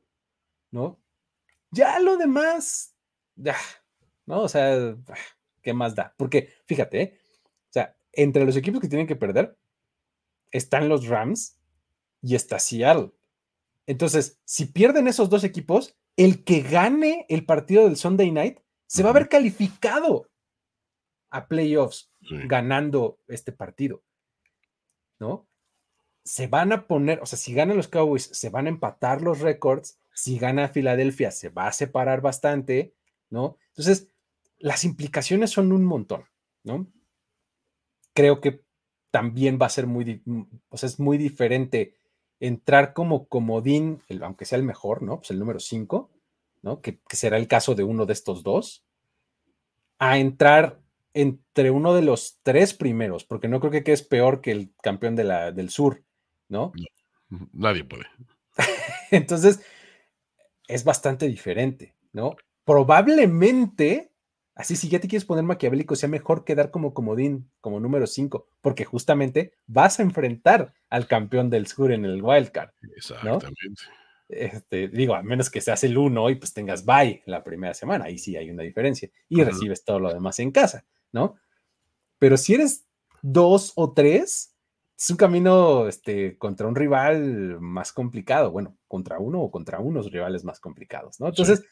[0.72, 1.00] ¿no?
[1.72, 2.96] Ya lo demás,
[3.36, 3.58] ya,
[4.26, 4.42] ¿no?
[4.42, 4.96] O sea,
[5.62, 6.14] ¿qué más da?
[6.18, 7.20] Porque, fíjate, ¿eh?
[7.70, 9.58] o sea, entre los equipos que tienen que perder
[10.52, 11.58] están los Rams
[12.22, 13.12] y está Seattle.
[13.88, 19.04] Entonces, si pierden esos dos equipos, el que gane el partido del Sunday Night se
[19.04, 20.30] va a ver calificado
[21.30, 24.04] a playoffs ganando este partido.
[25.20, 25.48] ¿No?
[26.24, 29.40] Se van a poner, o sea, si ganan los Cowboys, se van a empatar los
[29.40, 30.00] récords.
[30.14, 32.94] Si gana Filadelfia, se va a separar bastante,
[33.30, 33.58] ¿no?
[33.70, 34.08] Entonces,
[34.58, 36.26] las implicaciones son un montón,
[36.64, 36.88] ¿no?
[38.14, 38.64] Creo que
[39.12, 40.24] también va a ser muy,
[40.70, 41.96] o sea, es muy diferente
[42.40, 45.18] entrar como comodín, aunque sea el mejor, ¿no?
[45.18, 46.10] Pues el número 5,
[46.62, 46.82] ¿no?
[46.82, 48.84] Que, será el caso de uno de estos dos,
[50.00, 50.82] a entrar
[51.16, 55.16] entre uno de los tres primeros, porque no creo que es peor que el campeón
[55.16, 56.04] de la, del sur,
[56.50, 56.72] ¿no?
[57.54, 58.06] Nadie puede.
[59.12, 59.62] Entonces,
[60.68, 62.36] es bastante diferente, ¿no?
[62.66, 64.12] Probablemente
[64.56, 68.48] Así, si ya te quieres poner maquiavélico, sea mejor quedar como comodín, como número 5,
[68.62, 72.70] porque justamente vas a enfrentar al campeón del sur en el wildcard.
[72.96, 73.48] Exactamente.
[74.30, 78.06] Este, digo, a menos que seas el 1 y pues tengas bye la primera semana,
[78.06, 79.10] ahí sí hay una diferencia.
[79.28, 80.86] Y recibes todo lo demás en casa,
[81.16, 81.36] ¿no?
[82.20, 82.86] Pero si eres
[83.24, 84.56] 2 o 3,
[84.98, 88.52] es un camino este, contra un rival más complicado.
[88.52, 91.28] Bueno, contra uno o contra unos rivales más complicados, ¿no?
[91.28, 91.64] Entonces,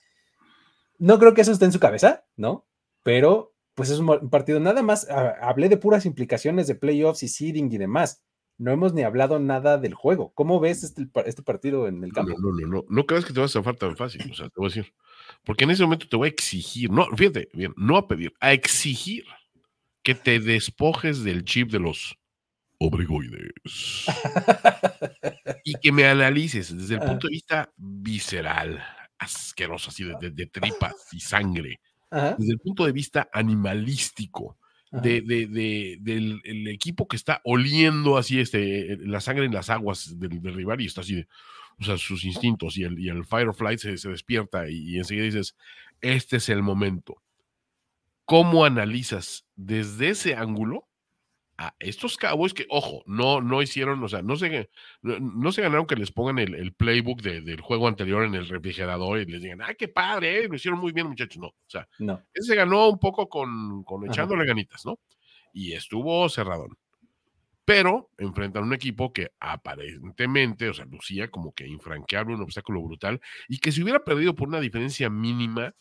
[0.98, 2.66] no creo que eso esté en su cabeza, ¿no?
[3.04, 7.72] pero pues es un partido nada más, hablé de puras implicaciones de playoffs y seeding
[7.72, 8.24] y demás.
[8.60, 10.32] No hemos ni hablado nada del juego.
[10.36, 12.34] ¿Cómo ves este, este partido en el campo?
[12.38, 14.48] No, no, no, no, no creas que te vas a zafar tan fácil, o sea,
[14.48, 14.94] te voy a decir.
[15.44, 18.54] Porque en ese momento te voy a exigir, no, fíjate, bien, no a pedir, a
[18.54, 19.26] exigir
[20.04, 22.18] que te despojes del chip de los
[22.78, 24.06] obrigoides
[25.64, 28.84] y que me analices desde el punto de vista visceral,
[29.18, 31.80] asqueroso, así de tripas y sangre.
[32.38, 34.58] Desde el punto de vista animalístico.
[34.92, 35.22] De,
[36.00, 40.86] del equipo que está oliendo así este, la sangre en las aguas del, rival y
[40.86, 41.28] está así, de,
[41.80, 45.26] o sea, sus instintos y el, y el Firefly se, se despierta y, y, enseguida
[45.26, 45.56] dices,
[46.02, 47.22] este es el momento.
[48.26, 50.88] ¿Cómo analizas desde ese ángulo
[51.58, 54.70] a estos Cowboys que, ojo, no, no hicieron, o sea, no se,
[55.02, 59.26] no, se ganaron que les pongan el, playbook del juego anterior en el refrigerador y
[59.26, 60.44] les digan, ¡ay, qué padre!
[60.44, 61.38] Eh, lo hicieron muy bien, muchachos.
[61.38, 62.22] No, o sea, no.
[62.34, 65.00] ese se ganó un poco con, con echándole ganitas, ¿no?
[65.54, 66.76] Y estuvo cerradón.
[67.66, 73.22] Pero enfrentan un equipo que aparentemente, o sea, lucía como que infranqueable, un obstáculo brutal,
[73.48, 75.74] y que si hubiera perdido por una diferencia mínima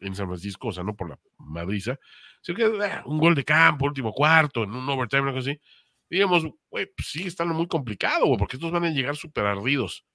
[0.00, 1.98] en San Francisco, o sea, no por la madriza,
[2.46, 5.60] eh, un gol de campo, último cuarto, en un overtime, algo así.
[6.08, 10.06] Digamos, güey, pues sí, está muy complicado, güey, porque estos van a llegar súper ardidos.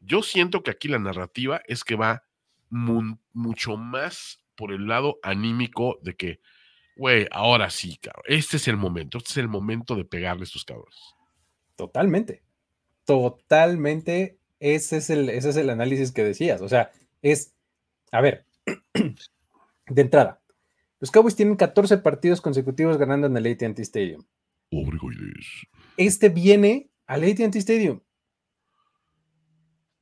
[0.00, 2.22] Yo siento que aquí la narrativa es que va
[2.68, 6.40] mucho más por el lado anímico de que,
[7.00, 10.44] güey, ahora sí, cabrón, este es el momento, este es el momento de pegarle a
[10.44, 11.16] estos cabros.
[11.74, 12.42] Totalmente,
[13.06, 16.90] totalmente, ese es el, ese es el análisis que decías, o sea,
[17.22, 17.54] es,
[18.12, 18.44] a ver,
[19.86, 20.42] de entrada,
[20.98, 24.22] los Cowboys tienen 14 partidos consecutivos ganando en el ATT Stadium.
[25.96, 28.00] Este viene al ATT Stadium.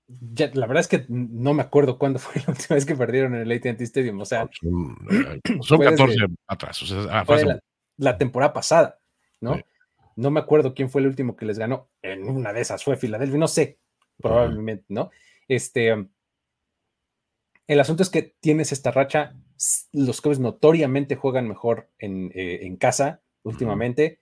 [0.09, 3.43] La verdad es que no me acuerdo cuándo fue la última vez que perdieron en
[3.43, 4.21] el ATT Stadium.
[4.21, 4.49] O sea,
[5.61, 6.17] son, 14
[6.47, 7.61] atrás.
[7.97, 8.99] la, temporada pasada,
[9.41, 9.61] ¿no?
[10.17, 11.89] No me acuerdo quién fue el último que les ganó.
[12.03, 13.79] En una de esas fue Filadelfia, no sé,
[14.21, 15.11] probablemente, ¿no?
[15.47, 16.09] Este,
[17.67, 19.37] el asunto es que tienes esta racha
[19.93, 24.21] los Cowboys notoriamente juegan mejor en, eh, casa últimamente.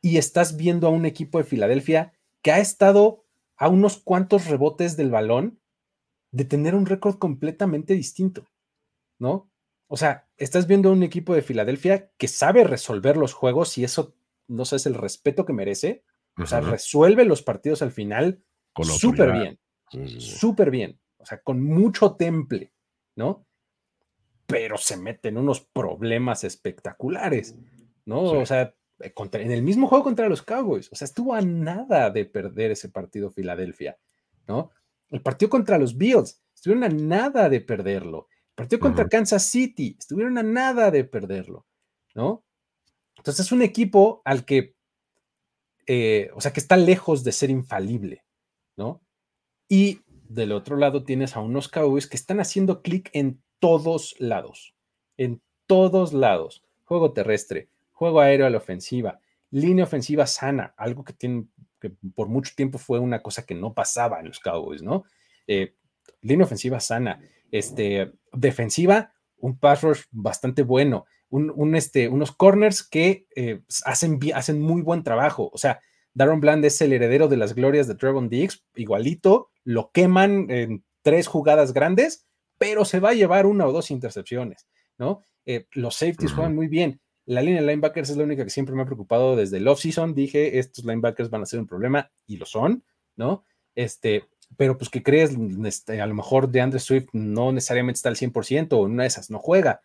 [0.00, 2.12] Y estás viendo a un equipo de Filadelfia
[2.42, 3.24] que ha estado
[3.62, 5.60] a unos cuantos rebotes del balón
[6.32, 8.46] de tener un récord completamente distinto,
[9.18, 9.50] ¿no?
[9.86, 13.84] O sea, estás viendo a un equipo de Filadelfia que sabe resolver los juegos y
[13.84, 14.14] eso,
[14.48, 16.04] no sé, es el respeto que merece.
[16.38, 18.42] O sea, resuelve los partidos al final
[18.82, 19.60] súper bien,
[20.18, 22.72] súper bien, o sea, con mucho temple,
[23.14, 23.46] ¿no?
[24.52, 27.56] pero se meten unos problemas espectaculares,
[28.04, 28.22] ¿no?
[28.22, 32.10] O sea, eh, en el mismo juego contra los Cowboys, o sea, estuvo a nada
[32.10, 33.98] de perder ese partido Filadelfia,
[34.46, 34.70] ¿no?
[35.10, 38.28] El partido contra los Bills, estuvieron a nada de perderlo.
[38.50, 41.66] El partido contra Kansas City, estuvieron a nada de perderlo,
[42.14, 42.44] ¿no?
[43.16, 44.74] Entonces es un equipo al que,
[45.86, 48.24] eh, o sea, que está lejos de ser infalible,
[48.76, 49.02] ¿no?
[49.68, 54.74] Y del otro lado tienes a unos Cowboys que están haciendo clic en todos lados,
[55.16, 56.64] en todos lados.
[56.84, 57.68] Juego terrestre,
[58.02, 59.20] juego aéreo a la ofensiva,
[59.52, 61.46] línea ofensiva sana, algo que, tiene,
[61.80, 65.04] que por mucho tiempo fue una cosa que no pasaba en los Cowboys, ¿no?
[65.46, 65.76] Eh,
[66.20, 67.20] línea ofensiva sana,
[67.52, 74.60] este, defensiva, un pass rush bastante bueno, un, este, unos corners que eh, hacen, hacen
[74.60, 75.48] muy buen trabajo.
[75.52, 75.80] O sea,
[76.12, 80.84] Darren Bland es el heredero de las glorias de Trevon Diggs, igualito, lo queman en
[81.02, 82.26] tres jugadas grandes,
[82.58, 84.66] pero se va a llevar una o dos intercepciones,
[84.98, 85.22] ¿no?
[85.46, 87.00] Eh, los safeties juegan muy bien.
[87.26, 90.14] La línea de linebackers es la única que siempre me ha preocupado desde el offseason.
[90.14, 92.82] Dije, estos linebackers van a ser un problema y lo son,
[93.16, 93.44] ¿no?
[93.74, 94.24] Este,
[94.56, 98.16] pero pues que crees, este, a lo mejor de Andre Swift no necesariamente está al
[98.16, 99.80] 100% o una de esas no juega,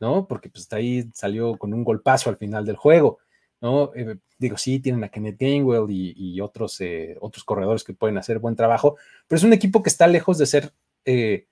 [0.00, 0.26] ¿no?
[0.26, 3.18] Porque pues ahí salió con un golpazo al final del juego,
[3.60, 3.92] ¿no?
[3.94, 8.38] Eh, digo, sí, tienen a Kenneth Gainwell y, otros, eh, otros corredores que pueden hacer
[8.38, 8.96] buen trabajo,
[9.26, 10.72] pero es un equipo que está lejos de ser
[11.04, 11.46] eh,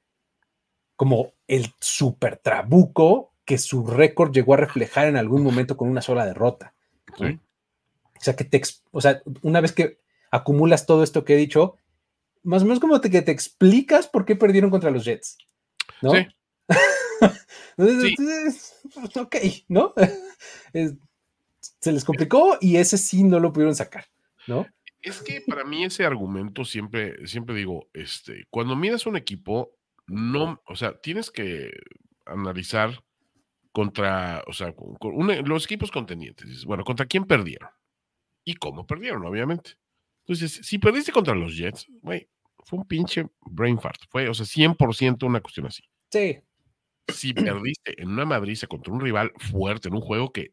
[0.96, 6.02] como el super trabuco que su récord llegó a reflejar en algún momento con una
[6.02, 6.72] sola derrota.
[7.18, 7.26] O
[8.20, 8.62] sea, que te,
[8.92, 9.98] o sea, una vez que
[10.30, 11.76] acumulas todo esto que he dicho,
[12.44, 15.36] más o menos como que te explicas por qué perdieron contra los Jets,
[16.00, 16.12] ¿no?
[16.12, 16.28] Sí.
[17.76, 18.76] Entonces,
[19.16, 19.36] ok,
[19.66, 19.94] ¿no?
[21.80, 24.04] se les complicó y ese sí no lo pudieron sacar,
[24.46, 24.64] ¿no?
[25.02, 29.72] Es que para mí ese argumento siempre, siempre digo, este, cuando miras un equipo,
[30.06, 31.72] no, o sea, tienes que
[32.26, 33.02] analizar
[33.72, 34.74] contra, o sea,
[35.44, 36.64] los equipos contendientes.
[36.64, 37.70] Bueno, ¿contra quién perdieron?
[38.44, 39.72] Y cómo perdieron, obviamente.
[40.24, 42.28] Entonces, si perdiste contra los Jets, güey,
[42.64, 44.00] fue un pinche brain fart.
[44.08, 45.82] Fue, o sea, 100% una cuestión así.
[46.10, 46.38] Sí.
[47.08, 50.52] Si perdiste en una madriza contra un rival fuerte, en un juego que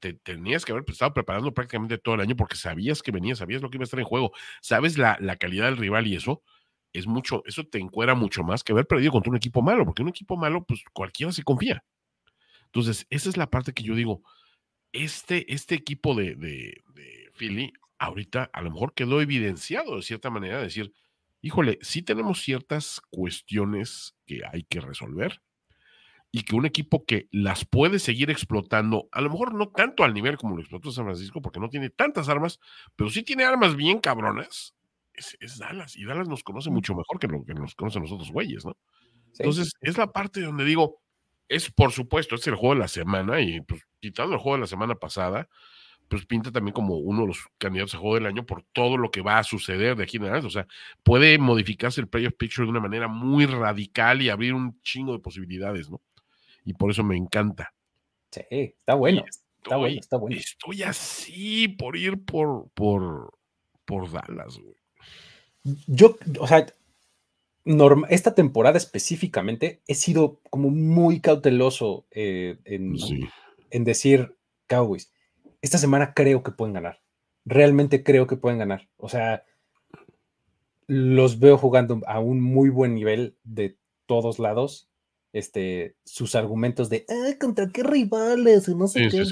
[0.00, 3.62] te, tenías que haber estado preparando prácticamente todo el año porque sabías que venía, sabías
[3.62, 6.42] lo que iba a estar en juego, sabes la, la calidad del rival y eso
[6.92, 10.02] es mucho, eso te encuera mucho más que haber perdido contra un equipo malo, porque
[10.02, 11.84] un equipo malo, pues cualquiera se confía.
[12.74, 14.22] Entonces, esa es la parte que yo digo,
[14.92, 20.28] este, este equipo de, de, de Philly ahorita a lo mejor quedó evidenciado de cierta
[20.28, 20.92] manera, decir,
[21.40, 25.40] híjole, sí tenemos ciertas cuestiones que hay que resolver
[26.32, 30.12] y que un equipo que las puede seguir explotando, a lo mejor no tanto al
[30.12, 32.58] nivel como lo explotó San Francisco, porque no tiene tantas armas,
[32.96, 34.74] pero sí tiene armas bien cabronas,
[35.12, 35.96] es, Dallas.
[35.96, 38.76] Y Dallas nos conoce mucho mejor que lo que nos conocen los otros güeyes, ¿no?
[39.38, 41.03] Entonces, es la parte donde digo,
[41.48, 44.62] es por supuesto, es el juego de la semana, y pues quitando el juego de
[44.62, 45.48] la semana pasada,
[46.08, 49.10] pues pinta también como uno de los candidatos a juego del año por todo lo
[49.10, 50.46] que va a suceder de aquí en adelante.
[50.46, 50.66] O sea,
[51.02, 55.18] puede modificarse el playoff picture de una manera muy radical y abrir un chingo de
[55.18, 56.00] posibilidades, ¿no?
[56.64, 57.72] Y por eso me encanta.
[58.30, 59.24] Sí, está bueno.
[59.62, 60.36] está bueno, está bueno.
[60.36, 63.32] Estoy así por ir por, por,
[63.84, 64.76] por Dallas, güey.
[65.86, 66.66] Yo, o sea,
[68.10, 72.94] esta temporada específicamente he sido como muy cauteloso eh, en,
[73.70, 74.36] en decir
[74.66, 75.14] Cowboys
[75.64, 77.00] esta semana creo que pueden ganar.
[77.46, 78.90] Realmente creo que pueden ganar.
[78.98, 79.44] O sea,
[80.86, 84.90] los veo jugando a un muy buen nivel de todos lados.
[85.32, 88.68] Este, sus argumentos de, ah, ¿contra qué rivales?
[88.68, 89.24] No sé qué.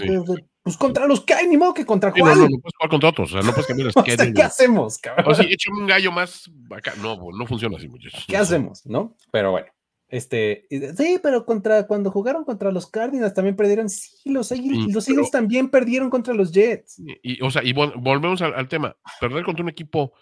[0.63, 2.25] Pues contra los que hay, ni modo que contra Juan.
[2.25, 4.43] no, no, no, puedes jugar contra otros, o sea, no puedes cambiar o sea, ¿Qué
[4.43, 5.33] hacemos, cabrón?
[5.33, 6.93] O sea, échame un gallo más acá.
[7.03, 8.25] No, no funciona así, muchachos.
[8.29, 9.17] ¿Qué hacemos, no?
[9.33, 9.67] Pero bueno.
[10.09, 13.89] Este, sí, pero contra cuando jugaron contra los Cardinals también perdieron.
[13.89, 17.01] Sí, los Eagles, los Eagles también perdieron contra los Jets.
[17.23, 18.95] Y, o sea, y volvemos al, tema.
[19.21, 20.13] Perder contra un equipo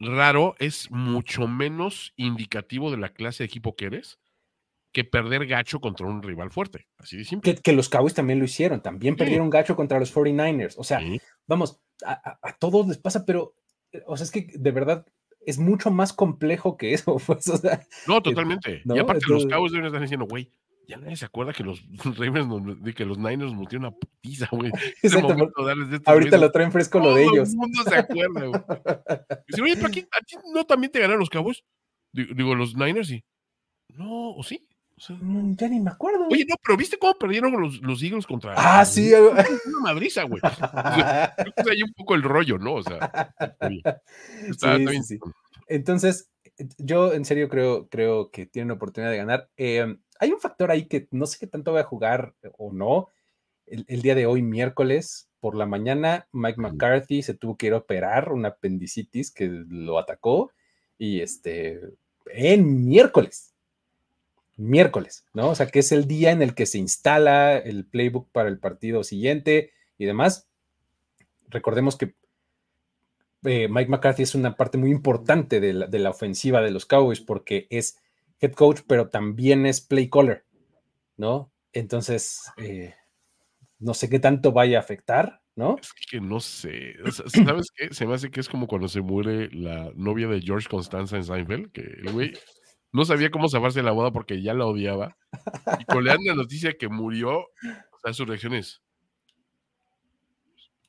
[0.00, 4.18] raro es mucho menos indicativo de la clase de equipo que eres
[4.92, 6.86] que perder gacho contra un rival fuerte.
[6.98, 7.56] Así de simple.
[7.56, 8.80] Que, los Cowboys también lo hicieron.
[8.82, 10.74] También perdieron gacho contra los 49ers.
[10.76, 11.00] O sea,
[11.46, 13.54] vamos, a, a, todos les pasa, pero,
[14.06, 15.06] o sea, es que de verdad
[15.40, 17.16] es mucho más complejo que eso.
[17.26, 18.82] Pues, o sea, no, totalmente.
[18.84, 20.50] Y aparte, los Cowboys deben estar diciendo, güey,
[20.88, 21.82] ya nadie se acuerda que los
[22.18, 24.72] Ravens, que los Niners nos dieron una putiza, güey.
[26.06, 27.50] Ahorita lo traen fresco lo de ellos.
[27.50, 28.62] Todo el mundo se acuerda, güey.
[29.46, 31.62] Dice, oye, ¿pero aquí, ¿a ti no también te ganaron los Cowboys?
[32.12, 33.24] Digo, los Niners, y
[33.94, 34.66] No, ¿o sí?
[35.08, 36.26] Ya ni me acuerdo.
[36.28, 38.54] Oye, no, pero ¿viste cómo perdieron los, los Eagles contra.
[38.56, 39.12] Ah, sí.
[39.14, 40.42] Una madriza, güey.
[40.44, 42.74] hay un poco el rollo, ¿no?
[42.74, 43.32] O sea.
[44.58, 45.18] sí, sí,
[45.68, 46.30] Entonces,
[46.76, 49.48] yo en serio creo, creo que tienen oportunidad de ganar.
[49.56, 53.08] Eh, hay un factor ahí que no sé qué tanto voy a jugar o no.
[53.66, 57.72] El, el, día de hoy, miércoles, por la mañana, Mike McCarthy se tuvo que ir
[57.72, 60.52] a operar una apendicitis que lo atacó.
[60.98, 61.80] Y este,
[62.26, 63.50] en miércoles
[64.60, 65.50] miércoles, ¿no?
[65.50, 68.58] O sea, que es el día en el que se instala el playbook para el
[68.58, 70.48] partido siguiente y demás.
[71.48, 72.14] Recordemos que
[73.44, 77.66] eh, Mike McCarthy es una parte muy importante de la, ofensiva de los Cowboys porque
[77.70, 77.98] es
[78.40, 80.44] head coach, pero también es play caller,
[81.16, 81.50] ¿no?
[81.72, 82.94] Entonces, eh,
[83.78, 85.76] no sé qué tanto vaya a afectar, ¿no?
[85.80, 86.96] Es que no sé.
[87.10, 87.94] ¿Sabes qué?
[87.94, 91.24] Se me hace que es como cuando se muere la novia de George Constanza en
[91.24, 92.32] Seinfeld, que el güey
[92.92, 95.16] no sabía cómo zafarse la boda porque ya la odiaba.
[95.78, 98.82] Y dan la noticia que murió, o sea, su reacción es.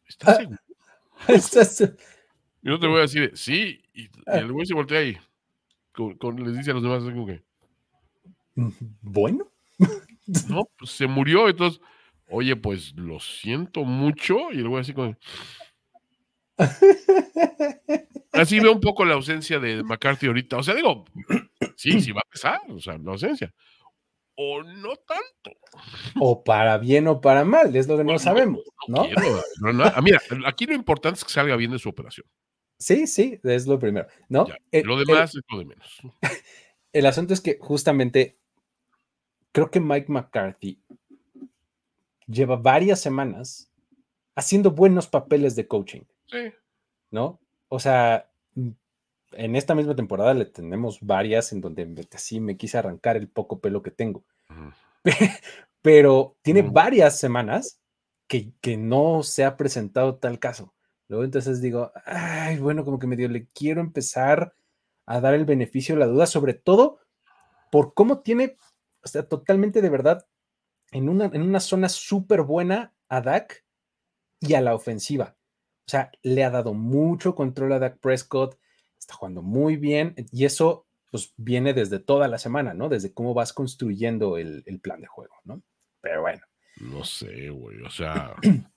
[0.05, 0.37] ¿Estás ah,
[1.65, 1.95] seguro?
[2.63, 4.37] Yo no te voy a decir, sí, y, ah.
[4.37, 5.17] el güey se voltea ahí.
[5.93, 7.43] Con, les dice a los demás, como que.
[8.55, 8.69] Mm,
[9.01, 9.51] bueno.
[10.47, 11.81] No, pues se murió, entonces,
[12.29, 14.51] oye, pues lo siento mucho.
[14.51, 15.17] Y el güey así como.
[18.33, 20.57] Así veo un poco la ausencia de McCarthy ahorita.
[20.57, 21.05] O sea, digo,
[21.81, 23.53] sí, sí va a pesar, o sea, la ausencia.
[24.35, 25.59] O no tanto.
[26.19, 29.07] O para bien o para mal, es lo que no, sabemos, ¿no?
[29.93, 32.27] Ah, mira, aquí lo importante es que salga bien de su operación.
[32.77, 34.47] Sí, sí, es lo primero, ¿no?
[34.71, 36.01] Eh, lo demás es lo de menos.
[36.93, 38.37] El asunto es que justamente
[39.51, 40.81] creo que Mike McCarthy
[42.27, 43.71] lleva varias semanas
[44.35, 46.01] haciendo buenos papeles de coaching.
[46.27, 46.51] Sí.
[47.11, 47.39] ¿No?
[47.67, 48.30] O sea,
[49.33, 53.59] en esta misma temporada le tenemos varias en donde así me quise arrancar el poco
[53.59, 54.23] pelo que tengo.
[55.81, 57.79] Pero tiene varias semanas
[58.27, 60.73] que, que, no se ha presentado tal caso.
[61.07, 64.53] Luego entonces digo, ay, bueno, como que medio le quiero empezar
[65.05, 66.99] a dar el beneficio de la duda, sobre todo
[67.71, 68.57] por cómo tiene,
[69.03, 70.27] o sea, totalmente de verdad,
[70.91, 73.65] en una, en una zona súper buena a Dak
[74.39, 75.35] y a la ofensiva.
[75.87, 78.57] O sea, le ha dado mucho control a Dak Prescott,
[79.01, 82.87] está jugando muy bien y eso pues viene desde toda la semana, ¿no?
[82.87, 85.61] Desde cómo vas construyendo el, plan de juego, ¿no?
[85.99, 86.41] Pero bueno.
[86.77, 88.33] No sé, güey, o sea...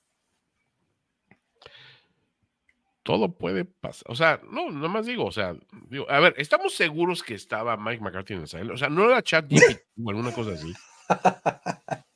[3.05, 4.11] todo puede pasar.
[4.11, 5.55] O sea, no, más digo, o sea,
[5.89, 8.71] digo, a ver, estamos seguros que estaba Mike McCarthy en el.
[8.73, 10.73] O sea, no era chat o alguna cosa así.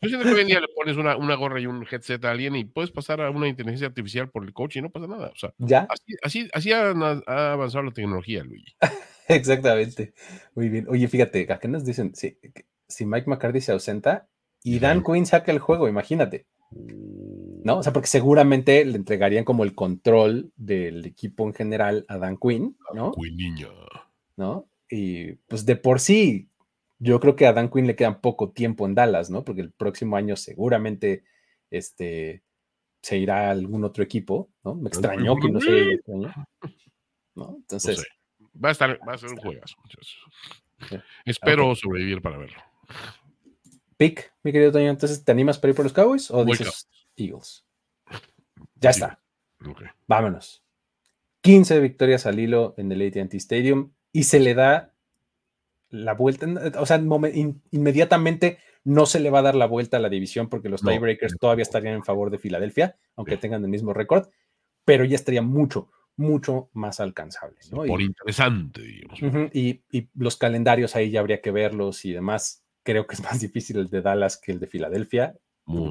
[0.01, 2.55] Yo siento que hoy en día le pones una, gorra y un headset a alguien
[2.55, 5.29] y puedes pasar a una inteligencia artificial por el coach y no pasa nada.
[5.29, 5.89] O sea, ¿Ya?
[6.23, 8.75] así, así, ha, avanzado la tecnología, Luigi.
[9.29, 10.15] Exactamente.
[10.55, 10.87] Muy bien.
[10.89, 12.39] Oye, fíjate, acá nos dicen, si,
[12.87, 14.29] si Mike McCarthy se ausenta
[14.63, 16.47] y Dan Quinn saca el juego, imagínate.
[16.71, 17.79] ¿No?
[17.79, 22.37] O sea, porque seguramente le entregarían como el control del equipo en general a Dan
[22.37, 23.13] Quinn, ¿no?
[23.13, 23.69] Quinn niña.
[24.37, 24.69] ¿No?
[24.89, 26.49] Y pues de por sí,
[26.99, 29.45] yo creo que a Dan Quinn le queda poco tiempo en Dallas, ¿no?
[29.45, 31.25] Porque el próximo año seguramente
[31.71, 32.43] este,
[33.03, 34.75] se irá a algún otro equipo, ¿no?
[34.75, 36.33] Me extrañó que no se extrañó.
[37.35, 37.57] ¿no?
[37.57, 38.07] Entonces.
[38.63, 39.77] Va a estar, va a ser un juegazo,
[41.25, 42.61] Espero sobrevivir para verlo.
[43.97, 47.65] Pick, mi querido Toño, entonces, ¿te animas para ir por los Cowboys o dices Eagles?
[48.77, 49.21] Ya está.
[50.07, 50.63] Vámonos.
[51.43, 54.95] 15 victorias al hilo en el AT&T Stadium y se le da
[55.91, 56.47] la vuelta,
[56.79, 57.01] o sea,
[57.71, 61.37] inmediatamente no se le va a dar la vuelta a la división porque los tiebreakers
[61.39, 64.29] todavía estarían en favor de Filadelfia, aunque tengan el mismo récord,
[64.85, 67.59] pero ya estaría mucho, mucho más alcanzable.
[67.71, 69.21] Por interesante, digamos.
[69.53, 69.83] y,
[70.15, 72.65] los calendarios ahí ya habría que verlos y demás.
[72.83, 75.37] Creo que es más difícil el de Dallas que el de Filadelfia.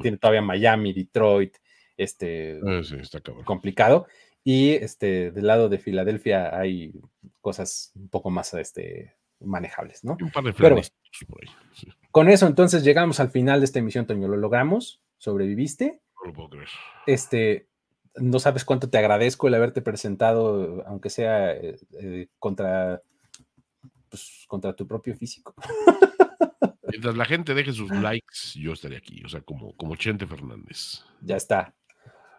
[0.02, 1.56] Tiene todavía Miami, Detroit,
[1.96, 2.82] este eh,
[3.44, 4.08] complicado.
[4.42, 6.92] Y este, del lado de Filadelfia hay
[7.40, 10.16] cosas un poco más este, manejables, ¿no?
[10.20, 10.76] Un par de Pero,
[11.28, 11.50] por ahí,
[12.10, 14.28] Con eso, entonces llegamos al final de esta emisión, Toño.
[14.28, 16.00] Lo logramos, sobreviviste.
[16.20, 16.68] No lo puedo creer.
[17.06, 17.68] Este,
[18.16, 23.02] no sabes cuánto te agradezco el haberte presentado, aunque sea eh, eh, contra,
[24.08, 25.54] pues, contra tu propio físico.
[26.90, 31.04] Mientras la gente deje sus likes, yo estaré aquí, o sea, como, como Chente Fernández.
[31.20, 31.74] Ya está.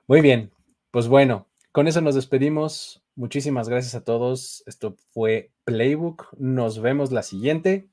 [0.07, 0.51] Muy bien,
[0.91, 3.03] pues bueno, con eso nos despedimos.
[3.19, 4.63] Muchísimas gracias a todos.
[4.65, 6.27] Esto fue Playbook.
[6.37, 7.89] Nos vemos la siguiente.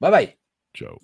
[0.00, 0.38] Bye bye.
[0.74, 0.98] Chao.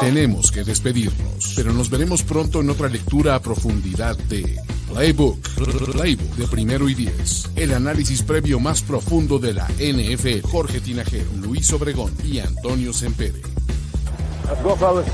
[0.00, 4.56] Tenemos que despedirnos, pero nos veremos pronto en otra lectura a profundidad de
[4.88, 5.38] Playbook,
[5.92, 7.50] Playbook de primero y diez.
[7.54, 10.48] El análisis previo más profundo de la NFL.
[10.48, 13.42] Jorge Tinajero, Luis Obregón y Antonio Sempere.
[14.48, 15.04] Let's go, fellas.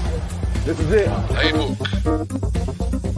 [0.65, 1.09] This is it.
[1.27, 3.18] Playbook.